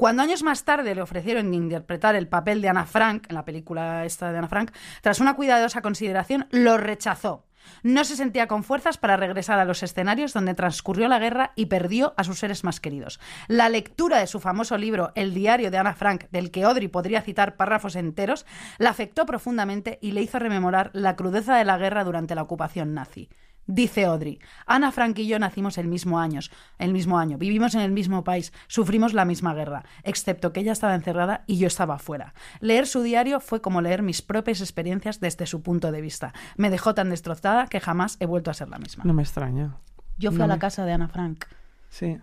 Cuando 0.02 0.22
años 0.22 0.42
más 0.42 0.64
tarde 0.64 0.96
le 0.96 1.00
ofrecieron 1.00 1.54
interpretar 1.54 2.16
el 2.16 2.26
papel 2.26 2.60
de 2.60 2.68
Anna 2.68 2.86
Frank, 2.86 3.26
en 3.28 3.36
la 3.36 3.44
película 3.44 4.04
esta 4.04 4.32
de 4.32 4.38
Anna 4.38 4.48
Frank, 4.48 4.72
tras 5.00 5.20
una 5.20 5.36
cuidadosa 5.36 5.80
consideración, 5.80 6.48
lo 6.50 6.76
rechazó. 6.76 7.46
No 7.84 8.02
se 8.02 8.16
sentía 8.16 8.48
con 8.48 8.64
fuerzas 8.64 8.98
para 8.98 9.16
regresar 9.16 9.60
a 9.60 9.64
los 9.64 9.84
escenarios 9.84 10.32
donde 10.32 10.54
transcurrió 10.54 11.06
la 11.06 11.20
guerra 11.20 11.52
y 11.54 11.66
perdió 11.66 12.14
a 12.16 12.24
sus 12.24 12.40
seres 12.40 12.64
más 12.64 12.80
queridos. 12.80 13.20
La 13.46 13.68
lectura 13.68 14.18
de 14.18 14.26
su 14.26 14.40
famoso 14.40 14.76
libro 14.76 15.12
El 15.14 15.34
diario 15.34 15.70
de 15.70 15.78
Ana 15.78 15.94
Frank, 15.94 16.24
del 16.32 16.50
que 16.50 16.64
Audrey 16.64 16.88
podría 16.88 17.22
citar 17.22 17.54
párrafos 17.56 17.94
enteros, 17.94 18.44
la 18.78 18.90
afectó 18.90 19.24
profundamente 19.24 20.00
y 20.02 20.10
le 20.10 20.22
hizo 20.22 20.40
rememorar 20.40 20.90
la 20.94 21.14
crudeza 21.14 21.56
de 21.56 21.64
la 21.64 21.78
guerra 21.78 22.02
durante 22.02 22.34
la 22.34 22.42
ocupación 22.42 22.92
nazi. 22.92 23.28
Dice 23.66 24.04
Audrey, 24.04 24.40
Ana 24.66 24.90
Frank 24.90 25.16
y 25.20 25.28
yo 25.28 25.38
nacimos 25.38 25.78
el 25.78 25.86
mismo 25.86 26.18
año, 26.18 26.40
el 26.78 26.92
mismo 26.92 27.18
año, 27.18 27.38
vivimos 27.38 27.74
en 27.76 27.82
el 27.82 27.92
mismo 27.92 28.24
país, 28.24 28.52
sufrimos 28.66 29.14
la 29.14 29.24
misma 29.24 29.54
guerra, 29.54 29.84
excepto 30.02 30.52
que 30.52 30.60
ella 30.60 30.72
estaba 30.72 30.96
encerrada 30.96 31.44
y 31.46 31.58
yo 31.58 31.68
estaba 31.68 31.98
fuera. 32.00 32.34
Leer 32.60 32.88
su 32.88 33.02
diario 33.02 33.38
fue 33.38 33.60
como 33.62 33.80
leer 33.80 34.02
mis 34.02 34.20
propias 34.20 34.60
experiencias 34.60 35.20
desde 35.20 35.46
su 35.46 35.62
punto 35.62 35.92
de 35.92 36.00
vista. 36.00 36.32
Me 36.56 36.70
dejó 36.70 36.94
tan 36.94 37.08
destrozada 37.10 37.68
que 37.68 37.78
jamás 37.78 38.16
he 38.18 38.26
vuelto 38.26 38.50
a 38.50 38.54
ser 38.54 38.68
la 38.68 38.78
misma. 38.78 39.04
No 39.04 39.14
me 39.14 39.22
extraña. 39.22 39.76
Yo 40.18 40.30
fui 40.30 40.38
no 40.38 40.44
a 40.44 40.48
la 40.48 40.54
me- 40.56 40.60
casa 40.60 40.84
de 40.84 40.92
Ana 40.92 41.08
Frank 41.08 41.44
Sí. 41.88 42.18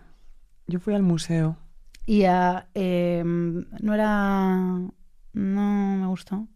Yo 0.66 0.78
fui 0.78 0.94
al 0.94 1.02
museo. 1.02 1.56
y 2.04 2.24
ah, 2.24 2.66
eh, 2.74 3.22
no 3.24 3.94
era... 3.94 4.56
no 5.32 5.96
me 5.96 6.06
gustó. 6.06 6.46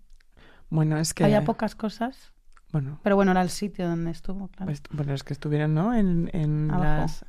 Bueno, 0.68 0.98
es 0.98 1.14
que. 1.14 1.24
Había 1.24 1.44
pocas 1.44 1.74
cosas, 1.74 2.32
Bueno, 2.74 2.98
pero 3.04 3.14
bueno, 3.14 3.30
era 3.30 3.40
el 3.40 3.50
sitio 3.50 3.88
donde 3.88 4.10
estuvo, 4.10 4.48
claro. 4.48 4.66
pues, 4.66 4.82
bueno, 4.90 5.14
es 5.14 5.22
que 5.22 5.32
estuvieron, 5.32 5.74
¿no? 5.74 5.94
En, 5.94 6.28
en 6.32 6.70
Abajo. 6.72 6.84
las. 7.02 7.24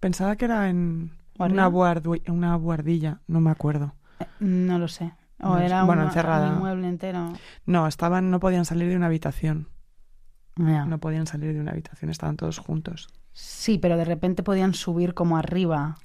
Pensaba 0.00 0.34
que 0.34 0.46
era 0.46 0.68
en 0.68 1.12
¿O 1.38 1.44
una, 1.44 1.68
una 1.68 2.56
buhardilla, 2.56 3.20
no 3.28 3.40
me 3.40 3.50
acuerdo. 3.50 3.94
Eh, 4.18 4.26
No 4.40 4.78
lo 4.80 4.88
sé. 4.88 5.12
O 5.40 5.50
No 5.50 5.58
era 5.58 5.84
Bueno, 5.84 6.02
una- 6.02 6.10
encerrada. 6.10 6.50
un 6.52 6.58
mueble 6.58 6.88
entero. 6.88 7.32
No, 7.66 7.86
estaban, 7.86 8.30
no 8.32 8.40
podían 8.40 8.64
salir 8.64 8.88
de 8.88 8.96
una 8.96 9.06
habitación. 9.06 9.68
No 10.56 10.98
podían 10.98 11.26
salir 11.26 11.54
de 11.54 11.60
una 11.60 11.70
habitación, 11.70 12.10
estaban 12.10 12.36
todos 12.36 12.58
juntos. 12.58 13.08
Sí, 13.32 13.78
pero 13.78 13.96
de 13.96 14.04
repente 14.04 14.42
podían 14.42 14.74
subir 14.74 15.14
como 15.14 15.38
arriba, 15.38 15.96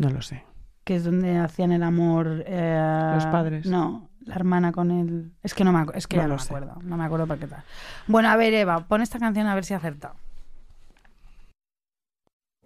No 0.00 0.08
lo 0.10 0.22
sé. 0.22 0.42
que 0.84 0.96
es 0.96 1.04
donde 1.04 1.36
hacían 1.38 1.70
el 1.70 1.82
amor. 1.84 2.42
eh, 2.46 3.12
Los 3.14 3.26
padres. 3.26 3.66
No, 3.66 4.08
la 4.26 4.34
hermana 4.34 4.72
con 4.72 4.90
él. 4.90 5.32
Es 5.42 5.54
que 5.54 5.64
no 5.64 5.72
me, 5.72 5.86
es 5.94 6.06
que 6.06 6.16
No 6.16 6.22
ya 6.22 6.28
no 6.28 6.36
me 6.36 6.42
acuerdo. 6.42 6.74
No 6.82 6.96
me 6.96 7.04
acuerdo 7.04 7.26
para 7.26 7.40
qué 7.40 7.46
tal. 7.46 7.62
Bueno, 8.06 8.28
a 8.28 8.36
ver, 8.36 8.54
Eva, 8.54 8.80
pon 8.80 9.02
esta 9.02 9.18
canción 9.18 9.46
a 9.46 9.54
ver 9.54 9.64
si 9.64 9.74
acerta. 9.74 10.14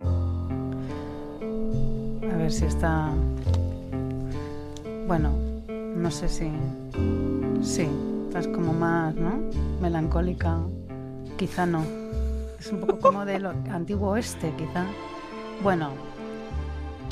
A 0.00 2.36
ver 2.36 2.52
si 2.52 2.64
está. 2.64 3.10
Bueno, 5.06 5.32
no 5.68 6.10
sé 6.10 6.28
si. 6.28 6.50
Sí, 7.62 7.88
estás 8.28 8.48
como 8.48 8.72
más, 8.72 9.14
¿no? 9.14 9.40
Melancólica. 9.80 10.58
Quizá 11.36 11.66
no. 11.66 11.84
Es 12.58 12.72
un 12.72 12.80
poco 12.80 12.98
como 12.98 13.24
del 13.24 13.46
antiguo 13.46 14.10
oeste, 14.10 14.52
quizá. 14.56 14.84
Bueno, 15.62 15.90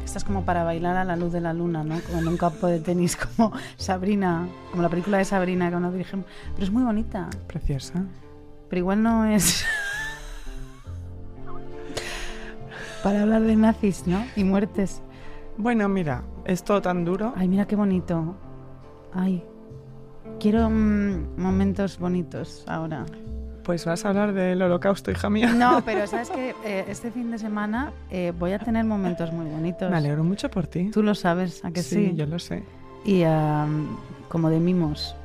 esta 0.05 0.19
es 0.19 0.25
como 0.25 0.45
para 0.45 0.65
bailar 0.65 0.97
a 0.97 1.05
la 1.05 1.17
luz 1.17 1.33
de 1.33 1.41
la 1.41 1.53
luna, 1.53 1.83
¿no? 1.83 2.01
Como 2.01 2.19
en 2.19 2.29
un 2.29 2.37
campo 2.37 2.67
de 2.67 2.81
tenis, 2.81 3.17
como 3.37 3.53
Sabrina, 3.77 4.47
como 4.71 4.83
la 4.83 4.89
película 4.89 5.19
de 5.19 5.25
Sabrina 5.25 5.71
que 5.71 5.77
una 5.77 5.91
virgen. 5.91 6.25
Pero 6.55 6.65
es 6.65 6.71
muy 6.71 6.83
bonita. 6.83 7.31
Preciosa. 7.47 8.05
Pero 8.69 8.81
igual 8.81 9.03
no 9.03 9.25
es. 9.25 9.65
para 13.03 13.23
hablar 13.23 13.43
de 13.43 13.57
nazis, 13.57 14.07
¿no? 14.07 14.25
Y 14.37 14.45
muertes. 14.45 15.03
Bueno, 15.57 15.89
mira, 15.89 16.23
es 16.45 16.65
todo 16.65 16.83
tan 16.83 17.05
duro. 17.05 17.33
Ay, 17.37 17.49
mira 17.49 17.67
qué 17.67 17.77
bonito. 17.77 18.37
Ay. 19.13 19.45
Quiero 20.41 20.69
mm, 20.69 21.39
momentos 21.41 21.99
bonitos 21.99 22.65
ahora. 22.67 23.05
Pues 23.65 23.87
vas 23.87 24.05
a 24.05 24.11
hablar 24.11 24.35
del 24.35 24.61
holocausto, 24.61 25.11
hija 25.11 25.31
mía. 25.31 25.53
No, 25.53 25.83
pero 25.85 26.07
sabes 26.07 26.31
que 26.31 26.55
este 26.89 27.11
fin 27.11 27.31
de 27.31 27.39
semana 27.39 27.93
eh, 28.11 28.33
voy 28.39 28.53
a 28.53 28.59
tener 28.59 28.85
momentos 28.85 29.33
muy 29.33 29.47
bonitos. 29.47 29.91
Me 29.91 29.97
alegro 29.97 30.23
mucho 30.23 30.51
por 30.51 30.67
ti. 30.67 30.91
Tú 30.91 31.03
lo 31.03 31.15
sabes, 31.15 31.65
¿a 31.65 31.71
que 31.71 31.83
sí? 31.83 32.13
yo 32.15 32.27
lo 32.27 32.39
sé. 32.39 32.63
Y 33.05 33.25
como 34.29 34.51
de 34.51 34.61
mimos. 34.61 35.17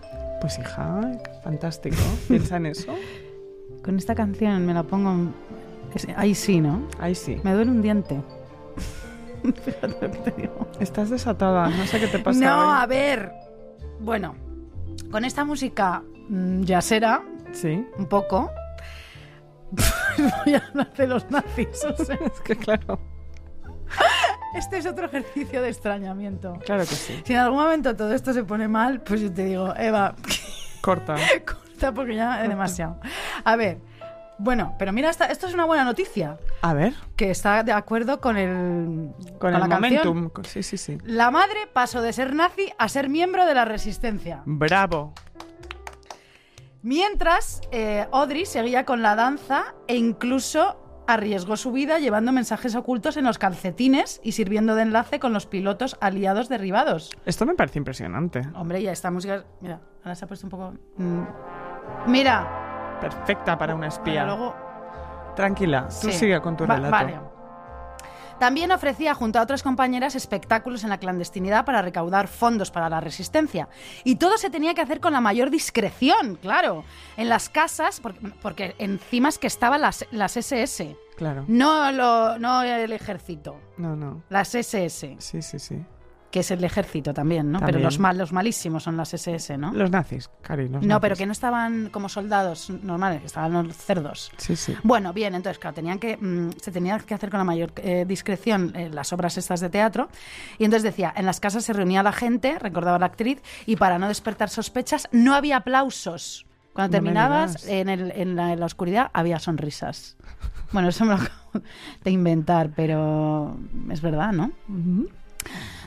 Pues 0.41 0.57
hija, 0.57 1.01
fantástico. 1.43 1.97
Piensa 2.27 2.57
en 2.57 2.67
eso. 2.67 2.95
Con 3.83 3.97
esta 3.97 4.15
canción 4.15 4.65
me 4.65 4.73
la 4.73 4.83
pongo. 4.83 5.31
ahí 6.15 6.33
sí, 6.33 6.61
¿no? 6.61 6.87
Ahí 6.99 7.15
sí. 7.15 7.37
Me 7.43 7.53
duele 7.53 7.71
un 7.71 7.81
diente. 7.81 8.21
Fíjate 9.65 9.87
lo 9.87 10.11
que 10.11 10.31
te 10.31 10.41
digo. 10.41 10.67
Estás 10.79 11.09
desatada, 11.09 11.69
no 11.69 11.85
sé 11.87 11.99
qué 11.99 12.07
te 12.07 12.19
pasa. 12.19 12.39
No, 12.39 12.69
hoy. 12.69 12.81
a 12.81 12.85
ver. 12.85 13.31
Bueno, 13.99 14.35
con 15.11 15.25
esta 15.25 15.43
música 15.43 16.03
mm, 16.29 16.61
yacera, 16.63 17.23
Sí, 17.53 17.85
un 17.97 18.05
poco. 18.07 18.51
Voy 20.45 20.53
a 20.55 20.63
hablar 20.69 20.93
de 20.93 21.07
los 21.07 21.29
nazis. 21.29 21.83
o 21.85 21.95
sea, 22.03 22.15
es 22.15 22.39
que 22.41 22.55
claro. 22.55 22.99
este 24.55 24.77
es 24.77 24.85
otro 24.85 25.05
ejercicio 25.05 25.61
de 25.61 25.69
extrañamiento. 25.69 26.53
Claro 26.65 26.81
que 26.81 26.95
sí. 26.95 27.21
Si 27.25 27.33
en 27.33 27.39
algún 27.39 27.59
momento 27.61 27.95
todo 27.95 28.13
esto 28.13 28.33
se 28.33 28.43
pone 28.43 28.67
mal, 28.67 29.01
pues 29.01 29.21
yo 29.21 29.31
te 29.31 29.45
digo, 29.45 29.73
Eva, 29.75 30.15
Corta. 30.81 31.15
corta 31.45 31.91
porque 31.93 32.15
ya 32.15 32.41
es 32.43 32.49
demasiado. 32.49 32.99
A 33.43 33.55
ver, 33.55 33.79
bueno, 34.37 34.75
pero 34.79 34.93
mira, 34.93 35.09
esta- 35.09 35.25
esto 35.25 35.47
es 35.47 35.53
una 35.53 35.65
buena 35.65 35.83
noticia, 35.83 36.37
A 36.61 36.73
ver, 36.73 36.93
que 37.17 37.29
está 37.29 37.61
de 37.63 37.73
acuerdo 37.73 38.21
con 38.21 38.37
el 38.37 39.11
con, 39.37 39.53
el 39.53 39.67
momentum. 39.67 40.29
Sí, 40.43 40.63
sí, 40.63 40.77
sí. 40.77 40.97
La 41.03 41.29
madre 41.29 41.67
pasó 41.71 42.01
de 42.01 42.13
ser 42.13 42.33
nazi 42.33 42.71
a 42.77 42.87
ser 42.89 43.09
miembro 43.09 43.45
de 43.45 43.53
la 43.53 43.65
resistencia. 43.65 44.41
Bravo. 44.45 45.13
Mientras, 46.81 47.61
eh, 47.71 48.07
Audrey 48.11 48.45
seguía 48.45 48.85
con 48.85 49.01
la 49.01 49.15
danza 49.15 49.75
e 49.87 49.95
incluso 49.97 51.03
arriesgó 51.07 51.57
su 51.57 51.71
vida 51.71 51.99
llevando 51.99 52.31
mensajes 52.31 52.75
ocultos 52.75 53.17
en 53.17 53.25
los 53.25 53.37
calcetines 53.39 54.21
y 54.23 54.33
sirviendo 54.33 54.75
de 54.75 54.83
enlace 54.83 55.19
con 55.19 55.33
los 55.33 55.45
pilotos 55.47 55.97
aliados 56.01 56.49
derribados. 56.49 57.09
Esto 57.25 57.45
me 57.45 57.55
parece 57.55 57.79
impresionante. 57.79 58.43
Hombre, 58.55 58.81
ya 58.81 58.91
esta 58.91 59.09
música... 59.11 59.43
Mira, 59.59 59.81
ahora 60.03 60.15
se 60.15 60.25
ha 60.25 60.27
puesto 60.27 60.45
un 60.45 60.51
poco... 60.51 60.73
mm. 60.97 61.23
Mira, 62.07 62.97
Perfecta 63.01 63.57
para 63.57 63.73
una 63.75 63.87
espía. 63.87 64.23
pero 64.23 64.25
luego... 64.37 64.55
Tranquila, 65.35 65.87
tú 65.87 66.07
Sí. 66.07 66.11
sigue 66.13 66.39
con 66.41 66.55
tu 66.55 66.65
Va- 66.67 66.75
relato. 66.75 66.91
vale. 66.91 67.19
También 68.39 68.71
ofrecía 68.71 69.13
junto 69.13 69.37
a 69.37 69.41
otras 69.41 69.63
compañeras 69.63 70.15
espectáculos 70.15 70.83
en 70.83 70.89
la 70.89 70.97
clandestinidad 70.97 71.65
para 71.65 71.81
recaudar 71.81 72.27
fondos 72.27 72.71
para 72.71 72.89
la 72.89 73.01
resistencia. 73.01 73.67
Y 74.03 74.15
todo 74.15 74.37
se 74.37 74.49
tenía 74.49 74.73
que 74.73 74.81
hacer 74.81 74.99
con 75.01 75.13
la 75.13 75.21
mayor 75.21 75.49
discreción, 75.49 76.35
claro. 76.41 76.83
En 77.17 77.27
las 77.29 77.49
casas, 77.49 77.99
porque, 77.99 78.19
porque 78.41 78.75
encima 78.79 79.29
es 79.29 79.37
que 79.37 79.47
estaban 79.47 79.81
las, 79.81 80.05
las 80.11 80.37
SS, 80.37 80.95
Claro. 81.17 81.43
no, 81.49 81.91
lo, 81.91 82.39
no 82.39 82.61
el 82.63 82.93
ejército, 82.93 83.59
No, 83.77 83.95
no. 83.97 84.23
las 84.29 84.55
SS, 84.55 85.17
Sí, 85.19 85.41
sí, 85.41 85.59
sí. 85.59 85.83
Que 86.31 86.41
es 86.41 86.51
el 86.51 86.63
ejército 86.63 87.13
también, 87.13 87.51
¿no? 87.51 87.57
Pero 87.59 87.71
También. 87.71 87.83
los, 87.85 87.97
mal, 87.99 88.17
los 88.17 88.31
malísimos 88.31 88.83
son 88.83 88.95
las 88.97 89.13
SS, 89.13 89.57
¿no? 89.57 89.73
Los 89.73 89.89
nazis, 89.89 90.29
Cari, 90.41 90.69
los 90.69 90.83
no, 90.85 90.99
pero 91.01 91.13
nazis. 91.13 91.17
que 91.19 91.25
no 91.25 91.31
estaban 91.31 91.89
como 91.89 92.07
soldados 92.07 92.69
normales, 92.69 93.21
que 93.21 93.25
estaban 93.27 93.51
los 93.53 93.75
cerdos. 93.75 94.31
Sí, 94.37 94.55
sí. 94.55 94.75
Bueno, 94.83 95.11
bien, 95.11 95.33
entonces, 95.33 95.57
claro, 95.57 95.73
tenían 95.73 95.97
que, 95.97 96.17
mm, 96.17 96.51
se 96.61 96.71
tenía 96.71 96.99
que 96.99 97.13
hacer 97.15 97.31
con 97.31 97.39
la 97.39 97.43
mayor 97.45 97.71
eh, 97.77 98.05
discreción 98.07 98.73
eh, 98.75 98.89
las 98.91 99.11
obras 99.11 99.37
estas 99.39 99.59
de 99.59 99.69
teatro. 99.69 100.09
Y 100.59 100.65
entonces 100.65 100.83
decía, 100.83 101.11
en 101.15 101.25
las 101.25 101.39
casas 101.39 101.65
se 101.65 101.73
reunía 101.73 102.03
la 102.03 102.11
gente, 102.13 102.59
recordaba 102.59 102.99
la 102.99 103.07
actriz, 103.07 103.41
y 103.65 103.75
para 103.77 103.97
no 103.97 104.07
despertar 104.07 104.49
sospechas, 104.49 105.07
no 105.11 105.33
había 105.33 105.57
aplausos. 105.57 106.45
Cuando 106.73 106.89
No 106.97 107.01
terminabas, 107.03 107.65
en, 107.67 107.89
el- 107.89 108.11
en 108.15 108.35
la, 108.35 108.53
en 108.53 108.59
la 108.59 108.65
oscuridad 108.67 109.09
había 109.13 109.39
sonrisas. 109.39 110.15
Bueno, 110.71 110.89
eso 110.89 111.03
me 111.05 111.11
lo 111.15 111.15
acabo 111.21 111.63
de 112.03 112.11
inventar, 112.11 112.69
pero 112.75 113.57
es 113.89 113.99
verdad, 114.01 114.31
¿no? 114.31 114.51
Ujú. 114.69 115.09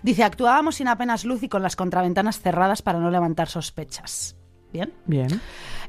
Dice, 0.03 0.24
actuábamos 0.24 0.76
sin 0.76 0.88
apenas 0.88 1.24
luz 1.24 1.42
y 1.42 1.48
con 1.48 1.62
las 1.62 1.76
contraventanas 1.76 2.40
cerradas 2.40 2.82
para 2.82 2.98
no 2.98 3.11
levantar 3.11 3.48
sospechas. 3.48 4.36
Bien. 4.72 4.90
Bien. 5.05 5.28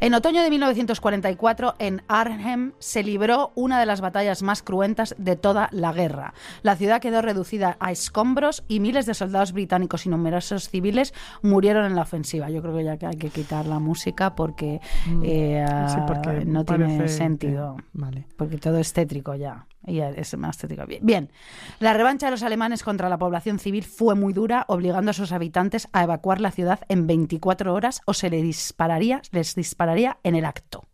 En 0.01 0.13
otoño 0.13 0.43
de 0.43 0.49
1944, 0.49 1.75
en 1.79 2.01
Arnhem, 2.09 2.73
se 2.79 3.01
libró 3.01 3.53
una 3.55 3.79
de 3.79 3.85
las 3.85 4.01
batallas 4.01 4.43
más 4.43 4.61
cruentas 4.61 5.15
de 5.17 5.37
toda 5.37 5.69
la 5.71 5.93
guerra. 5.93 6.33
La 6.63 6.75
ciudad 6.75 6.99
quedó 6.99 7.21
reducida 7.21 7.77
a 7.79 7.93
escombros 7.93 8.65
y 8.67 8.81
miles 8.81 9.05
de 9.05 9.13
soldados 9.13 9.53
británicos 9.53 10.05
y 10.05 10.09
numerosos 10.09 10.67
civiles 10.67 11.13
murieron 11.41 11.85
en 11.85 11.95
la 11.95 12.01
ofensiva. 12.01 12.49
Yo 12.49 12.61
creo 12.61 12.75
que 12.75 12.83
ya 12.83 12.97
hay 13.07 13.15
que 13.17 13.29
quitar 13.29 13.65
la 13.67 13.79
música 13.79 14.35
porque, 14.35 14.81
eh, 15.23 15.65
Mm. 15.65 15.87
Sí, 15.89 15.97
porque 16.05 16.43
no 16.45 16.65
tiene 16.65 17.07
sentido. 17.07 17.77
que- 17.77 17.83
Vale. 17.93 18.27
Porque 18.35 18.57
todo 18.57 18.79
es 18.79 18.91
tétrico 18.91 19.33
ya. 19.35 19.65
Y 19.85 19.95
ya 19.95 20.09
es 20.09 20.37
más 20.37 20.57
tétrico. 20.57 20.85
Bien. 20.85 21.05
Bien. 21.05 21.31
La 21.79 21.93
revancha 21.93 22.27
de 22.27 22.31
los 22.31 22.43
alemanes 22.43 22.83
contra 22.83 23.09
la 23.09 23.17
población 23.17 23.59
civil 23.59 23.83
fue 23.83 24.15
muy 24.15 24.33
dura, 24.33 24.65
obligando 24.67 25.11
a 25.11 25.13
sus 25.13 25.31
habitantes 25.31 25.87
a 25.91 26.03
evacuar 26.03 26.39
la 26.41 26.51
ciudad 26.51 26.79
en 26.87 27.07
24 27.07 27.73
horas 27.73 28.01
o 28.05 28.13
se 28.13 28.29
les 28.29 28.43
dispararía, 28.43 29.21
les 29.31 29.55
dispararía 29.55 30.17
en 30.23 30.35
el 30.35 30.45
acto. 30.45 30.87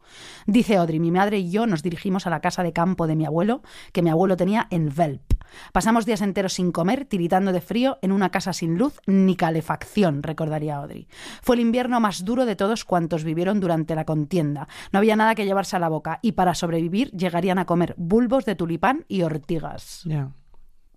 Dice 0.47 0.77
Audrey, 0.77 0.99
mi 0.99 1.11
madre 1.11 1.39
y 1.39 1.51
yo 1.51 1.67
nos 1.67 1.83
dirigimos 1.83 2.25
a 2.25 2.29
la 2.29 2.41
casa 2.41 2.63
de 2.63 2.73
campo 2.73 3.05
de 3.05 3.15
mi 3.15 3.25
abuelo, 3.25 3.61
que 3.93 4.01
mi 4.01 4.09
abuelo 4.09 4.35
tenía 4.37 4.67
en 4.71 4.93
Velp. 4.93 5.28
Pasamos 5.73 6.05
días 6.05 6.21
enteros 6.21 6.53
sin 6.53 6.71
comer, 6.71 7.05
tiritando 7.05 7.51
de 7.51 7.61
frío, 7.61 7.97
en 8.01 8.11
una 8.11 8.29
casa 8.29 8.53
sin 8.53 8.77
luz 8.77 8.99
ni 9.05 9.35
calefacción, 9.35 10.23
recordaría 10.23 10.77
Audrey. 10.77 11.07
Fue 11.41 11.55
el 11.55 11.61
invierno 11.61 11.99
más 11.99 12.25
duro 12.25 12.45
de 12.45 12.55
todos 12.55 12.85
cuantos 12.85 13.23
vivieron 13.23 13.59
durante 13.59 13.95
la 13.95 14.05
contienda. 14.05 14.67
No 14.91 14.99
había 14.99 15.15
nada 15.15 15.35
que 15.35 15.45
llevarse 15.45 15.75
a 15.75 15.79
la 15.79 15.89
boca 15.89 16.19
y 16.21 16.33
para 16.33 16.55
sobrevivir 16.55 17.11
llegarían 17.11 17.59
a 17.59 17.65
comer 17.65 17.95
bulbos 17.97 18.45
de 18.45 18.55
tulipán 18.55 19.05
y 19.07 19.23
ortigas. 19.23 20.01
Ya. 20.05 20.31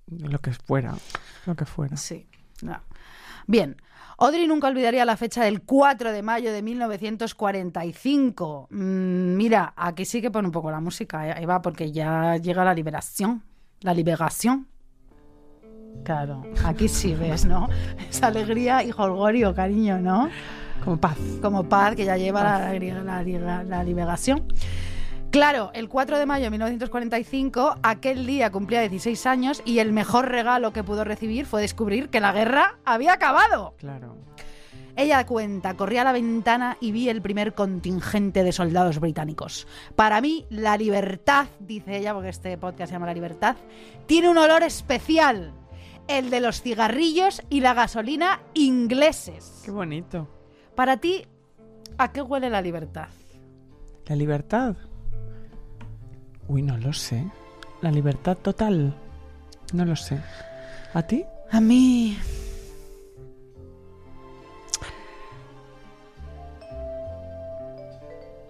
Lo 0.07 0.39
que 0.41 0.53
fuera. 0.53 0.95
Lo 1.47 1.55
que 1.55 1.65
fuera. 1.65 1.97
Sí. 1.97 2.27
Bien. 3.47 3.77
Audrey 4.19 4.47
nunca 4.47 4.69
olvidaría 4.69 5.05
la 5.05 5.17
fecha 5.17 5.45
del 5.45 5.63
4 5.63 6.13
de 6.13 6.23
mayo 6.23 6.53
de 6.53 6.63
1945. 6.63 8.69
Mm, 8.71 9.37
mira, 9.37 9.73
aquí 9.77 10.05
sí 10.05 10.23
que 10.23 10.31
pone 10.31 10.47
un 10.47 10.53
poco 10.53 10.71
la 10.71 10.81
música, 10.81 11.29
eh, 11.29 11.43
Eva, 11.43 11.61
porque 11.61 11.91
ya 11.91 12.37
llega 12.37 12.65
la 12.65 12.75
liberación. 12.75 13.43
La 13.83 13.95
liberación. 13.95 14.69
Claro, 16.05 16.43
aquí 16.65 16.89
sí 16.89 17.15
ves, 17.15 17.45
¿no? 17.45 17.69
Esa 18.11 18.29
alegría 18.29 18.83
y 18.83 18.91
jolgorio, 18.91 19.55
cariño, 19.55 19.99
¿no? 19.99 20.29
Como 20.85 20.97
paz. 20.97 21.17
como 21.41 21.69
paz 21.69 21.95
que 21.95 22.05
ya 22.05 22.17
lleva 22.17 22.43
la, 22.43 22.73
la, 22.75 23.23
la- 23.23 23.63
la 23.63 23.85
liberación. 23.85 24.45
Claro, 25.31 25.71
el 25.75 25.89
4 25.89 26.19
de 26.19 26.27
mayo 26.27 26.45
de 26.45 26.51
1945, 26.51 27.77
aquel 27.83 28.27
día 28.27 28.51
cumplía 28.51 28.81
16 28.81 29.27
años 29.27 29.63
y 29.65 29.79
el 29.79 29.93
mejor 29.93 30.29
regalo 30.29 30.73
que 30.73 30.83
pudo 30.85 31.05
recibir 31.05 31.47
fue 31.47 31.63
descubrir 31.63 32.09
que 32.11 32.21
la 32.21 32.33
guerra 32.33 32.79
había 32.85 33.13
acabado. 33.15 33.75
Claro. 33.79 34.17
Ella 34.95 35.25
cuenta, 35.27 35.75
corrí 35.75 35.97
a 35.97 36.05
la 36.05 36.13
ventana 36.13 36.77
y 36.81 36.93
vi 36.93 37.09
el 37.09 37.23
primer 37.23 37.55
contingente 37.55 38.45
de 38.45 38.53
soldados 38.53 39.01
británicos. 39.01 39.67
Para 39.97 40.21
mí, 40.21 40.45
la 40.51 40.77
libertad, 40.77 41.47
dice 41.61 41.97
ella, 41.97 42.13
porque 42.13 42.29
este 42.29 42.59
podcast 42.59 42.91
se 42.91 42.95
llama 42.95 43.07
La 43.07 43.15
Libertad, 43.15 43.57
tiene 44.07 44.29
un 44.29 44.37
olor 44.37 44.63
especial, 44.63 45.55
el 46.09 46.29
de 46.29 46.41
los 46.41 46.61
cigarrillos 46.61 47.43
y 47.49 47.61
la 47.61 47.73
gasolina 47.73 48.43
ingleses. 48.53 49.63
Qué 49.65 49.71
bonito. 49.71 50.29
Para 50.75 50.99
ti, 50.99 51.25
¿a 51.97 52.13
qué 52.13 52.21
huele 52.21 52.51
la 52.51 52.61
libertad? 52.61 53.09
La 54.07 54.17
libertad. 54.17 54.77
Uy, 56.49 56.61
no 56.61 56.77
lo 56.77 56.93
sé. 56.93 57.25
La 57.81 57.91
libertad 57.91 58.37
total. 58.37 58.95
No 59.73 59.85
lo 59.87 59.97
sé. 59.97 60.21
¿A 60.93 61.03
ti? 61.03 61.25
A 61.51 61.61
mí... 61.61 62.19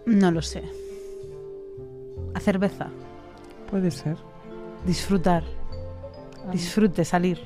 No 0.07 0.31
lo 0.31 0.43
sé. 0.43 0.63
A 2.35 2.41
cerveza. 2.41 2.89
Puede 3.71 3.91
ser. 3.91 4.17
Disfrutar. 4.87 5.45
Disfrute, 6.51 7.05
salir. 7.05 7.39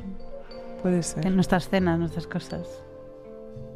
Puede 0.82 0.96
En 0.96 1.02
ser. 1.02 1.30
nuestras 1.32 1.68
cenas, 1.68 1.98
nuestras 1.98 2.26
cosas. 2.26 2.66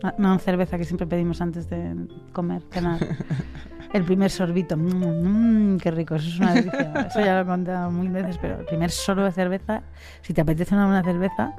Ah, 0.03 0.15
No 0.19 0.39
cerveza 0.39 0.79
que 0.79 0.85
siempre 0.85 1.07
pedimos 1.07 1.41
antes 1.41 1.69
de 1.69 1.95
comer, 2.33 2.63
cenar. 2.71 2.99
El 3.93 4.05
primer 4.05 4.31
sorbito. 4.31 4.77
Mm, 4.77 5.75
mm, 5.75 5.79
qué 5.79 5.91
rico, 5.91 6.15
eso 6.15 6.29
es 6.29 6.39
una 6.39 6.55
delicia. 6.55 6.93
Eso 7.09 7.21
ya 7.21 7.35
lo 7.35 7.41
he 7.43 7.45
contado 7.47 7.91
mil 7.91 8.11
veces, 8.11 8.39
pero 8.39 8.61
el 8.61 8.65
primer 8.65 8.91
sorbo 8.91 9.25
de 9.25 9.33
cerveza, 9.33 9.83
si 10.23 10.33
te 10.33 10.41
apetece 10.41 10.75
una 10.75 10.87
buena 10.87 11.03
cerveza, 11.03 11.55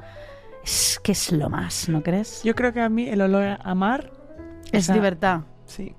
es 0.64 0.98
que 1.04 1.12
es 1.12 1.30
lo 1.30 1.50
más, 1.50 1.88
¿no 1.90 2.02
crees? 2.02 2.42
Yo 2.42 2.54
creo 2.54 2.72
que 2.72 2.80
a 2.80 2.88
mí 2.88 3.06
el 3.08 3.20
olor 3.20 3.58
a 3.62 3.74
mar. 3.74 4.10
Es 4.72 4.84
esa- 4.84 4.94
libertad. 4.94 5.40
Sí. 5.66 5.94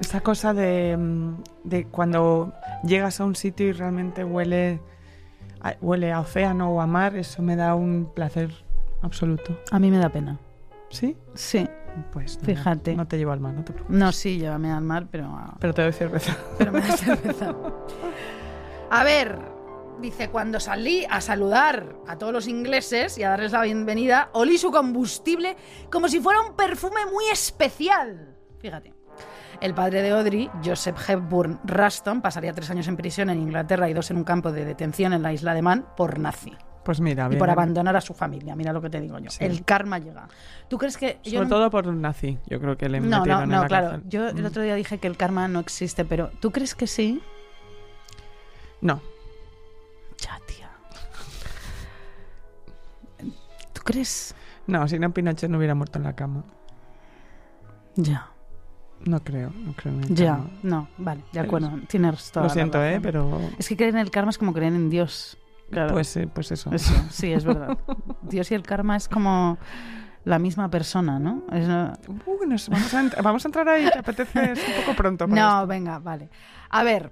Esa 0.00 0.20
cosa 0.20 0.54
de, 0.54 0.96
mm, 0.96 1.42
de 1.64 1.86
cuando 1.86 2.52
llegas 2.84 3.20
a 3.20 3.24
un 3.24 3.36
sitio 3.36 3.66
y 3.68 3.72
realmente 3.72 4.24
huele 4.24 4.80
a, 5.60 5.76
huele 5.80 6.12
a 6.12 6.20
océano 6.20 6.70
o 6.70 6.80
a 6.80 6.86
mar, 6.86 7.16
eso 7.16 7.42
me 7.42 7.56
da 7.56 7.74
un 7.74 8.10
placer 8.14 8.50
absoluto. 9.02 9.58
A 9.70 9.78
mí 9.78 9.90
me 9.90 9.98
da 9.98 10.10
pena. 10.10 10.38
¿Sí? 10.90 11.16
Sí. 11.34 11.66
Pues 12.12 12.36
nada, 12.36 12.46
Fíjate. 12.46 12.96
No 12.96 13.06
te 13.06 13.16
llevo 13.16 13.32
al 13.32 13.40
mar, 13.40 13.54
no 13.54 13.64
te 13.64 13.72
preocupes. 13.72 13.96
No, 13.96 14.12
sí, 14.12 14.38
llévame 14.38 14.70
al 14.70 14.82
mar, 14.82 15.06
pero... 15.10 15.32
Pero 15.60 15.74
te 15.74 15.82
doy 15.82 15.92
cerveza. 15.92 16.36
pero 16.58 16.72
me 16.72 16.80
da 16.80 16.96
cerveza. 16.96 17.54
A 18.90 19.04
ver, 19.04 19.38
dice, 20.00 20.28
cuando 20.28 20.60
salí 20.60 21.06
a 21.08 21.20
saludar 21.20 21.96
a 22.06 22.18
todos 22.18 22.32
los 22.32 22.48
ingleses 22.48 23.16
y 23.16 23.22
a 23.22 23.30
darles 23.30 23.52
la 23.52 23.62
bienvenida, 23.62 24.30
olí 24.32 24.58
su 24.58 24.70
combustible 24.70 25.56
como 25.90 26.08
si 26.08 26.20
fuera 26.20 26.40
un 26.40 26.54
perfume 26.56 27.06
muy 27.06 27.26
especial. 27.26 28.36
Fíjate. 28.58 28.92
El 29.60 29.74
padre 29.74 30.02
de 30.02 30.10
Audrey, 30.10 30.50
Joseph 30.64 30.96
Hepburn 31.08 31.60
Ruston, 31.64 32.20
pasaría 32.20 32.52
tres 32.52 32.70
años 32.70 32.88
en 32.88 32.96
prisión 32.96 33.30
en 33.30 33.40
Inglaterra 33.40 33.88
y 33.88 33.94
dos 33.94 34.10
en 34.10 34.16
un 34.18 34.24
campo 34.24 34.52
de 34.52 34.64
detención 34.64 35.12
en 35.12 35.22
la 35.22 35.32
isla 35.32 35.54
de 35.54 35.62
Man 35.62 35.86
por 35.96 36.18
nazi. 36.18 36.52
Pues 36.84 37.00
mira, 37.00 37.24
Y 37.26 37.28
bien. 37.30 37.38
por 37.38 37.48
abandonar 37.48 37.96
a 37.96 38.00
su 38.02 38.12
familia. 38.12 38.54
Mira 38.54 38.70
lo 38.72 38.82
que 38.82 38.90
te 38.90 39.00
digo 39.00 39.18
yo. 39.18 39.30
Sí. 39.30 39.42
El 39.42 39.64
karma 39.64 39.98
llega. 39.98 40.28
¿Tú 40.68 40.76
crees 40.76 40.98
que.? 40.98 41.18
yo 41.24 41.30
Sobre 41.38 41.44
no- 41.44 41.48
todo 41.56 41.70
por 41.70 41.86
un 41.88 42.02
nazi. 42.02 42.38
Yo 42.46 42.60
creo 42.60 42.76
que 42.76 42.90
le 42.90 43.00
No, 43.00 43.20
metieron 43.20 43.38
no, 43.38 43.44
en 43.44 43.50
no, 43.50 43.62
la 43.62 43.66
claro. 43.68 43.90
cárcel. 43.92 44.08
Yo 44.10 44.28
el 44.28 44.42
Mm. 44.42 44.46
otro 44.46 44.62
día 44.62 44.74
dije 44.74 44.98
que 44.98 45.06
el 45.06 45.16
karma 45.16 45.48
no 45.48 45.60
existe, 45.60 46.04
pero 46.04 46.30
¿tú 46.40 46.50
crees 46.50 46.74
que 46.74 46.86
sí? 46.86 47.22
No. 48.82 49.00
Ya, 50.20 50.38
tía. 50.46 50.70
¿Tú 53.72 53.80
crees? 53.82 54.34
No, 54.66 54.86
si 54.88 54.98
no 54.98 55.10
Pinochet 55.12 55.48
no 55.50 55.56
hubiera 55.58 55.74
muerto 55.74 55.98
en 55.98 56.04
la 56.04 56.14
cama. 56.14 56.44
Ya. 57.96 58.28
No 59.06 59.22
creo, 59.22 59.50
no 59.50 59.72
creo 59.74 59.92
en 59.94 60.02
el 60.04 60.14
Ya. 60.14 60.32
karma. 60.36 60.50
No, 60.62 60.88
vale, 60.98 61.20
de 61.20 61.26
Pero- 61.32 61.44
acuerdo. 61.44 61.72
Tienes 61.88 62.30
toda 62.30 62.44
Lo 62.44 62.48
la 62.48 62.54
siento, 62.54 62.82
¿eh? 62.84 63.00
Pero... 63.02 63.40
Es 63.58 63.68
que 63.68 63.76
creer 63.76 63.94
en 63.94 64.00
el 64.00 64.10
karma 64.10 64.30
es 64.30 64.38
como 64.38 64.52
creer 64.52 64.72
en 64.72 64.88
Dios. 64.90 65.36
Claro. 65.70 65.92
Pues, 65.94 66.16
eh, 66.16 66.28
pues 66.32 66.52
eso. 66.52 66.70
Eso, 66.72 66.94
sí, 67.10 67.32
es 67.32 67.44
verdad. 67.44 67.76
Dios 68.22 68.50
y 68.50 68.54
el 68.54 68.62
karma 68.62 68.96
es 68.96 69.08
como. 69.08 69.58
la 70.24 70.38
misma 70.38 70.70
persona, 70.70 71.18
¿no? 71.18 71.42
Es, 71.52 71.68
no- 71.68 71.92
Uh, 72.26 72.46
nos 72.46 72.68
vamos, 72.70 72.94
a 72.94 73.22
vamos 73.22 73.44
a 73.44 73.48
entrar 73.48 73.68
ahí, 73.68 73.88
¿te 73.92 73.98
apetece? 73.98 74.52
Es 74.52 74.58
un 74.58 74.82
poco 74.84 74.96
pronto. 74.96 75.28
para 75.28 75.40
No, 75.42 75.54
esto. 75.58 75.66
venga, 75.66 75.98
vale. 75.98 76.30
A 76.70 76.82
ver. 76.82 77.10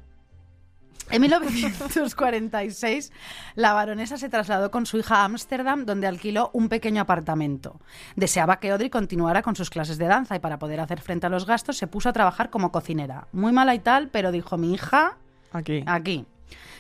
En 1.11 1.21
1946, 1.21 3.13
la 3.55 3.73
baronesa 3.75 4.17
se 4.17 4.29
trasladó 4.29 4.71
con 4.71 4.87
su 4.87 4.99
hija 4.99 5.17
a 5.17 5.25
Ámsterdam, 5.25 5.85
donde 5.85 6.07
alquiló 6.07 6.51
un 6.55 6.69
pequeño 6.69 7.03
apartamento. 7.03 7.81
Deseaba 8.17 8.61
que 8.61 8.71
Audrey 8.71 8.89
continuara 8.89 9.43
con 9.43 9.57
sus 9.57 9.69
clases 9.69 9.99
de 9.99 10.07
danza 10.07 10.37
y 10.37 10.39
para 10.39 10.59
poder 10.59 10.81
hacer 10.81 11.01
frente 11.01 11.27
a 11.27 11.31
los 11.31 11.47
gastos 11.47 11.77
se 11.77 11.87
puso 11.87 12.09
a 12.09 12.13
trabajar 12.13 12.51
como 12.51 12.73
cocinera. 12.73 13.27
Muy 13.33 13.53
mala 13.53 13.75
y 13.75 13.81
tal, 13.81 14.09
pero 14.09 14.33
dijo 14.33 14.57
mi 14.57 14.73
hija, 14.75 15.19
Aquí. 15.53 15.85
aquí. 15.87 16.25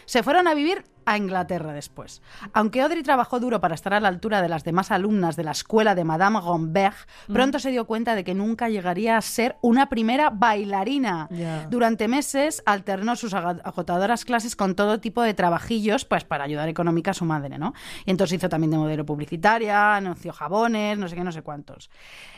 Se 0.06 0.22
fueron 0.22 0.48
a 0.48 0.54
vivir 0.54 0.84
a 1.07 1.16
Inglaterra 1.16 1.72
después. 1.72 2.22
Aunque 2.53 2.80
Audrey 2.80 3.03
trabajó 3.03 3.40
duro 3.40 3.61
para 3.61 3.74
estar 3.74 3.94
a 3.94 4.00
la 4.00 4.09
altura 4.09 4.42
de 4.42 4.48
las 4.48 4.64
demás 4.64 4.90
alumnas 4.90 5.36
de 5.36 5.44
la 5.44 5.53
escuela 5.53 5.94
de 5.94 6.05
Madame 6.05 6.40
Gomberg, 6.40 6.94
pronto 7.32 7.59
se 7.59 7.70
dio 7.70 7.86
cuenta 7.86 8.14
de 8.14 8.24
que 8.24 8.34
nunca 8.34 8.68
llegaría 8.68 9.16
a 9.16 9.20
ser 9.20 9.57
una 9.61 9.88
primera 9.88 10.30
bailarina. 10.30 11.28
Durante 11.70 12.09
meses 12.09 12.62
alternó 12.66 13.16
sus 13.16 13.34
agotadoras 13.34 14.24
clases 14.24 14.57
con 14.57 14.74
todo 14.74 15.00
tipo 15.00 15.22
de 15.22 15.34
trabajillos 15.34 16.05
pues 16.05 16.24
para 16.24 16.44
ayudar 16.44 16.68
económica 16.68 17.12
a 17.12 17.14
su 17.14 17.24
madre, 17.24 17.59
¿no? 17.59 17.74
Y 18.05 18.11
entonces 18.11 18.38
hizo 18.38 18.48
también 18.48 18.70
de 18.70 18.78
modelo 18.78 19.05
publicitaria, 19.05 19.96
anunció 19.96 20.32
jabones, 20.32 20.98
no 20.98 21.09
sé 21.09 21.16
qué, 21.16 21.24
no 21.24 21.32
sé 21.32 21.42
cuántos. 21.42 21.90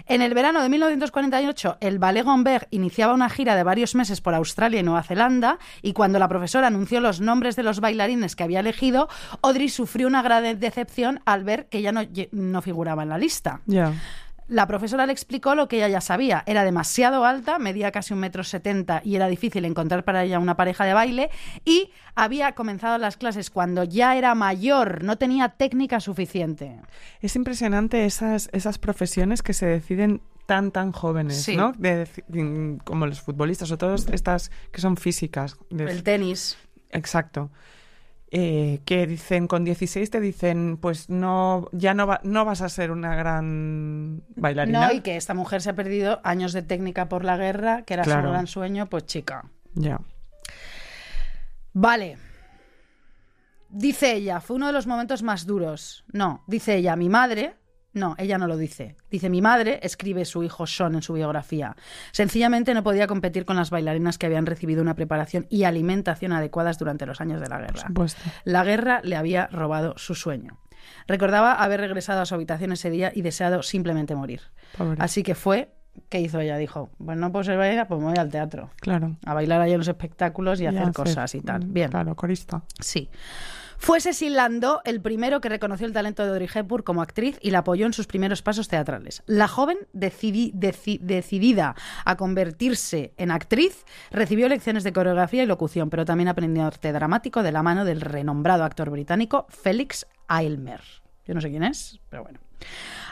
En 0.07 0.23
el 0.23 0.35
verano 0.35 0.63
de 0.63 0.69
1948, 0.69 1.79
el 1.81 1.99
Ballet 1.99 2.25
Gomberg 2.25 2.69
iniciaba 2.71 3.15
una 3.15 3.29
gira 3.29 3.57
de 3.57 3.63
varios 3.63 3.95
meses 3.95 4.21
por 4.21 4.35
Australia 4.35 4.81
y 4.81 4.83
Nueva 4.83 5.03
Zelanda 5.03 5.59
y 5.83 5.93
cuando 5.93 6.19
la 6.19 6.29
profesora 6.29 6.69
anunció 6.69 7.01
los 7.01 7.21
nombres 7.21 7.57
de 7.57 7.63
los 7.63 7.81
bailarines 7.81 8.37
que 8.37 8.45
había 8.45 8.54
elegido, 8.61 9.09
Audrey 9.43 9.69
sufrió 9.69 10.07
una 10.07 10.23
gran 10.23 10.59
decepción 10.61 11.21
al 11.25 11.45
ver 11.45 11.67
que 11.67 11.79
ella 11.79 11.93
no, 11.93 12.03
no 12.33 12.63
figuraba 12.63 13.03
en 13.03 13.09
la 13.09 13.19
lista. 13.19 13.61
Ya. 13.67 13.93
La 14.47 14.67
profesora 14.67 15.07
le 15.07 15.13
explicó 15.13 15.55
lo 15.55 15.69
que 15.69 15.77
ella 15.77 15.89
ya 15.89 16.03
sabía. 16.03 16.43
Era 16.47 16.65
demasiado 16.65 17.25
alta, 17.25 17.59
medía 17.59 17.91
casi 17.93 18.13
un 18.13 18.21
metro 18.21 18.45
setenta 18.45 19.01
y 19.03 19.17
era 19.17 19.27
difícil 19.29 19.65
encontrar 19.65 20.05
para 20.05 20.23
ella 20.23 20.39
una 20.39 20.55
pareja 20.55 20.85
de 20.85 20.93
baile. 20.93 21.31
Y 21.65 21.91
había 22.15 22.53
comenzado 22.53 22.99
las 22.99 23.17
clases 23.17 23.49
cuando 23.49 23.85
ya 23.85 24.17
era 24.19 24.35
mayor, 24.35 25.03
no 25.03 25.17
tenía 25.17 25.49
técnica 25.49 25.99
suficiente. 25.99 26.79
Es 27.23 27.37
impresionante 27.37 28.05
esas, 28.05 28.51
esas 28.53 28.77
profesiones 28.79 29.43
que 29.43 29.55
se 29.55 29.65
deciden 29.65 30.21
tan, 30.45 30.73
tan 30.73 30.93
jóvenes, 30.93 31.41
Sí. 31.43 31.57
¿no? 31.57 31.73
De 31.79 32.07
mm, 32.29 32.81
como 32.85 33.07
los 33.07 33.23
futbolistas 33.23 33.71
o 33.71 33.79
todas 33.79 34.07
estas 34.13 34.51
que 34.73 34.83
son 34.83 34.99
físicas. 34.99 35.57
De- 35.71 35.85
El 35.91 36.03
tenis. 36.03 36.59
Exacto. 36.91 37.51
Eh, 38.37 38.81
que 38.85 39.07
dicen, 39.07 39.47
con 39.47 39.63
16 39.65 40.11
te 40.11 40.21
dicen, 40.21 40.77
pues 40.81 41.09
no, 41.09 41.69
ya 41.71 41.95
no, 41.95 42.05
va- 42.09 42.21
no 42.25 42.45
vas 42.45 42.63
a 42.63 42.69
ser 42.69 42.91
una 42.91 43.15
gran 43.15 44.25
bailarina. 44.35 44.89
No, 44.89 44.93
y 44.93 45.03
que 45.03 45.17
esta 45.17 45.35
mujer 45.35 45.63
se 45.63 45.71
ha 45.71 45.75
perdido 45.77 46.21
años 46.25 46.53
de 46.53 46.63
técnica 46.63 47.09
por 47.09 47.25
la 47.25 47.37
guerra, 47.37 47.83
que 47.83 47.95
era 47.95 48.03
su 48.03 48.11
Claro. 48.11 48.31
gran 48.31 48.49
sueño, 48.49 48.87
pues 48.91 49.07
chica. 49.07 49.45
Ya. 49.75 50.01
Vale. 51.75 52.19
Dice 53.69 54.13
ella, 54.15 54.41
fue 54.41 54.57
uno 54.57 54.67
de 54.67 54.73
los 54.73 54.87
momentos 54.89 55.23
más 55.23 55.47
duros. 55.47 56.05
No, 56.13 56.43
dice 56.49 56.75
ella, 56.77 56.97
mi 56.97 57.09
madre. 57.09 57.55
No, 57.95 58.17
ella 58.19 58.39
no 58.39 58.47
lo 58.49 58.57
dice. 58.57 58.97
Dice, 59.11 59.31
mi 59.31 59.41
madre, 59.41 59.79
escribe 59.83 60.25
su 60.25 60.43
hijo 60.43 60.67
Sean 60.67 60.97
en 60.97 61.03
su 61.03 61.15
biografía. 61.15 61.77
Sencillamente 62.13 62.75
no 62.75 62.83
podía 62.83 63.07
competir 63.07 63.45
con 63.45 63.57
las 63.57 63.71
bailarinas 63.71 64.19
que 64.19 64.27
habían 64.27 64.47
recibido 64.47 64.83
una 64.83 64.95
preparación 64.95 65.47
y 65.49 65.63
alimentación 65.63 66.33
adecuadas 66.33 66.77
durante 66.79 67.07
los 67.07 67.21
años 67.21 67.41
de 67.41 67.49
la 67.49 67.59
guerra. 67.59 67.89
La 68.45 68.65
guerra 68.65 69.01
le 69.05 69.17
había 69.17 69.47
robado 69.47 69.95
su 69.97 70.15
sueño. 70.15 70.59
Recordaba 71.07 71.55
haber 71.55 71.81
regresado 71.81 72.21
a 72.21 72.27
su 72.27 72.35
habitación 72.35 72.73
ese 72.73 72.91
día 72.91 73.13
y 73.15 73.23
deseado 73.23 73.63
simplemente 73.63 74.15
morir. 74.15 74.43
Pobre. 74.77 74.97
Así 75.01 75.23
que 75.23 75.35
fue, 75.35 75.73
¿qué 76.09 76.21
hizo 76.21 76.41
ella? 76.41 76.57
Dijo, 76.57 76.91
pues 77.05 77.17
no 77.17 77.31
puedo 77.31 77.45
ser 77.45 77.57
bailarina, 77.57 77.87
pues 77.87 78.01
me 78.01 78.07
voy 78.09 78.19
al 78.19 78.31
teatro. 78.31 78.71
Claro. 78.81 79.17
A 79.25 79.35
bailar 79.35 79.61
ahí 79.61 79.73
en 79.73 79.79
los 79.79 79.89
espectáculos 79.89 80.61
y, 80.61 80.65
Y 80.65 80.67
hacer 80.67 80.93
cosas 80.93 81.35
y 81.35 81.41
tal. 81.41 81.65
Bien. 81.67 81.91
Claro, 81.91 82.15
corista. 82.17 82.63
Sí. 82.81 83.09
Fue 83.85 84.01
Cecil 84.01 84.35
el 84.87 85.03
primero 85.03 85.43
que 85.43 85.51
reconoció 85.51 85.87
el 85.87 85.93
talento 85.93 86.23
de 86.23 86.31
Audrey 86.31 86.49
Hepburn 86.55 86.83
como 86.85 87.03
actriz 87.03 87.37
y 87.43 87.51
la 87.51 87.59
apoyó 87.59 87.85
en 87.85 87.93
sus 87.93 88.07
primeros 88.07 88.41
pasos 88.41 88.67
teatrales. 88.67 89.23
La 89.27 89.47
joven, 89.47 89.77
decidi- 89.93 90.55
deci- 90.55 90.99
decidida 91.01 91.75
a 92.07 92.17
convertirse 92.17 93.13
en 93.19 93.31
actriz, 93.31 93.85
recibió 94.11 94.49
lecciones 94.49 94.85
de 94.85 94.95
coreografía 94.95 95.43
y 95.43 95.47
locución, 95.47 95.91
pero 95.91 96.07
también 96.07 96.29
aprendió 96.29 96.65
arte 96.65 96.93
dramático 96.95 97.43
de 97.43 97.53
la 97.53 97.63
mano 97.63 97.85
del 97.85 98.01
renombrado 98.01 98.65
actor 98.65 98.89
británico 98.89 99.45
Felix 99.51 100.07
Aylmer. 100.29 100.81
Yo 101.27 101.35
no 101.35 101.43
sé 101.43 101.51
quién 101.51 101.65
es, 101.65 102.01
pero 102.09 102.23
bueno. 102.23 102.39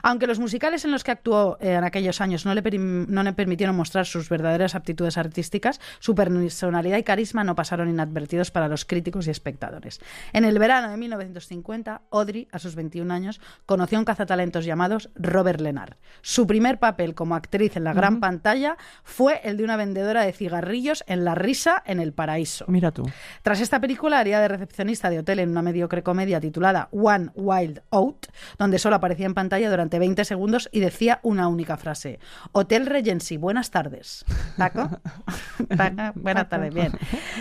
Aunque 0.03 0.27
los 0.27 0.39
musicales 0.39 0.85
en 0.85 0.91
los 0.91 1.05
que 1.05 1.11
actuó 1.13 1.57
eh, 1.61 1.73
en 1.75 1.85
aquellos 1.85 2.21
años 2.21 2.45
no 2.45 2.55
le, 2.55 2.63
perim- 2.63 3.07
no 3.09 3.23
le 3.23 3.33
permitieron 3.33 3.75
mostrar 3.77 4.07
sus 4.07 4.29
verdaderas 4.29 4.75
aptitudes 4.75 5.17
artísticas, 5.19 5.81
su 6.01 6.15
personalidad 6.15 6.99
y 6.99 7.03
carisma 7.03 7.45
no 7.45 7.55
pasaron 7.55 7.89
inadvertidos 7.89 8.51
para 8.51 8.69
los 8.69 8.85
críticos 8.85 9.27
y 9.27 9.31
espectadores. 9.31 10.01
En 10.33 10.45
el 10.45 10.59
verano 10.59 10.91
de 10.91 10.97
1950, 10.97 12.03
Audrey, 12.11 12.49
a 12.53 12.59
sus 12.59 12.75
21 12.75 13.13
años, 13.13 13.41
conoció 13.67 13.99
a 13.99 14.01
un 14.01 14.05
cazatalentos 14.05 14.65
llamado 14.65 14.99
Robert 15.15 15.61
Lenard. 15.61 15.97
Su 16.21 16.47
primer 16.47 16.79
papel 16.79 17.15
como 17.15 17.35
actriz 17.35 17.77
en 17.77 17.85
la 17.85 17.93
gran 17.95 18.21
pantalla 18.21 18.77
fue 19.05 19.41
el 19.45 19.57
de 19.57 19.65
una 19.65 19.77
vendedora 19.77 20.23
de 20.25 20.33
cigarrillos 20.33 21.05
en 21.07 21.25
La 21.25 21.35
Risa 21.35 21.83
en 21.87 22.01
el 22.01 22.13
Paraíso. 22.13 22.65
Mira 22.69 22.91
tú. 22.91 23.05
Tras 23.43 23.61
esta 23.61 23.81
película 23.81 24.19
haría 24.19 24.41
de 24.41 24.49
recepcionista 24.49 25.11
de 25.11 25.21
hotel 25.21 25.39
en 25.39 25.51
una 25.51 25.63
mediocre 25.63 26.03
comedia 26.03 26.41
titulada 26.41 26.89
One 26.93 27.31
Wild 27.35 27.83
Out, 27.91 28.27
donde 28.59 28.79
solo 28.79 28.97
aparecía 28.97 29.27
en 29.27 29.35
pantalla 29.35 29.71
durante 29.71 29.92
20 29.99 30.25
segundos 30.25 30.69
y 30.73 30.81
decía 30.81 31.21
una 31.23 31.49
única 31.49 31.77
frase. 31.77 32.19
Hotel 32.53 32.87
Regency, 32.87 33.37
buenas 33.37 33.71
tardes. 33.71 34.25
¿Taco? 34.57 34.89
Taco, 35.77 36.21
Buenas 36.21 36.49
tardes, 36.49 36.75
bien. 36.75 36.93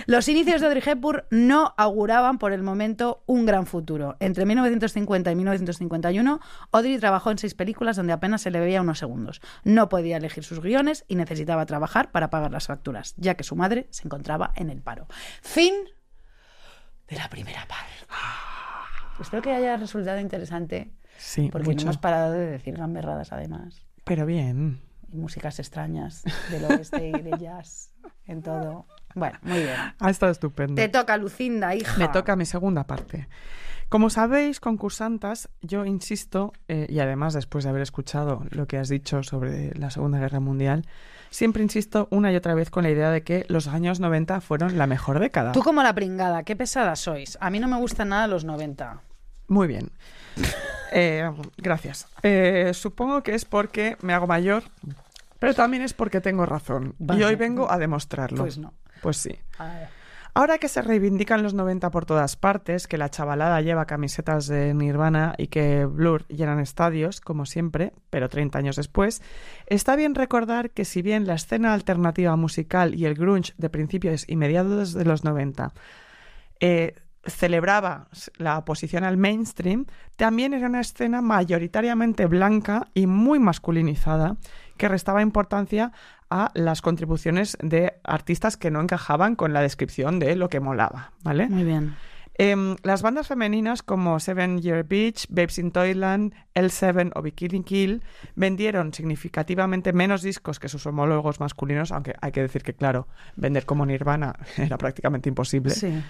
Los 0.06 0.28
inicios 0.28 0.62
de 0.62 0.68
Audrey 0.68 0.84
Hepburn 0.86 1.24
no 1.30 1.74
auguraban 1.78 2.38
por 2.38 2.54
el 2.54 2.64
momento 2.64 3.24
un 3.26 3.45
gran 3.45 3.66
futuro. 3.66 4.16
Entre 4.20 4.45
1950 4.45 5.32
y 5.32 5.36
1951, 5.36 6.39
Audrey 6.72 6.97
trabajó 6.97 7.32
en 7.32 7.38
seis 7.38 7.54
películas 7.54 7.95
donde 7.95 8.14
apenas 8.14 8.41
se 8.41 8.52
le 8.52 8.60
veía 8.60 8.82
unos 8.82 8.99
segundos. 8.99 9.41
No 9.64 9.89
podía 9.89 10.18
elegir 10.18 10.43
sus 10.43 10.60
guiones 10.60 11.06
y 11.08 11.16
necesitaba 11.16 11.66
trabajar 11.66 12.12
para 12.12 12.30
pagar 12.30 12.52
las 12.52 12.68
facturas, 12.68 13.14
ya 13.18 13.36
que 13.36 13.43
su 13.43 13.56
madre 13.56 13.88
se 13.89 14.08
encontraba 14.08 14.52
en 14.56 14.70
el 14.70 14.82
paro. 14.82 15.08
Fin 15.41 15.74
de 17.08 17.18
la 17.18 17.30
primera 17.30 17.66
parte. 17.68 17.91
Espero 19.20 19.41
que 19.41 19.52
haya 19.52 19.78
resultado 19.78 20.20
interesante, 20.20 20.91
Sí, 21.18 21.49
porque 21.51 21.70
mucho. 21.70 21.86
no 21.86 21.91
hemos 21.91 21.97
parado 21.97 22.32
de 22.34 22.45
decir 22.47 22.76
gamberradas 22.76 23.32
además. 23.32 23.86
Pero 24.03 24.26
bien. 24.26 24.82
Y 25.12 25.18
músicas 25.18 25.59
extrañas 25.59 26.24
del 26.49 26.66
oeste 26.66 27.09
y 27.09 27.12
de 27.12 27.38
jazz, 27.38 27.93
en 28.26 28.41
todo. 28.41 28.86
Bueno, 29.14 29.38
muy 29.41 29.59
bien. 29.59 29.76
Ha 29.99 30.09
estado 30.09 30.32
estupendo. 30.32 30.76
Te 30.76 30.89
toca, 30.89 31.18
Lucinda, 31.18 31.76
hija. 31.76 31.97
Me 31.97 32.07
toca 32.07 32.36
mi 32.36 32.45
segunda 32.45 32.86
parte. 32.86 33.28
Como 33.91 34.09
sabéis, 34.09 34.62
concursantas, 34.62 35.49
yo 35.62 35.84
insisto, 35.86 36.53
eh, 36.70 36.88
y 36.89 36.99
además 36.99 37.34
después 37.34 37.66
de 37.66 37.72
haber 37.72 37.82
escuchado 37.82 38.45
lo 38.49 38.66
que 38.66 38.78
has 38.78 38.88
dicho 38.88 39.22
sobre 39.22 39.78
la 39.78 39.89
Segunda 39.89 40.18
Guerra 40.18 40.39
Mundial, 40.39 40.86
siempre 41.30 41.62
insisto 41.62 42.07
una 42.09 42.32
y 42.32 42.38
otra 42.38 42.53
vez 42.53 42.70
con 42.70 42.84
la 42.84 42.89
idea 42.89 43.12
de 43.12 43.24
que 43.24 43.45
los 43.49 43.68
años 43.68 43.99
90 43.99 44.39
fueron 44.39 44.78
la 44.78 44.88
mejor 44.88 45.20
década. 45.20 45.51
Tú 45.51 45.62
como 45.62 45.84
la 45.84 45.93
pringada, 45.93 46.43
qué 46.43 46.55
pesada 46.55 46.95
sois. 46.95 47.38
A 47.41 47.49
mí 47.49 47.59
no 47.59 47.68
me 47.68 47.78
gustan 47.78 48.09
nada 48.09 48.28
los 48.28 48.45
90. 48.45 49.01
Muy 49.49 49.68
bien. 49.68 49.91
Eh, 50.93 51.32
gracias. 51.57 52.07
Eh, 52.21 52.71
supongo 52.73 53.23
que 53.23 53.34
es 53.34 53.45
porque 53.45 53.95
me 54.01 54.13
hago 54.13 54.27
mayor, 54.27 54.63
pero 55.39 55.53
también 55.53 55.84
es 55.84 55.93
porque 55.93 56.19
tengo 56.19 56.45
razón. 56.45 56.95
Y 57.17 57.23
hoy 57.23 57.36
vengo 57.36 57.71
a 57.71 57.77
demostrarlo. 57.77 58.43
Pues 58.43 58.57
no. 58.57 58.73
Pues 59.01 59.17
sí. 59.17 59.39
Ahora 60.34 60.59
que 60.59 60.69
se 60.69 60.82
reivindican 60.82 61.43
los 61.43 61.53
90 61.53 61.91
por 61.91 62.05
todas 62.05 62.38
partes, 62.38 62.88
que 62.88 62.97
la 62.97 63.09
chavalada 63.09 63.59
lleva 63.59 63.86
camisetas 63.86 64.47
de 64.47 64.73
Nirvana 64.73 65.36
y 65.38 65.47
que 65.47 65.86
Blur 65.86 66.25
llenan 66.27 66.59
estadios, 66.59 67.19
como 67.19 67.45
siempre, 67.45 67.91
pero 68.09 68.29
30 68.29 68.57
años 68.57 68.75
después, 68.77 69.21
está 69.65 69.97
bien 69.97 70.15
recordar 70.15 70.69
que 70.71 70.86
si 70.86 71.01
bien 71.01 71.27
la 71.27 71.34
escena 71.34 71.73
alternativa 71.73 72.34
musical 72.38 72.95
y 72.95 73.05
el 73.05 73.15
grunge 73.15 73.53
de 73.57 73.69
principios 73.69 74.23
y 74.25 74.38
mediados 74.38 74.93
de 74.93 75.03
los 75.03 75.25
90 75.25 75.73
eh, 76.61 76.95
celebraba 77.26 78.07
la 78.38 78.57
oposición 78.57 79.03
al 79.03 79.17
mainstream, 79.17 79.86
también 80.15 80.53
era 80.53 80.67
una 80.67 80.82
escena 80.82 81.22
mayoritariamente 81.22 82.26
blanca 82.26 82.88
y 82.93 83.07
muy 83.07 83.39
masculinizada 83.39 84.38
que 84.78 84.88
restaba 84.88 85.22
importancia 85.22 85.91
a 86.30 86.51
las 86.53 86.82
contribuciones 86.82 87.57
de 87.61 87.93
artistas 88.03 88.57
que 88.57 88.72
no 88.72 88.82
encajaban 88.82 89.36
con 89.36 89.53
la 89.53 89.61
descripción 89.61 90.19
de 90.19 90.36
lo 90.36 90.49
que 90.49 90.59
molaba, 90.59 91.11
¿vale? 91.24 91.47
Muy 91.49 91.63
bien. 91.63 91.95
Em, 92.36 92.78
las 92.82 93.01
bandas 93.01 93.28
femeninas 93.28 93.84
como 93.84 94.19
Seven 94.19 94.61
Year 94.61 94.84
Beach, 94.84 95.28
Babes 95.30 95.59
in 95.59 95.72
Toyland, 95.72 96.34
L7 96.55 97.11
o 97.13 97.22
Bikini 97.22 97.63
Kill 97.63 98.01
vendieron 98.36 98.93
significativamente 98.93 99.93
menos 99.93 100.24
discos 100.24 100.57
que 100.57 100.69
sus 100.69 100.86
homólogos 100.88 101.39
masculinos, 101.39 101.91
aunque 101.91 102.15
hay 102.22 102.32
que 102.32 102.41
decir 102.41 102.63
que, 102.63 102.74
claro, 102.74 103.07
vender 103.36 103.65
como 103.65 103.86
Nirvana 103.86 104.34
era 104.57 104.78
prácticamente 104.78 105.30
imposible. 105.30 105.72
Sí. 105.76 106.01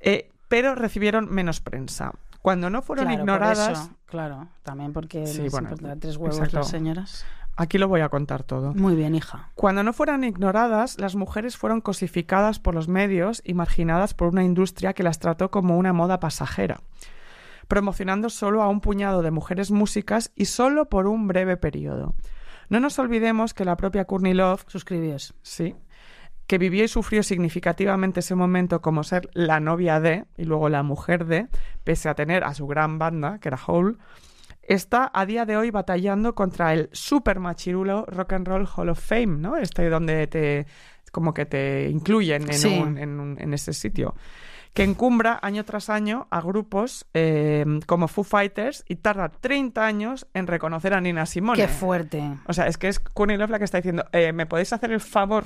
Eh, 0.00 0.30
pero 0.54 0.76
recibieron 0.76 1.28
menos 1.34 1.60
prensa. 1.60 2.12
Cuando 2.40 2.70
no 2.70 2.80
fueron 2.80 3.06
Claro, 3.06 3.16
por 3.18 3.22
ignoradas, 3.22 3.68
eso, 3.80 3.90
claro, 4.06 4.46
también 4.62 4.92
porque 4.92 5.26
Sí, 5.26 5.42
les 5.42 5.50
bueno, 5.50 5.70
tres 5.98 6.16
huevos 6.16 6.36
exacto. 6.36 6.58
las 6.58 6.68
señoras. 6.68 7.24
aquí 7.56 7.76
lo 7.78 7.88
voy 7.88 8.02
a 8.02 8.08
contar 8.08 8.44
todo. 8.44 8.72
Muy 8.74 8.94
bien, 8.94 9.16
hija. 9.16 9.48
Cuando 9.56 9.82
no 9.82 9.92
fueran 9.92 10.22
ignoradas, 10.22 11.00
las 11.00 11.16
mujeres 11.16 11.56
fueron 11.56 11.80
cosificadas 11.80 12.60
por 12.60 12.74
los 12.76 12.86
medios 12.86 13.42
y 13.44 13.54
marginadas 13.54 14.14
por 14.14 14.28
una 14.28 14.44
industria 14.44 14.92
que 14.92 15.02
las 15.02 15.18
trató 15.18 15.50
como 15.50 15.76
una 15.76 15.92
moda 15.92 16.20
pasajera, 16.20 16.80
promocionando 17.66 18.30
solo 18.30 18.62
a 18.62 18.68
un 18.68 18.80
puñado 18.80 19.22
de 19.22 19.30
mujeres 19.32 19.72
músicas 19.72 20.30
y 20.36 20.44
solo 20.44 20.88
por 20.88 21.08
un 21.08 21.26
breve 21.26 21.56
periodo. 21.56 22.14
No 22.68 22.78
nos 22.78 22.98
olvidemos 23.00 23.54
que 23.54 23.64
la 23.64 23.76
propia 23.76 24.04
Courtney 24.04 24.34
Love, 24.34 24.64
Suscribíos. 24.68 25.34
sí, 25.42 25.74
que 26.46 26.58
vivió 26.58 26.84
y 26.84 26.88
sufrió 26.88 27.22
significativamente 27.22 28.20
ese 28.20 28.34
momento 28.34 28.80
como 28.82 29.02
ser 29.04 29.28
la 29.32 29.60
novia 29.60 30.00
de 30.00 30.24
y 30.36 30.44
luego 30.44 30.68
la 30.68 30.82
mujer 30.82 31.24
de, 31.26 31.48
pese 31.84 32.08
a 32.08 32.14
tener 32.14 32.44
a 32.44 32.52
su 32.54 32.66
gran 32.66 32.98
banda, 32.98 33.38
que 33.40 33.48
era 33.48 33.58
Hole, 33.66 33.96
está 34.62 35.10
a 35.12 35.26
día 35.26 35.44
de 35.46 35.56
hoy 35.56 35.70
batallando 35.70 36.34
contra 36.34 36.72
el 36.72 36.88
super 36.92 37.38
machirulo 37.40 38.04
Rock 38.06 38.32
and 38.34 38.46
Roll 38.48 38.68
Hall 38.76 38.88
of 38.88 39.00
Fame, 39.00 39.26
¿no? 39.38 39.56
Este 39.56 39.88
donde 39.88 40.26
te 40.26 40.66
como 41.12 41.32
que 41.32 41.46
te 41.46 41.88
incluyen 41.90 42.42
en, 42.42 42.54
Sí. 42.54 42.78
un- 42.82 42.98
en, 42.98 43.20
un- 43.20 43.36
en 43.40 43.54
ese 43.54 43.72
sitio. 43.72 44.14
Que 44.72 44.82
encumbra 44.82 45.38
año 45.40 45.64
tras 45.64 45.88
año 45.88 46.26
a 46.30 46.40
grupos 46.40 47.06
eh, 47.14 47.64
como 47.86 48.08
Foo 48.08 48.24
Fighters 48.24 48.84
y 48.88 48.96
tarda 48.96 49.28
30 49.28 49.86
años 49.86 50.26
en 50.34 50.48
reconocer 50.48 50.92
a 50.94 51.00
Nina 51.00 51.24
Simone. 51.26 51.56
Qué 51.62 51.68
fuerte. 51.68 52.20
O 52.46 52.52
sea, 52.52 52.66
es 52.66 52.76
que 52.78 52.88
es 52.88 52.98
Courtney 52.98 53.36
Love 53.36 53.50
la 53.50 53.58
que 53.58 53.64
está 53.64 53.78
diciendo, 53.78 54.04
eh, 54.10 54.32
¿me 54.32 54.46
podéis 54.46 54.72
hacer 54.72 54.90
el 54.90 55.00
favor 55.00 55.44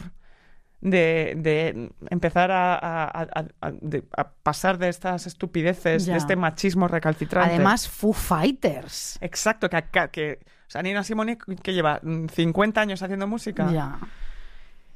de, 0.80 1.34
de 1.36 1.90
empezar 2.10 2.50
a, 2.50 2.74
a- 2.74 3.04
a- 3.22 3.44
a- 3.60 3.70
de- 3.72 4.04
a 4.16 4.30
pasar 4.30 4.78
de 4.78 4.88
estas 4.88 5.26
estupideces, 5.26 6.06
Ya. 6.06 6.12
de 6.12 6.18
este 6.18 6.36
machismo 6.36 6.86
recalcitrante? 6.88 7.54
Además, 7.54 7.88
Foo 7.88 8.12
Fighters. 8.12 9.18
Exacto, 9.20 9.68
que, 9.68 9.82
que, 10.12 10.38
o 10.44 10.70
sea, 10.70 10.82
Nina 10.82 11.02
Simone 11.02 11.36
que 11.36 11.72
lleva 11.72 11.98
mm, 12.02 12.26
50 12.28 12.80
años 12.80 13.02
haciendo 13.02 13.26
música 13.26 13.70
Ya. 13.72 13.98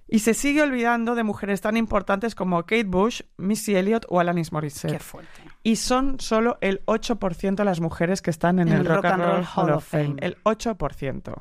y 0.06 0.20
se 0.20 0.34
sigue 0.34 0.62
olvidando 0.62 1.14
de 1.14 1.24
mujeres 1.24 1.60
tan 1.60 1.76
importantes 1.76 2.34
como 2.34 2.62
Kate 2.62 2.84
Bush, 2.84 3.22
Missy 3.38 3.74
Elliott 3.74 4.04
o 4.08 4.20
Alanis 4.20 4.52
Morissette. 4.52 4.92
Qué 4.92 4.98
fuerte. 5.00 5.42
Y 5.64 5.76
son 5.76 6.20
solo 6.20 6.58
el 6.60 6.84
8% 6.86 7.54
de 7.56 7.64
las 7.64 7.80
mujeres 7.80 8.20
que 8.22 8.30
están 8.30 8.58
en 8.58 8.68
el, 8.68 8.84
Rock, 8.84 9.04
and 9.06 9.22
Roll 9.24 9.46
Hall 9.56 9.70
of 9.70 9.84
Fame. 9.88 10.16
El 10.20 10.36
8%. 10.44 11.34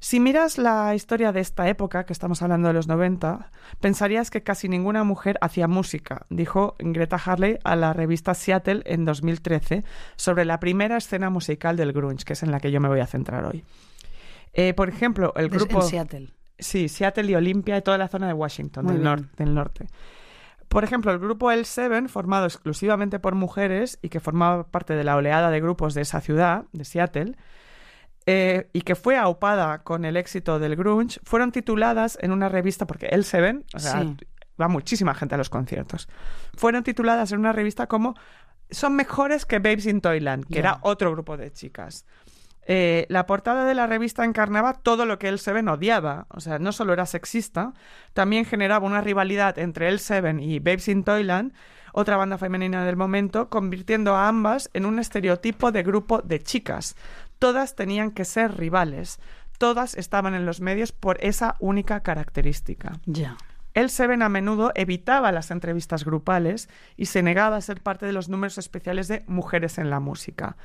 Si 0.00 0.20
miras 0.20 0.58
la 0.58 0.94
historia 0.94 1.32
de 1.32 1.40
esta 1.40 1.68
época, 1.68 2.04
que 2.04 2.12
estamos 2.12 2.40
hablando 2.42 2.68
de 2.68 2.74
los 2.74 2.86
90, 2.88 3.50
pensarías 3.80 4.30
que 4.30 4.42
casi 4.42 4.68
ninguna 4.68 5.02
mujer 5.04 5.38
hacía 5.40 5.66
música, 5.68 6.24
dijo 6.30 6.76
Greta 6.78 7.16
Harley 7.24 7.58
a 7.64 7.74
la 7.76 7.92
revista 7.92 8.34
Seattle 8.34 8.82
en 8.86 9.04
2013 9.04 9.84
sobre 10.16 10.44
la 10.44 10.60
primera 10.60 10.96
escena 10.96 11.30
musical 11.30 11.76
del 11.76 11.92
grunge, 11.92 12.24
que 12.24 12.34
es 12.34 12.42
en 12.42 12.50
la 12.52 12.60
que 12.60 12.70
yo 12.70 12.80
me 12.80 12.88
voy 12.88 13.00
a 13.00 13.06
centrar 13.06 13.44
hoy. 13.44 13.64
Eh, 14.52 14.72
por 14.74 14.88
ejemplo, 14.88 15.32
el 15.36 15.48
grupo... 15.48 15.80
En 15.82 15.88
Seattle. 15.88 16.28
Sí, 16.58 16.88
Seattle 16.88 17.30
y 17.30 17.34
Olimpia 17.34 17.76
y 17.76 17.82
toda 17.82 17.98
la 17.98 18.08
zona 18.08 18.26
de 18.26 18.32
Washington, 18.32 18.86
del, 18.86 19.02
nor- 19.02 19.30
del 19.36 19.54
norte. 19.54 19.86
Por 20.68 20.84
ejemplo, 20.84 21.12
el 21.12 21.18
grupo 21.18 21.50
El 21.50 21.64
Seven, 21.64 22.08
formado 22.08 22.44
exclusivamente 22.46 23.18
por 23.20 23.34
mujeres 23.34 23.98
y 24.02 24.08
que 24.10 24.20
formaba 24.20 24.64
parte 24.64 24.94
de 24.94 25.04
la 25.04 25.16
oleada 25.16 25.50
de 25.50 25.60
grupos 25.60 25.94
de 25.94 26.02
esa 26.02 26.20
ciudad, 26.20 26.64
de 26.72 26.84
Seattle, 26.84 27.36
eh, 28.30 28.68
y 28.74 28.82
que 28.82 28.94
fue 28.94 29.16
aupada 29.16 29.78
con 29.78 30.04
el 30.04 30.14
éxito 30.18 30.58
del 30.58 30.76
grunge, 30.76 31.18
fueron 31.24 31.50
tituladas 31.50 32.18
en 32.20 32.30
una 32.30 32.50
revista, 32.50 32.86
porque 32.86 33.08
o 33.10 33.22
sea, 33.22 34.02
Sí. 34.02 34.16
va 34.60 34.68
muchísima 34.68 35.14
gente 35.14 35.34
a 35.34 35.38
los 35.38 35.48
conciertos, 35.48 36.10
fueron 36.54 36.82
tituladas 36.84 37.32
en 37.32 37.38
una 37.38 37.52
revista 37.52 37.86
como 37.86 38.14
Son 38.70 38.94
mejores 38.96 39.46
que 39.46 39.60
Babes 39.60 39.86
in 39.86 40.02
Toyland, 40.02 40.44
que 40.46 40.58
era 40.58 40.78
otro 40.82 41.10
grupo 41.10 41.38
de 41.38 41.50
chicas. 41.50 42.04
Eh, 42.66 43.06
la 43.08 43.24
portada 43.24 43.64
de 43.64 43.74
la 43.74 43.86
revista 43.86 44.26
encarnaba 44.26 44.74
todo 44.74 45.06
lo 45.06 45.18
que 45.18 45.28
el 45.28 45.38
Seven 45.38 45.68
odiaba. 45.68 46.26
O 46.28 46.40
sea, 46.40 46.58
no 46.58 46.72
solo 46.72 46.92
era 46.92 47.06
sexista, 47.06 47.72
también 48.12 48.44
generaba 48.44 48.84
una 48.84 49.00
rivalidad 49.00 49.58
entre 49.58 49.88
el 49.88 50.00
Seven 50.00 50.38
y 50.38 50.58
Babes 50.58 50.88
in 50.88 51.02
Toyland, 51.02 51.54
otra 51.94 52.18
banda 52.18 52.36
femenina 52.36 52.84
del 52.84 52.96
momento, 52.96 53.48
convirtiendo 53.48 54.14
a 54.14 54.28
ambas 54.28 54.68
en 54.74 54.84
un 54.84 54.98
estereotipo 54.98 55.72
de 55.72 55.82
grupo 55.82 56.20
de 56.20 56.40
chicas. 56.40 56.94
Todas 57.38 57.74
tenían 57.74 58.10
que 58.10 58.24
ser 58.24 58.56
rivales. 58.56 59.18
Todas 59.58 59.96
estaban 59.96 60.34
en 60.34 60.46
los 60.46 60.60
medios 60.60 60.92
por 60.92 61.22
esa 61.24 61.56
única 61.58 62.00
característica. 62.00 63.00
Ya. 63.06 63.36
El 63.74 63.90
Seven 63.90 64.22
a 64.22 64.28
menudo 64.28 64.72
evitaba 64.74 65.30
las 65.32 65.50
entrevistas 65.50 66.04
grupales 66.04 66.68
y 66.96 67.06
se 67.06 67.22
negaba 67.22 67.56
a 67.56 67.60
ser 67.60 67.80
parte 67.82 68.06
de 68.06 68.12
los 68.12 68.28
números 68.28 68.58
especiales 68.58 69.08
de 69.08 69.24
Mujeres 69.26 69.78
en 69.78 69.90
la 69.90 70.00
Música, 70.00 70.56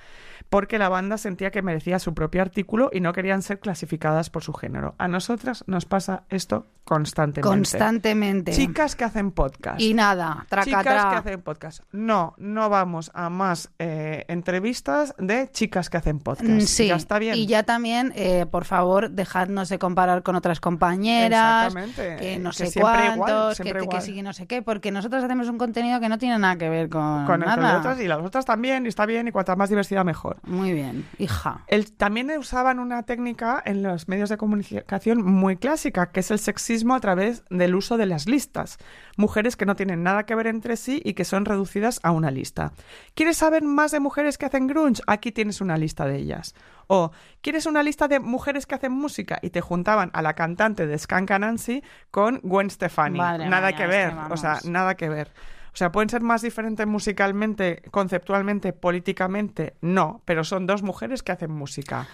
porque 0.50 0.78
la 0.80 0.90
banda 0.90 1.18
sentía 1.18 1.52
que 1.52 1.62
merecía 1.62 2.00
su 2.00 2.14
propio 2.14 2.42
artículo 2.42 2.90
y 2.92 3.02
no 3.02 3.14
querían 3.14 3.42
ser 3.42 3.60
clasificadas 3.60 4.30
por 4.30 4.44
su 4.44 4.54
género. 4.54 4.96
A 4.98 5.08
nosotras 5.08 5.64
nos 5.68 5.86
pasa 5.86 6.24
esto 6.30 6.66
constantemente. 6.86 7.48
Constantemente. 7.48 8.52
Chicas 8.52 8.96
que 8.96 9.04
hacen 9.06 9.32
podcast. 9.32 9.80
Y 9.80 9.94
nada, 9.94 10.46
traca, 10.50 10.66
Chicas 10.66 10.84
que 11.06 11.16
hacen 11.16 11.42
podcast. 11.42 11.84
No, 11.92 12.34
no 12.38 12.70
vamos 12.70 13.12
a 13.14 13.30
más 13.30 13.70
eh, 13.80 14.26
entrevistas 14.28 15.14
de 15.18 15.50
chicas 15.52 15.90
que 15.90 15.98
hacen 15.98 16.20
podcast. 16.20 16.50
Mm, 16.50 16.60
Sí, 16.62 16.88
Ya 16.88 16.96
está 16.96 17.20
bien. 17.20 17.36
y 17.36 17.46
ya 17.46 17.64
también, 17.64 18.12
eh, 18.16 18.46
por 18.50 18.66
favor, 18.66 19.12
dejadnos 19.12 19.70
de 19.70 19.80
comparar 19.80 20.24
con 20.24 20.36
otras 20.36 20.60
compañeras, 20.60 21.68
Exactamente. 21.68 22.18
que 22.18 22.40
no 22.40 22.50
Que 22.52 22.56
sé 22.58 22.68
siempre 22.68 23.03
cuántos, 23.08 23.28
igual, 23.30 23.50
que, 23.50 23.56
siempre 23.56 23.80
que 23.80 23.86
igual. 23.86 24.02
sí, 24.02 24.14
que 24.16 24.24
no 24.24 24.34
sé 24.34 24.48
qué, 24.48 24.62
porque 24.62 24.92
nosotros 24.92 25.24
hacemos 25.24 25.48
un 25.50 25.58
contenido 25.58 26.00
que 26.00 26.10
no 26.10 26.18
tiene 26.18 26.38
nada 26.40 26.58
que 26.58 26.70
ver 26.70 26.90
con, 26.90 27.26
con 27.26 27.40
nada. 27.42 27.96
y 28.02 28.08
las 28.08 28.20
otras 28.20 28.46
también, 28.46 28.86
y 28.86 28.90
está 28.90 29.06
bien, 29.06 29.28
y 29.28 29.32
cuanta 29.32 29.56
más 29.56 29.70
diversidad 29.70 30.06
mejor. 30.06 30.38
Muy 30.44 30.74
bien, 30.74 31.06
hija. 31.18 31.62
El- 31.68 31.92
también 31.94 32.32
usaban 32.38 32.80
una 32.80 33.04
técnica 33.04 33.62
en 33.66 33.84
los 33.84 34.08
medios 34.08 34.30
de 34.30 34.38
comunicación 34.38 35.22
muy 35.24 35.58
clásica, 35.58 36.12
que 36.12 36.22
es 36.22 36.32
el 36.32 36.40
sexismo 36.40 36.96
a 36.96 37.00
través 37.00 37.44
del 37.50 37.76
uso 37.76 37.98
de 37.98 38.06
las 38.06 38.28
listas. 38.28 38.78
Mujeres 39.18 39.56
que 39.56 39.66
no 39.66 39.76
tienen 39.76 40.04
nada 40.04 40.26
que 40.26 40.36
ver 40.36 40.48
entre 40.48 40.76
sí 40.78 41.02
y 41.06 41.14
que 41.14 41.26
son 41.26 41.46
reducidas 41.46 42.00
a 42.04 42.12
una 42.12 42.32
lista. 42.32 42.72
¿Quieres 43.14 43.38
saber 43.38 43.64
más 43.64 43.92
de 43.92 44.00
mujeres 44.00 44.38
que 44.38 44.46
hacen 44.46 44.68
grunge? 44.68 45.02
Aquí 45.08 45.32
tienes 45.32 45.62
una 45.62 45.78
lista 45.78 46.06
de 46.06 46.18
ellas. 46.18 46.56
O 46.88 47.12
¿quieres 47.42 47.66
una 47.66 47.84
lista 47.84 48.08
de 48.08 48.20
mujeres 48.20 48.66
que 48.66 48.76
hacen 48.76 48.92
música? 48.92 49.40
Y 49.42 49.50
te 49.50 49.62
juntaban 49.62 50.10
a 50.14 50.22
la 50.22 50.34
cantante 50.34 50.88
de 50.88 50.98
Skanka 50.98 51.40
Nancy 51.40 51.84
con 52.12 52.40
Gwen 52.44 52.70
Stefani. 52.70 53.18
Madre 53.18 53.50
nada 53.50 53.70
mía, 53.70 53.78
que 53.78 53.84
es 53.84 53.90
ver. 53.90 54.14
que 54.28 54.34
o 54.34 54.38
sea, 54.38 54.60
nada 54.66 54.96
que 54.96 55.10
ver. 55.10 55.32
O 55.74 55.76
sea, 55.76 55.92
pueden 55.92 56.10
ser 56.10 56.22
más 56.22 56.44
diferentes 56.44 56.86
musicalmente, 56.86 57.82
conceptualmente, 57.90 58.74
políticamente, 58.74 59.76
no, 59.82 60.22
pero 60.24 60.44
son 60.44 60.68
dos 60.68 60.84
mujeres 60.84 61.24
que 61.24 61.32
hacen 61.32 61.52
música. 61.52 62.08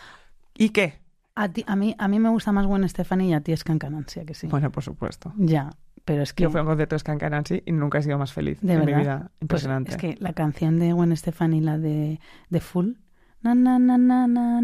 ¿Y 0.57 0.69
qué? 0.69 0.99
A, 1.35 1.49
ti, 1.49 1.65
a, 1.67 1.75
mí, 1.75 1.93
a 1.97 2.07
mí 2.07 2.19
me 2.19 2.29
gusta 2.29 2.53
más 2.53 2.65
Gwen 2.65 2.87
Stefani 2.87 3.29
y 3.29 3.33
a 3.33 3.41
ti 3.41 3.51
es 3.51 3.65
Cancanansia, 3.65 4.25
que 4.25 4.33
sí. 4.33 4.47
Bueno, 4.47 4.71
por 4.71 4.83
supuesto. 4.83 5.33
Ya, 5.37 5.71
pero 6.05 6.23
es 6.23 6.33
que... 6.33 6.43
Yo 6.43 6.49
fui 6.49 6.59
a 6.59 6.61
un 6.63 6.67
concierto 6.67 6.95
de 6.95 7.63
y 7.65 7.71
nunca 7.73 7.97
he 7.97 8.03
sido 8.03 8.17
más 8.17 8.31
feliz 8.31 8.59
de 8.61 8.73
en 8.73 8.85
mi 8.85 8.93
vida. 8.93 9.19
Pues 9.19 9.41
Impresionante. 9.41 9.91
es 9.91 9.97
que 9.97 10.15
la 10.19 10.33
canción 10.33 10.79
de 10.79 10.93
Gwen 10.93 11.15
Stefani, 11.15 11.59
la 11.59 11.77
de, 11.77 12.19
de 12.49 12.59
Full... 12.61 12.93
Na, 13.41 13.55
na, 13.55 13.79
na, 13.79 13.97
na, 13.97 14.27
na, 14.27 14.61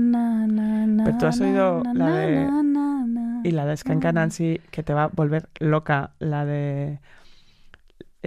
na, 0.48 1.04
Pero 1.06 1.18
tú 1.18 1.26
has 1.28 1.40
oído 1.40 1.82
la 1.94 2.10
de-. 2.10 2.50
Y 3.44 3.52
la 3.52 3.66
de 3.66 3.78
Skanka 3.78 4.12
Nancy, 4.12 4.60
que 4.72 4.84
te 4.84 4.94
va 4.94 5.04
a 5.06 5.08
volver 5.08 5.48
loca, 5.60 6.12
la 6.20 6.46
de... 6.46 7.00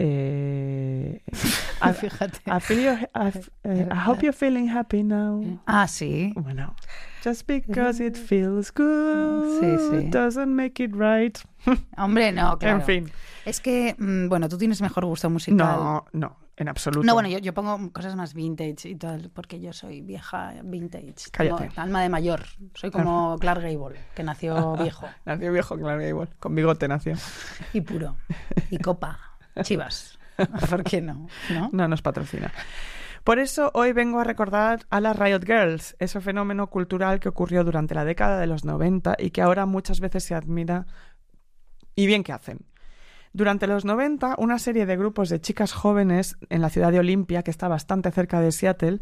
Eh, 0.00 1.20
I, 1.82 1.92
Fíjate. 1.92 2.38
I 2.46 2.60
feel 2.60 2.78
you're- 2.80 3.08
I, 3.14 3.32
eh, 3.64 3.88
I 3.90 3.96
hope 4.06 4.22
you're 4.22 4.32
feeling 4.36 4.68
happy 4.68 5.02
now. 5.02 5.60
Ah, 5.66 5.86
sí. 5.88 6.32
Bueno, 6.36 6.74
just 7.24 7.46
because 7.48 8.00
it 8.00 8.16
feels 8.16 8.70
good 8.72 9.60
Sí, 9.60 9.76
sí. 9.90 10.10
doesn't 10.10 10.54
make 10.54 10.80
it 10.82 10.92
right. 10.94 11.36
Hombre, 11.96 12.30
no, 12.32 12.56
claro. 12.60 12.78
En 12.78 12.82
fin. 12.84 13.10
Es 13.44 13.60
que, 13.60 13.96
mm, 13.98 14.28
bueno, 14.28 14.48
tú 14.48 14.56
tienes 14.56 14.80
mejor 14.80 15.04
gusto 15.04 15.28
musical. 15.30 15.56
No, 15.58 16.04
no, 16.12 16.36
en 16.58 16.68
absoluto. 16.68 17.06
No, 17.06 17.14
bueno, 17.14 17.28
yo, 17.28 17.38
yo 17.38 17.54
pongo 17.54 17.92
cosas 17.92 18.16
más 18.16 18.34
vintage 18.34 18.88
y 18.88 18.96
tal, 18.96 19.30
porque 19.32 19.60
yo 19.60 19.72
soy 19.72 20.00
vieja 20.02 20.54
vintage. 20.64 21.14
Cállate. 21.30 21.68
Tengo 21.68 21.80
alma 21.80 22.02
de 22.02 22.08
mayor. 22.08 22.42
Soy 22.74 22.90
como 22.90 23.38
Clark 23.38 23.62
Gable, 23.62 24.00
que 24.14 24.22
nació 24.22 24.76
viejo 24.82 25.06
Nació 25.24 25.52
viejo, 25.52 25.76
claro, 25.78 26.06
igual. 26.06 26.28
Con 26.38 26.54
bigote 26.54 26.88
nació. 26.88 27.14
y 27.72 27.80
puro. 27.80 28.16
Y 28.70 28.78
copa. 28.78 29.18
Chivas. 29.62 30.18
¿Por 30.70 30.84
qué 30.84 31.00
no? 31.00 31.28
¿No? 31.50 31.70
No 31.72 31.88
nos 31.88 32.02
patrocina. 32.02 32.52
Por 33.24 33.38
eso 33.38 33.70
hoy 33.74 33.92
vengo 33.92 34.20
a 34.20 34.24
recordar 34.24 34.86
a 34.90 35.00
las 35.00 35.18
Riot 35.18 35.44
Girls, 35.44 35.96
ese 35.98 36.20
fenómeno 36.20 36.68
cultural 36.70 37.20
que 37.20 37.28
ocurrió 37.28 37.62
durante 37.62 37.94
la 37.94 38.04
década 38.04 38.40
de 38.40 38.46
los 38.46 38.64
90 38.64 39.16
y 39.18 39.30
que 39.30 39.42
ahora 39.42 39.66
muchas 39.66 40.00
veces 40.00 40.24
se 40.24 40.34
admira 40.34 40.86
y 41.94 42.06
bien 42.06 42.22
que 42.22 42.32
hacen. 42.32 42.60
Durante 43.32 43.66
los 43.66 43.84
90, 43.84 44.36
una 44.38 44.58
serie 44.58 44.86
de 44.86 44.96
grupos 44.96 45.28
de 45.28 45.40
chicas 45.40 45.72
jóvenes 45.72 46.36
en 46.48 46.62
la 46.62 46.70
ciudad 46.70 46.92
de 46.92 46.98
Olimpia, 46.98 47.42
que 47.42 47.50
está 47.50 47.68
bastante 47.68 48.10
cerca 48.10 48.40
de 48.40 48.52
Seattle, 48.52 49.00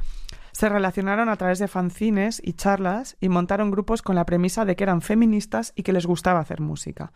se 0.52 0.68
relacionaron 0.68 1.28
a 1.28 1.36
través 1.36 1.58
de 1.58 1.68
fanzines 1.68 2.40
y 2.42 2.54
charlas 2.54 3.16
y 3.20 3.28
montaron 3.28 3.70
grupos 3.70 4.02
con 4.02 4.16
la 4.16 4.26
premisa 4.26 4.64
de 4.64 4.74
que 4.74 4.84
eran 4.84 5.02
feministas 5.02 5.72
y 5.76 5.82
que 5.82 5.92
les 5.92 6.06
gustaba 6.06 6.40
hacer 6.40 6.60
música. 6.60 7.12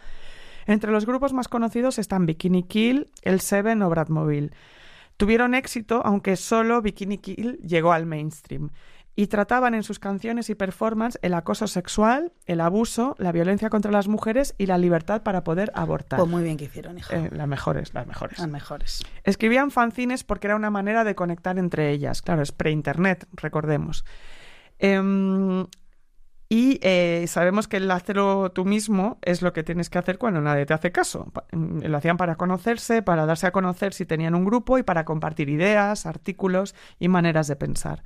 Entre 0.66 0.92
los 0.92 1.06
grupos 1.06 1.32
más 1.32 1.48
conocidos 1.48 1.98
están 1.98 2.26
Bikini 2.26 2.62
Kill, 2.62 3.10
El 3.22 3.40
Seven 3.40 3.82
o 3.82 3.90
Bradmobile. 3.90 4.50
Tuvieron 5.16 5.54
éxito, 5.54 6.02
aunque 6.04 6.36
solo 6.36 6.80
Bikini 6.80 7.18
Kill 7.18 7.58
llegó 7.58 7.92
al 7.92 8.06
mainstream. 8.06 8.70
Y 9.20 9.26
trataban 9.26 9.74
en 9.74 9.82
sus 9.82 9.98
canciones 9.98 10.48
y 10.48 10.54
performance 10.54 11.18
el 11.20 11.34
acoso 11.34 11.66
sexual, 11.66 12.32
el 12.46 12.58
abuso, 12.58 13.16
la 13.18 13.32
violencia 13.32 13.68
contra 13.68 13.92
las 13.92 14.08
mujeres 14.08 14.54
y 14.56 14.64
la 14.64 14.78
libertad 14.78 15.22
para 15.22 15.44
poder 15.44 15.70
abortar. 15.74 16.18
Pues 16.18 16.30
muy 16.30 16.42
bien 16.42 16.56
que 16.56 16.64
hicieron, 16.64 16.96
hija. 16.96 17.14
Eh, 17.14 17.28
las 17.30 17.46
mejores, 17.46 17.92
las 17.92 18.06
mejores. 18.06 18.38
Las 18.38 18.48
mejores. 18.48 19.04
Escribían 19.22 19.70
fanzines 19.72 20.24
porque 20.24 20.46
era 20.46 20.56
una 20.56 20.70
manera 20.70 21.04
de 21.04 21.14
conectar 21.14 21.58
entre 21.58 21.90
ellas. 21.90 22.22
Claro, 22.22 22.40
es 22.40 22.50
pre-internet, 22.50 23.28
recordemos. 23.34 24.06
Em, 24.78 25.66
y 26.48 26.80
eh, 26.80 27.26
sabemos 27.28 27.68
que 27.68 27.76
el 27.76 27.90
hacerlo 27.90 28.52
tú 28.52 28.64
mismo 28.64 29.18
es 29.20 29.42
lo 29.42 29.52
que 29.52 29.62
tienes 29.62 29.90
que 29.90 29.98
hacer 29.98 30.16
cuando 30.16 30.40
nadie 30.40 30.64
te 30.64 30.72
hace 30.72 30.92
caso. 30.92 31.30
Mm, 31.52 31.80
Lo 31.84 31.98
hacían 31.98 32.16
para 32.16 32.36
conocerse, 32.36 33.02
para 33.02 33.26
darse 33.26 33.46
a 33.46 33.52
conocer 33.52 33.92
si 33.92 34.06
tenían 34.06 34.34
un 34.34 34.46
grupo 34.46 34.78
y 34.78 34.82
para 34.82 35.04
compartir 35.04 35.50
ideas, 35.50 36.06
artículos 36.06 36.74
y 36.98 37.08
maneras 37.08 37.48
de 37.48 37.56
pensar. 37.56 38.02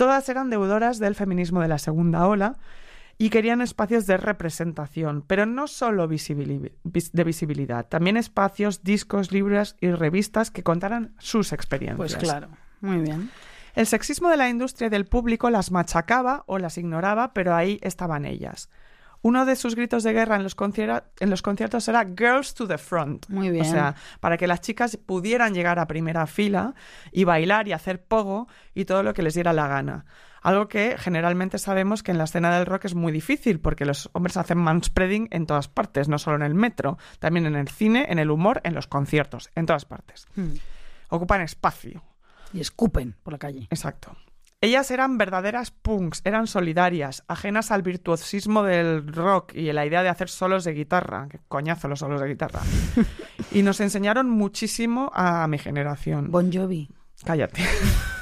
Todas 0.00 0.26
eran 0.30 0.48
deudoras 0.48 0.98
del 0.98 1.14
feminismo 1.14 1.60
de 1.60 1.68
la 1.68 1.76
segunda 1.76 2.26
ola 2.26 2.56
y 3.18 3.28
querían 3.28 3.60
espacios 3.60 4.06
de 4.06 4.16
representación, 4.16 5.22
pero 5.26 5.44
no 5.44 5.66
solo 5.66 6.08
de 6.08 7.24
visibilidad, 7.24 7.86
también 7.86 8.16
espacios, 8.16 8.82
discos, 8.82 9.30
libros 9.30 9.76
y 9.78 9.90
revistas 9.90 10.50
que 10.50 10.62
contaran 10.62 11.14
sus 11.18 11.52
experiencias. 11.52 11.98
Pues 11.98 12.16
claro. 12.16 12.48
Muy 12.80 13.02
bien. 13.02 13.30
El 13.74 13.86
sexismo 13.86 14.30
de 14.30 14.38
la 14.38 14.48
industria 14.48 14.86
y 14.86 14.88
del 14.90 15.04
público 15.04 15.50
las 15.50 15.70
machacaba 15.70 16.44
o 16.46 16.56
las 16.56 16.78
ignoraba, 16.78 17.34
pero 17.34 17.54
ahí 17.54 17.78
estaban 17.82 18.24
ellas. 18.24 18.70
Uno 19.22 19.44
de 19.44 19.56
sus 19.56 19.74
gritos 19.74 20.02
de 20.02 20.12
guerra 20.12 20.36
en 20.36 20.42
los, 20.42 20.56
en 21.20 21.30
los 21.30 21.42
conciertos 21.42 21.86
era 21.88 22.04
Girls 22.04 22.54
to 22.54 22.66
the 22.66 22.78
Front. 22.78 23.28
Muy 23.28 23.50
bien. 23.50 23.66
O 23.66 23.68
sea, 23.68 23.94
para 24.20 24.36
que 24.38 24.46
las 24.46 24.60
chicas 24.60 24.96
pudieran 24.96 25.52
llegar 25.52 25.78
a 25.78 25.86
primera 25.86 26.26
fila 26.26 26.74
y 27.12 27.24
bailar 27.24 27.68
y 27.68 27.72
hacer 27.72 28.02
pogo 28.02 28.48
y 28.74 28.86
todo 28.86 29.02
lo 29.02 29.12
que 29.12 29.22
les 29.22 29.34
diera 29.34 29.52
la 29.52 29.68
gana. 29.68 30.06
Algo 30.42 30.68
que 30.68 30.96
generalmente 30.98 31.58
sabemos 31.58 32.02
que 32.02 32.12
en 32.12 32.18
la 32.18 32.24
escena 32.24 32.56
del 32.56 32.64
rock 32.64 32.86
es 32.86 32.94
muy 32.94 33.12
difícil 33.12 33.60
porque 33.60 33.84
los 33.84 34.08
hombres 34.14 34.38
hacen 34.38 34.58
manspreading 34.58 35.28
en 35.30 35.46
todas 35.46 35.68
partes, 35.68 36.08
no 36.08 36.18
solo 36.18 36.36
en 36.36 36.42
el 36.42 36.54
metro, 36.54 36.96
también 37.18 37.44
en 37.44 37.56
el 37.56 37.68
cine, 37.68 38.06
en 38.08 38.18
el 38.18 38.30
humor, 38.30 38.62
en 38.64 38.74
los 38.74 38.86
conciertos, 38.86 39.50
en 39.54 39.66
todas 39.66 39.84
partes. 39.84 40.26
Hmm. 40.34 40.54
Ocupan 41.10 41.42
espacio. 41.42 42.02
Y 42.52 42.60
escupen 42.60 43.16
por 43.22 43.34
la 43.34 43.38
calle. 43.38 43.66
Exacto. 43.70 44.16
Ellas 44.62 44.90
eran 44.90 45.16
verdaderas 45.16 45.70
punks, 45.70 46.20
eran 46.24 46.46
solidarias, 46.46 47.24
ajenas 47.28 47.70
al 47.70 47.80
virtuosismo 47.80 48.62
del 48.62 49.10
rock 49.10 49.54
y 49.54 49.70
a 49.70 49.72
la 49.72 49.86
idea 49.86 50.02
de 50.02 50.10
hacer 50.10 50.28
solos 50.28 50.64
de 50.64 50.74
guitarra. 50.74 51.28
Qué 51.30 51.40
coñazo 51.48 51.88
los 51.88 52.00
solos 52.00 52.20
de 52.20 52.28
guitarra. 52.28 52.60
y 53.52 53.62
nos 53.62 53.80
enseñaron 53.80 54.28
muchísimo 54.28 55.10
a 55.14 55.46
mi 55.48 55.56
generación. 55.56 56.30
Bon 56.30 56.52
Jovi. 56.52 56.90
Cállate. 57.24 57.62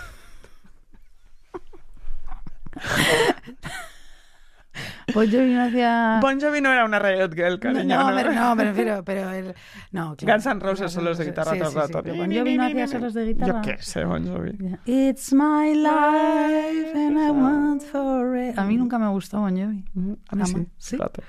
Bon 5.14 5.26
Jovi 5.30 5.54
no 5.54 5.62
hacía... 5.64 6.18
Bon 6.20 6.40
Jovi 6.40 6.61
no 6.61 6.72
era 6.72 6.84
una 6.84 6.98
Riot 6.98 7.32
Girl, 7.34 7.59
cariño. 7.59 7.84
no, 7.98 8.14
pero, 8.16 8.32
no, 8.32 8.54
pero, 8.56 8.72
pero, 8.74 9.04
pero 9.04 9.30
el- 9.30 9.54
no, 9.92 10.14
claro. 10.16 10.34
Guns 10.34 10.46
N' 10.46 10.61
Roses 10.61 10.92
solos 10.92 11.18
de 11.18 11.24
guitarra 11.26 11.52
Sí, 11.52 11.59
todo 11.59 11.68
el 11.68 11.72
sí, 11.74 11.78
rato. 11.94 12.02
Bon 12.14 12.30
Jovi 12.32 12.56
no 12.56 12.64
hacía 12.64 12.86
solos 12.88 13.14
de 13.14 13.24
guitarra. 13.26 13.52
Yo 13.54 13.61
qué 13.62 13.82
sé, 13.82 14.04
Bon 14.04 14.26
Jovi. 14.26 14.59
It's 14.84 15.32
my 15.32 15.74
life 15.74 16.92
and 16.94 17.16
I 17.18 17.30
want 17.30 17.82
for 17.82 18.36
it. 18.36 18.59
A 18.59 18.64
mí 18.64 18.76
nunca 18.76 18.98
me 18.98 19.09
gustó 19.09 19.40
Bon 19.40 19.56
Jovi. 19.56 19.84
A 20.28 20.36
mí 20.36 20.44
sí. 20.44 20.52
Jamás. 20.52 20.66
¿Sí? 20.76 20.96
rato. 20.96 21.22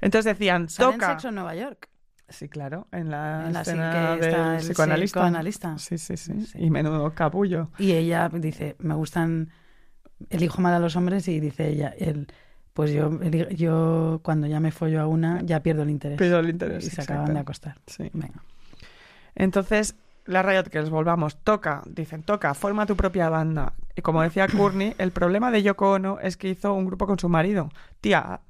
Entonces 0.00 0.38
decían, 0.38 0.66
toca. 0.76 1.10
Sexo 1.10 1.28
en 1.28 1.34
Nueva 1.36 1.54
York. 1.54 1.88
Sí, 2.28 2.48
claro, 2.48 2.88
en 2.90 3.08
la, 3.10 3.46
En 3.46 3.52
la 3.52 3.60
escena 3.62 4.14
está 4.14 4.50
del 4.50 4.54
el 4.56 4.60
psicoanalista. 4.66 5.20
psicoanalista. 5.20 5.78
Sí, 5.78 5.96
sí, 5.96 6.16
sí, 6.16 6.40
Sí. 6.46 6.58
Y 6.60 6.70
menudo 6.70 7.14
capullo. 7.14 7.70
Y 7.78 7.92
ella 7.92 8.28
dice, 8.32 8.74
me 8.80 8.94
gustan, 8.94 9.50
elijo 10.30 10.60
mal 10.60 10.74
a 10.74 10.80
los 10.80 10.96
hombres 10.96 11.28
y 11.28 11.38
dice 11.38 11.68
ella, 11.68 11.94
él, 11.96 12.26
pues 12.76 12.92
yo, 12.92 13.10
yo 13.48 14.20
cuando 14.22 14.46
ya 14.46 14.60
me 14.60 14.70
follo 14.70 15.00
a 15.00 15.06
una 15.06 15.40
ya 15.40 15.60
pierdo 15.62 15.82
el 15.82 15.88
interés. 15.88 16.18
Pero 16.18 16.40
el 16.40 16.50
interés. 16.50 16.86
y 16.86 16.90
se 16.90 17.00
acaban 17.00 17.32
de 17.32 17.40
acostar. 17.40 17.78
Sí. 17.86 18.10
Venga. 18.12 18.42
Entonces, 19.34 19.96
la 20.26 20.42
Riot 20.42 20.70
Girls, 20.70 20.90
volvamos, 20.90 21.38
toca, 21.38 21.82
dicen, 21.86 22.22
toca, 22.22 22.52
forma 22.52 22.84
tu 22.84 22.94
propia 22.94 23.30
banda. 23.30 23.72
Y 23.94 24.02
como 24.02 24.20
decía 24.20 24.46
Courtney, 24.54 24.94
el 24.98 25.10
problema 25.10 25.50
de 25.50 25.62
Yoko 25.62 25.92
Ono 25.92 26.18
es 26.20 26.36
que 26.36 26.50
hizo 26.50 26.74
un 26.74 26.84
grupo 26.84 27.06
con 27.06 27.18
su 27.18 27.30
marido. 27.30 27.70
Tía, 28.02 28.42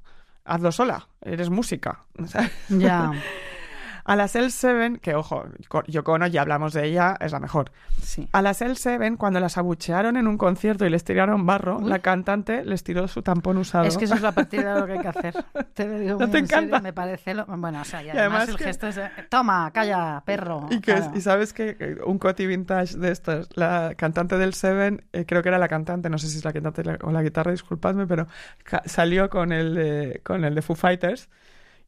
hazlo 0.43 0.73
sola, 0.73 1.07
eres 1.21 1.49
música. 1.49 2.03
¿sabes? 2.25 2.51
Ya, 2.69 3.13
A 4.07 4.15
las 4.15 4.35
L7, 4.35 4.99
que 4.99 5.13
ojo, 5.15 5.43
Yoko 5.87 6.13
Ono, 6.13 6.25
ya 6.27 6.41
hablamos 6.41 6.73
de 6.73 6.85
ella, 6.85 7.15
es 7.19 7.31
la 7.33 7.39
mejor. 7.39 7.71
sí. 8.01 8.27
A 8.31 8.41
las 8.41 8.61
L7, 8.61 9.17
cuando 9.17 9.39
las 9.39 9.57
abuchearon 9.57 10.17
en 10.17 10.27
un 10.27 10.37
concierto 10.37 10.85
y 10.85 10.89
les 10.89 11.03
tiraron 11.03 11.45
barro, 11.45 11.77
Uy. 11.77 11.89
la 11.89 11.99
cantante 11.99 12.63
les 12.63 12.83
tiró 12.83 13.07
su 13.09 13.21
tampón 13.21 13.57
usado. 13.57 13.85
Es 13.85 13.97
que 13.97 14.05
eso 14.05 14.15
es 14.15 14.21
la 14.21 14.31
partida 14.31 14.73
de 14.75 14.79
lo 14.79 14.85
que 14.87 14.93
hay 14.93 14.99
que 14.99 15.07
hacer. 15.09 15.35
Te 15.73 15.85
lo 15.85 15.99
digo 15.99 16.19
¿No 16.19 16.29
te 16.29 16.37
en 16.39 16.47
serio, 16.47 16.63
encanta? 16.67 16.79
Me 16.81 16.93
parece 16.93 17.33
lo... 17.33 17.45
Bueno, 17.45 17.81
o 17.81 17.85
sea, 17.85 18.01
y 18.01 18.07
Y 18.07 18.09
además, 18.11 18.25
además 18.43 18.49
el 18.49 18.55
que- 18.57 18.63
gesto 18.63 18.87
es... 18.87 18.99
Toma, 19.29 19.69
calla, 19.73 20.23
perro. 20.25 20.67
Y, 20.71 20.79
que 20.79 20.91
es- 20.93 20.99
claro. 21.01 21.17
y 21.17 21.21
sabes 21.21 21.51
que 21.53 21.97
un 22.05 22.17
coti 22.17 22.47
vintage 22.47 22.97
de 22.97 23.11
estos, 23.11 23.49
la 23.55 23.93
cantante 23.97 24.37
del 24.37 24.53
Seven, 24.53 25.03
eh, 25.13 25.25
creo 25.27 25.43
que 25.43 25.49
era 25.49 25.59
la 25.59 25.67
cantante, 25.67 26.09
no 26.09 26.17
sé 26.17 26.27
si 26.29 26.37
es 26.37 26.45
la 26.45 26.53
cantante 26.53 26.83
la- 26.83 26.97
o 27.01 27.11
la 27.11 27.21
guitarra, 27.21 27.51
disculpadme, 27.51 28.07
pero 28.07 28.27
salió 28.85 29.29
con 29.29 29.51
el 29.51 29.75
de, 29.75 30.21
con 30.23 30.45
el 30.45 30.55
de 30.55 30.61
Foo 30.61 30.75
Fighters. 30.77 31.29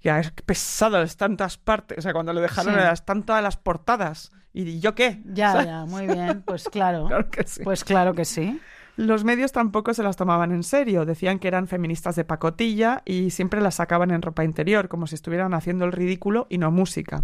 Ya, 0.02 0.20
es 0.20 0.32
pesado, 0.32 1.02
están 1.02 1.32
en 1.32 1.38
todas 1.38 1.58
partes. 1.58 1.98
O 1.98 2.02
sea, 2.02 2.14
cuando 2.14 2.34
lo 2.34 2.42
dejaron, 2.42 2.74
Sí. 2.74 2.80
era, 2.80 2.92
están 2.92 3.24
todas 3.24 3.44
las 3.44 3.58
portadas. 3.58 4.32
¿Y 4.54 4.80
yo 4.80 4.96
qué? 4.96 5.22
Ya, 5.26 5.52
¿Sabes? 5.52 5.68
ya, 5.68 5.86
muy 5.86 6.08
bien. 6.08 6.42
Pues 6.46 6.70
claro. 6.70 7.08
Claro 7.08 7.30
que 7.30 7.44
sí. 7.46 7.64
Pues 7.64 7.84
claro 7.84 8.14
que 8.14 8.26
sí. 8.26 8.60
Los 8.96 9.24
medios 9.24 9.52
tampoco 9.54 9.94
se 9.94 10.04
las 10.04 10.18
tomaban 10.18 10.52
en 10.52 10.64
serio. 10.64 11.06
Decían 11.06 11.40
que 11.40 11.48
eran 11.48 11.68
feministas 11.68 12.16
de 12.16 12.26
pacotilla 12.26 13.02
y 13.06 13.30
siempre 13.30 13.62
las 13.62 13.76
sacaban 13.76 14.12
en 14.12 14.22
ropa 14.22 14.44
interior, 14.44 14.90
como 14.90 15.08
si 15.08 15.16
estuvieran 15.16 15.54
haciendo 15.54 15.86
el 15.86 15.92
ridículo 15.94 16.48
y 16.50 16.58
no 16.58 16.70
música. 16.72 17.24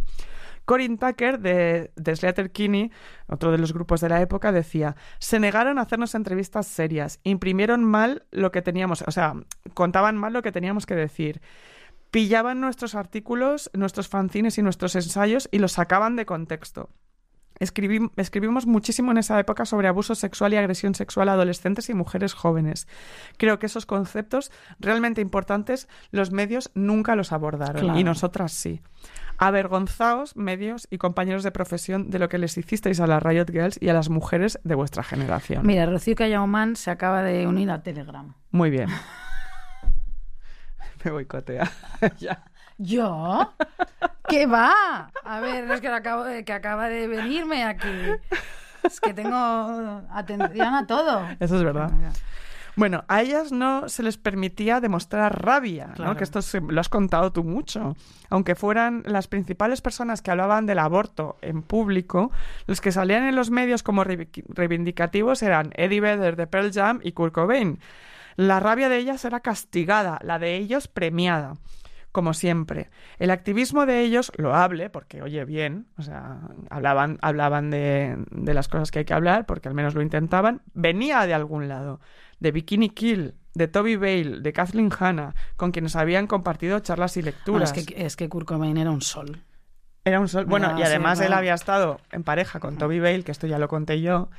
Corin 0.66 0.98
Tucker, 0.98 1.40
de, 1.40 1.92
de 1.96 2.12
Sleater-Kinney, 2.16 2.92
otro 3.28 3.52
de 3.52 3.58
los 3.60 3.72
grupos 3.74 4.02
de 4.02 4.10
la 4.10 4.20
época, 4.22 4.52
decía, 4.52 4.96
se 5.20 5.40
negaron 5.40 5.78
a 5.78 5.82
hacernos 5.84 6.16
entrevistas 6.16 6.66
serias, 6.66 7.20
imprimieron 7.24 7.84
mal 7.84 8.24
lo 8.32 8.52
que 8.52 8.64
teníamos, 8.64 9.04
o 9.06 9.12
sea, 9.12 9.34
contaban 9.76 10.18
mal 10.18 10.34
lo 10.34 10.42
que 10.42 10.52
teníamos 10.52 10.88
que 10.88 10.96
decir, 10.96 11.40
pillaban 12.16 12.62
nuestros 12.62 12.96
artículos, 12.96 13.70
nuestros 13.74 14.08
fanzines 14.08 14.58
y 14.58 14.62
nuestros 14.62 14.96
ensayos 14.96 15.50
y 15.52 15.60
los 15.60 15.74
sacaban 15.74 16.16
de 16.16 16.26
contexto. 16.26 16.90
Escribim- 17.60 18.12
escribimos 18.16 18.66
muchísimo 18.66 19.12
en 19.12 19.18
esa 19.18 19.38
época 19.38 19.66
sobre 19.66 19.90
abuso 19.90 20.16
sexual 20.16 20.54
y 20.54 20.56
agresión 20.58 20.96
sexual 20.96 21.28
a 21.28 21.34
adolescentes 21.34 21.90
y 21.90 21.94
mujeres 21.94 22.34
jóvenes. 22.34 22.88
Creo 23.38 23.60
que 23.60 23.66
esos 23.66 23.86
conceptos 23.86 24.50
realmente 24.80 25.20
importantes 25.20 25.90
los 26.12 26.32
medios 26.32 26.72
nunca 26.74 27.18
los 27.18 27.34
abordaron 27.34 27.82
Claro. 27.82 28.00
y 28.00 28.04
nosotras 28.06 28.54
sí. 28.54 28.80
Avergonzaos, 29.38 30.38
medios 30.38 30.88
y 30.90 30.98
compañeros 30.98 31.44
de 31.44 31.52
profesión, 31.52 32.10
de 32.10 32.20
lo 32.20 32.30
que 32.30 32.38
les 32.38 32.58
hicisteis 32.58 33.02
a 33.02 33.08
las 33.08 33.22
Riot 33.22 33.48
Girls 33.52 33.78
y 33.82 33.90
a 33.90 33.94
las 33.94 34.08
mujeres 34.10 34.58
de 34.64 34.76
vuestra 34.76 35.04
generación. 35.04 35.68
Mira, 35.68 35.86
Rocío 35.86 36.16
Callaumán 36.16 36.78
se 36.78 36.92
acaba 36.92 37.24
de 37.24 37.46
unir 37.46 37.72
a 37.72 37.84
Telegram. 37.84 38.34
Muy 38.52 38.70
bien. 38.70 38.88
Me 41.06 41.12
boicotea. 41.12 41.72
ya. 42.20 42.44
¿Yo? 42.78 43.54
¿Qué 44.28 44.46
va? 44.48 45.10
A 45.24 45.40
ver, 45.40 45.70
es 45.72 45.80
que, 45.82 45.88
acabo 45.88 46.24
de, 46.26 46.44
que 46.44 46.52
acaba 46.52 46.90
de 46.90 47.08
venirme 47.08 47.64
aquí. 47.64 47.88
Es 48.84 49.00
que 49.00 49.14
tengo 49.14 49.36
atención 50.12 50.74
a 50.74 50.86
todo. 50.86 51.26
Eso 51.40 51.56
es 51.56 51.64
verdad. 51.64 51.90
Bueno, 52.76 53.06
a 53.08 53.22
ellas 53.22 53.54
no 53.54 53.88
se 53.88 54.04
les 54.04 54.18
permitía 54.18 54.82
demostrar 54.82 55.42
rabia, 55.46 55.88
¿no? 55.88 55.94
Claro. 55.94 56.18
Que 56.18 56.26
esto 56.26 56.42
se- 56.42 56.60
lo 56.60 56.82
has 56.82 56.90
contado 56.90 57.32
tú 57.32 57.46
mucho. 57.46 57.96
Aunque 58.30 58.56
fueran 58.56 59.04
las 59.06 59.30
principales 59.30 59.80
personas 59.82 60.22
que 60.22 60.32
hablaban 60.32 60.66
del 60.66 60.80
aborto 60.80 61.38
en 61.42 61.62
público, 61.62 62.32
los 62.68 62.82
que 62.82 62.92
salían 62.92 63.24
en 63.24 63.36
los 63.38 63.50
medios 63.50 63.82
como 63.82 64.04
reivi- 64.04 64.44
reivindicativos 64.50 65.42
eran 65.42 65.72
Eddie 65.76 66.02
Vedder 66.02 66.36
de 66.36 66.48
Pearl 66.48 66.74
Jam 66.74 67.00
y 67.02 67.14
Kurt 67.14 67.34
Cobain. 67.34 67.80
La 68.36 68.60
rabia 68.60 68.90
de 68.90 68.98
ellas 68.98 69.24
era 69.26 69.40
castigada, 69.40 70.20
la 70.22 70.40
de 70.40 70.56
ellos 70.56 70.88
premiada. 70.88 71.56
Como 72.12 72.34
siempre. 72.34 72.90
El 73.20 73.30
activismo 73.30 73.86
de 73.86 74.00
ellos, 74.02 74.32
loable, 74.38 74.90
porque 74.90 75.22
oye 75.22 75.44
bien, 75.44 75.88
o 75.98 76.02
sea, 76.02 76.40
hablaban, 76.70 77.18
hablaban 77.22 77.70
de, 77.70 78.16
de 78.32 78.54
las 78.54 78.70
cosas 78.70 78.90
que 78.90 79.00
hay 79.00 79.06
que 79.06 79.14
hablar, 79.14 79.46
porque 79.46 79.68
al 79.68 79.74
menos 79.74 79.96
lo 79.96 80.02
intentaban, 80.02 80.62
venía 80.74 81.26
de 81.28 81.34
algún 81.34 81.68
lado 81.68 82.00
de 82.40 82.52
Bikini 82.54 82.90
Kill, 82.90 83.36
de 83.54 83.68
Toby 83.68 83.98
Bale, 83.98 84.40
de 84.40 84.54
Kathleen 84.54 84.92
Hanna, 84.98 85.36
con 85.58 85.72
quienes 85.72 85.98
habían 85.98 86.28
compartido 86.28 86.80
charlas 86.80 87.18
y 87.18 87.22
Bueno, 87.22 87.36
lecturas. 87.36 87.74
es, 87.76 87.86
que, 87.86 88.06
es 88.06 88.16
que 88.16 88.30
Kurt 88.30 88.48
Cobain 88.48 88.78
era 88.78 88.92
un 88.92 89.02
sol. 89.02 89.42
Era 90.06 90.20
un 90.20 90.28
sol. 90.30 90.46
Bueno, 90.46 90.72
y 90.78 90.84
sí, 90.84 90.84
además 90.84 91.20
él 91.20 91.34
había 91.34 91.54
estado 91.54 92.00
en 92.12 92.24
pareja 92.24 92.60
con 92.60 92.78
Toby 92.78 93.00
Bale, 93.00 93.24
que 93.24 93.32
esto 93.32 93.48
ya 93.48 93.60
lo 93.60 93.68
conté 93.68 94.02
yo. 94.02 94.30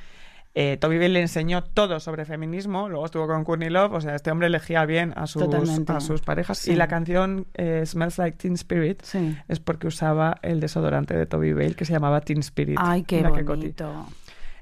Eh, 0.59 0.77
Toby 0.77 0.95
Bale 0.97 1.09
le 1.09 1.21
enseñó 1.21 1.63
todo 1.63 1.99
sobre 1.99 2.25
feminismo, 2.25 2.89
luego 2.89 3.05
estuvo 3.05 3.27
con 3.27 3.43
Courtney 3.43 3.69
Love, 3.69 3.93
o 3.93 4.01
sea, 4.01 4.15
este 4.15 4.31
hombre 4.31 4.47
elegía 4.47 4.83
bien 4.85 5.13
a 5.15 5.27
sus, 5.27 5.43
Totalmente. 5.43 5.93
a 5.93 5.99
sus 5.99 6.21
parejas. 6.21 6.57
Sí. 6.57 6.71
Y 6.71 6.75
la 6.75 6.87
canción 6.87 7.45
eh, 7.53 7.83
Smells 7.85 8.17
Like 8.17 8.37
Teen 8.39 8.55
Spirit 8.55 9.03
Sí. 9.03 9.37
es 9.47 9.59
porque 9.59 9.85
usaba 9.85 10.37
el 10.41 10.59
desodorante 10.59 11.15
de 11.15 11.27
Toby 11.27 11.53
Bale 11.53 11.75
que 11.75 11.85
se 11.85 11.93
llamaba 11.93 12.21
Teen 12.21 12.39
Spirit. 12.39 12.79
Ay, 12.81 13.03
qué 13.03 13.21
bonito. 13.21 14.07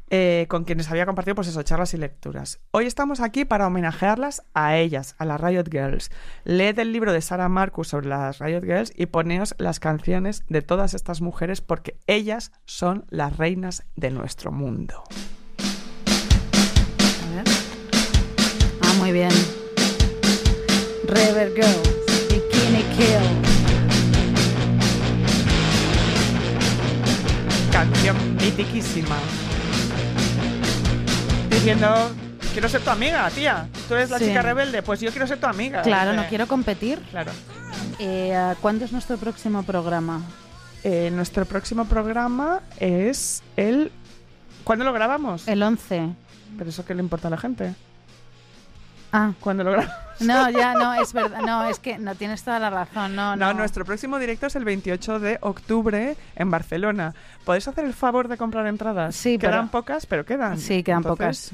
eh, 0.10 0.48
con 0.50 0.66
quienes 0.66 0.92
había 0.92 1.06
compartido, 1.06 1.34
pues 1.36 1.48
eso, 1.48 1.64
charlas 1.64 1.94
y 1.94 1.98
lecturas. 1.98 2.60
Hoy 2.72 2.88
estamos 2.88 3.22
aquí 3.22 3.46
para 3.46 3.66
homenajearlas 3.66 4.44
a 4.54 4.76
ellas, 4.76 5.16
a 5.18 5.24
las 5.24 5.40
Riot 5.40 5.70
Girls. 5.72 6.12
Leed 6.44 6.78
el 6.78 6.92
libro 6.92 7.14
de 7.14 7.22
Sarah 7.22 7.48
Marcus 7.48 7.88
sobre 7.88 8.08
las 8.10 8.40
Riot 8.40 8.64
Girls 8.66 8.92
y 8.98 9.06
poneos 9.06 9.56
las 9.60 9.80
canciones 9.80 10.44
de 10.50 10.62
todas 10.62 10.94
estas 10.94 11.22
mujeres 11.22 11.62
porque 11.62 11.98
ellas 12.06 12.52
son 12.66 13.06
las 13.10 13.38
reinas 13.38 13.86
de 13.96 14.12
nuestro 14.12 14.52
mundo. 14.52 15.02
Muy 19.06 19.12
bien. 19.12 19.30
River 21.08 21.54
Girls, 21.54 21.90
Bikini 22.28 22.82
Kill. 22.98 23.22
Canción 27.72 28.36
mitiquísima. 28.38 29.16
Diciendo, 31.52 31.88
quiero 32.54 32.68
ser 32.68 32.82
tu 32.82 32.90
amiga, 32.90 33.30
tía. 33.30 33.68
Tú 33.88 33.94
eres 33.94 34.10
la 34.10 34.18
Sí. 34.18 34.26
chica 34.26 34.42
rebelde, 34.42 34.82
pues 34.82 35.00
yo 35.02 35.12
quiero 35.12 35.28
ser 35.28 35.40
tu 35.40 35.46
amiga. 35.46 35.84
Claro, 35.84 36.10
Dice, 36.14 36.24
no 36.24 36.28
quiero 36.30 36.48
competir. 36.48 36.98
Claro. 37.12 37.32
Eh, 38.00 38.56
¿Cuándo 38.60 38.86
es 38.86 38.92
nuestro 38.92 39.18
próximo 39.18 39.62
programa? 39.62 40.24
Eh, 40.84 41.12
nuestro 41.14 41.46
próximo 41.46 41.86
programa 41.86 42.62
es 42.80 43.44
el... 43.56 43.92
¿Cuándo 44.64 44.84
lo 44.84 44.94
grabamos? 44.94 45.48
El 45.48 45.62
11. 45.62 46.10
Pero 46.58 46.72
eso 46.72 46.84
qué 46.86 46.96
le 46.96 47.04
importa 47.04 47.28
a 47.28 47.32
la 47.32 47.38
gente. 47.38 47.76
Ah, 49.16 49.32
¿Cuándo 49.40 49.64
lo 49.64 49.72
grabamos? 49.72 49.96
no, 50.20 50.50
ya 50.50 50.74
no, 50.74 50.94
es 50.96 51.14
verdad. 51.14 51.42
No, 51.42 51.64
es 51.70 51.80
que 51.80 51.98
no 51.98 52.16
tienes 52.16 52.44
toda 52.44 52.60
la 52.60 52.70
razón. 52.70 53.16
No, 53.16 53.36
No, 53.36 53.48
no. 53.48 53.60
nuestro 53.60 53.86
próximo 53.86 54.18
directo 54.20 54.48
es 54.48 54.56
el 54.56 54.66
28 54.66 55.20
de 55.20 55.38
octubre 55.42 56.16
en 56.36 56.52
Barcelona. 56.52 57.14
¿Podéis 57.44 57.68
hacer 57.68 57.86
el 57.86 57.94
favor 57.94 58.28
de 58.28 58.38
comprar 58.38 58.66
entradas? 58.68 59.16
Sí, 59.16 59.38
Quedan 59.38 59.70
pero- 59.70 59.72
pocas, 59.72 60.06
pero 60.06 60.26
quedan. 60.26 60.58
Sí, 60.60 60.84
quedan 60.84 61.00
Entonces, 61.00 61.52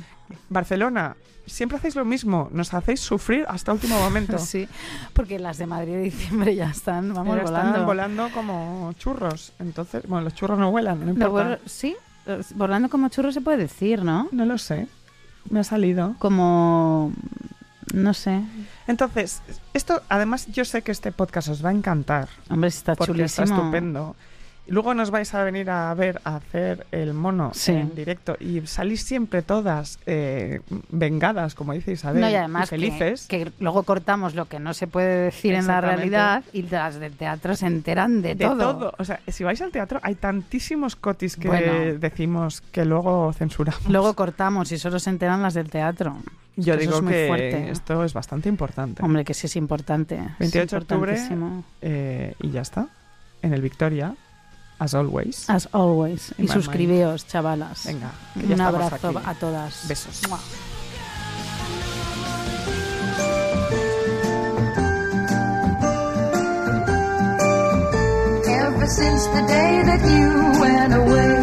Barcelona, 0.50 1.16
siempre 1.46 1.78
hacéis 1.78 1.96
lo 1.96 2.06
mismo. 2.06 2.50
Nos 2.52 2.74
hacéis 2.74 3.00
sufrir 3.02 3.46
hasta 3.48 3.74
último 3.74 4.00
momento. 4.00 4.38
Sí, 4.52 4.68
porque 5.14 5.40
las 5.40 5.58
de 5.58 5.68
Madrid 5.68 5.94
de 5.94 6.02
diciembre 6.02 6.56
ya 6.56 6.70
están, 6.70 7.14
vamos, 7.14 7.36
Ya 7.38 7.44
volando. 7.44 7.70
Están 7.70 7.86
volando 7.86 8.30
como 8.34 8.94
churros. 8.98 9.54
Entonces, 9.60 10.04
bueno, 10.08 10.26
los 10.26 10.34
churros 10.36 10.58
no 10.60 10.72
vuelan, 10.72 11.00
no 11.00 11.06
No, 11.06 11.12
importa. 11.12 11.30
bueno, 11.32 11.58
sí, 11.66 11.96
eh, 12.28 12.42
volando 12.56 12.90
como 12.90 13.10
churro 13.10 13.32
se 13.32 13.42
puede 13.42 13.58
decir, 13.58 14.04
¿no? 14.04 14.30
No 14.32 14.46
lo 14.46 14.58
sé. 14.58 14.88
Me 15.50 15.60
ha 15.60 15.64
salido. 15.64 16.16
Como, 16.20 17.12
no 17.94 18.14
sé. 18.14 18.42
Entonces, 18.88 19.42
esto, 19.74 20.02
además, 20.10 20.48
yo 20.48 20.66
sé 20.66 20.82
que 20.82 20.92
este 20.92 21.12
podcast 21.12 21.50
os 21.50 21.64
va 21.64 21.70
a 21.70 21.74
encantar. 21.74 22.30
Hombre, 22.50 22.70
está 22.70 22.96
porque 22.96 23.14
chulísimo. 23.14 23.44
está 23.46 23.56
estupendo. 23.56 24.16
Luego 24.68 24.94
nos 24.94 25.12
vais 25.12 25.34
a 25.34 25.44
venir 25.44 25.70
a 25.70 25.94
ver 25.96 26.22
a 26.24 26.36
hacer 26.38 26.86
el 26.92 27.14
mono 27.14 27.52
Sí. 27.54 27.72
en 27.74 27.94
directo 27.96 28.38
y 28.40 28.62
salís 28.68 29.04
siempre 29.04 29.42
todas 29.42 30.00
eh, 30.06 30.62
vengadas, 30.90 31.56
como 31.56 31.74
dice 31.74 31.92
Isabel, 31.94 32.22
No, 32.22 32.30
y 32.30 32.36
además 32.36 32.70
felices. 32.70 33.26
Que, 33.28 33.52
luego 33.60 33.84
cortamos 33.84 34.34
lo 34.36 34.46
que 34.46 34.60
no 34.60 34.74
se 34.74 34.88
puede 34.88 35.24
decir 35.26 35.56
en 35.56 35.68
la 35.68 35.82
realidad 35.82 36.44
y 36.54 36.62
las 36.64 37.00
del 37.00 37.14
teatro 37.14 37.56
se 37.56 37.66
enteran 37.66 38.22
de, 38.22 38.36
de 38.36 38.46
todo. 38.46 38.58
todo. 38.78 38.94
O 38.98 39.04
sea, 39.04 39.20
si 39.28 39.44
vais 39.44 39.62
al 39.62 39.72
teatro 39.72 40.00
hay 40.04 40.16
tantísimos 40.16 40.96
cotis 40.96 41.36
que 41.36 41.48
Bueno. 41.48 42.00
decimos 42.00 42.62
que 42.72 42.86
luego 42.86 43.34
censuramos. 43.34 43.88
Luego 43.90 44.14
cortamos 44.14 44.72
y 44.72 44.78
solo 44.78 45.00
se 45.00 45.10
enteran 45.10 45.42
las 45.42 45.54
del 45.56 45.70
teatro. 45.70 46.16
yo 46.56 46.76
Eso 46.76 46.80
digo 46.82 46.96
es 46.98 47.02
muy 47.02 47.12
que 47.14 47.28
fuerte. 47.28 47.72
esto 47.72 48.04
es 48.06 48.14
bastante 48.14 48.48
importante. 48.48 49.04
Hombre, 49.04 49.26
que 49.26 49.34
sí 49.34 49.48
es 49.48 49.56
importante. 49.56 50.16
es 50.16 50.38
28 50.54 50.76
de 50.76 50.82
octubre. 50.82 51.18
Eh, 51.82 52.36
y 52.42 52.52
ya 52.52 52.62
está. 52.62 52.88
En 53.42 53.54
el 53.54 53.62
Victoria, 53.62 54.14
As 54.82 54.96
always. 54.96 55.46
As 55.48 55.70
always. 55.74 56.34
Y 56.40 56.48
suscribíos, 56.48 57.22
mind. 57.22 57.32
chavalas. 57.32 57.84
Venga. 57.86 58.12
Un 58.36 58.62
abrazo 58.62 58.96
aquí. 58.96 59.18
a 59.26 59.34
todas. 59.36 59.88
Besos. 59.88 60.28
Mua. 60.28 60.40
Ever 68.50 68.88
since 68.88 69.28
the 69.28 69.44
day 69.46 69.84
that 69.86 70.02
you 70.18 70.30
went 70.60 70.94
away, 70.96 71.34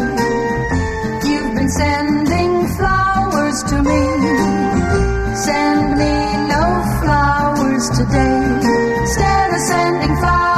you've 1.23 1.55
been 1.55 1.71
sending 1.71 2.67
flowers 2.75 3.63
to 3.71 3.77
me. 3.87 4.03
Send 5.47 5.97
me 5.97 6.13
no 6.51 6.63
flowers 6.99 7.89
today. 7.91 8.35
Instead 8.99 9.53
of 9.53 9.61
sending 9.61 10.15
flowers. 10.17 10.48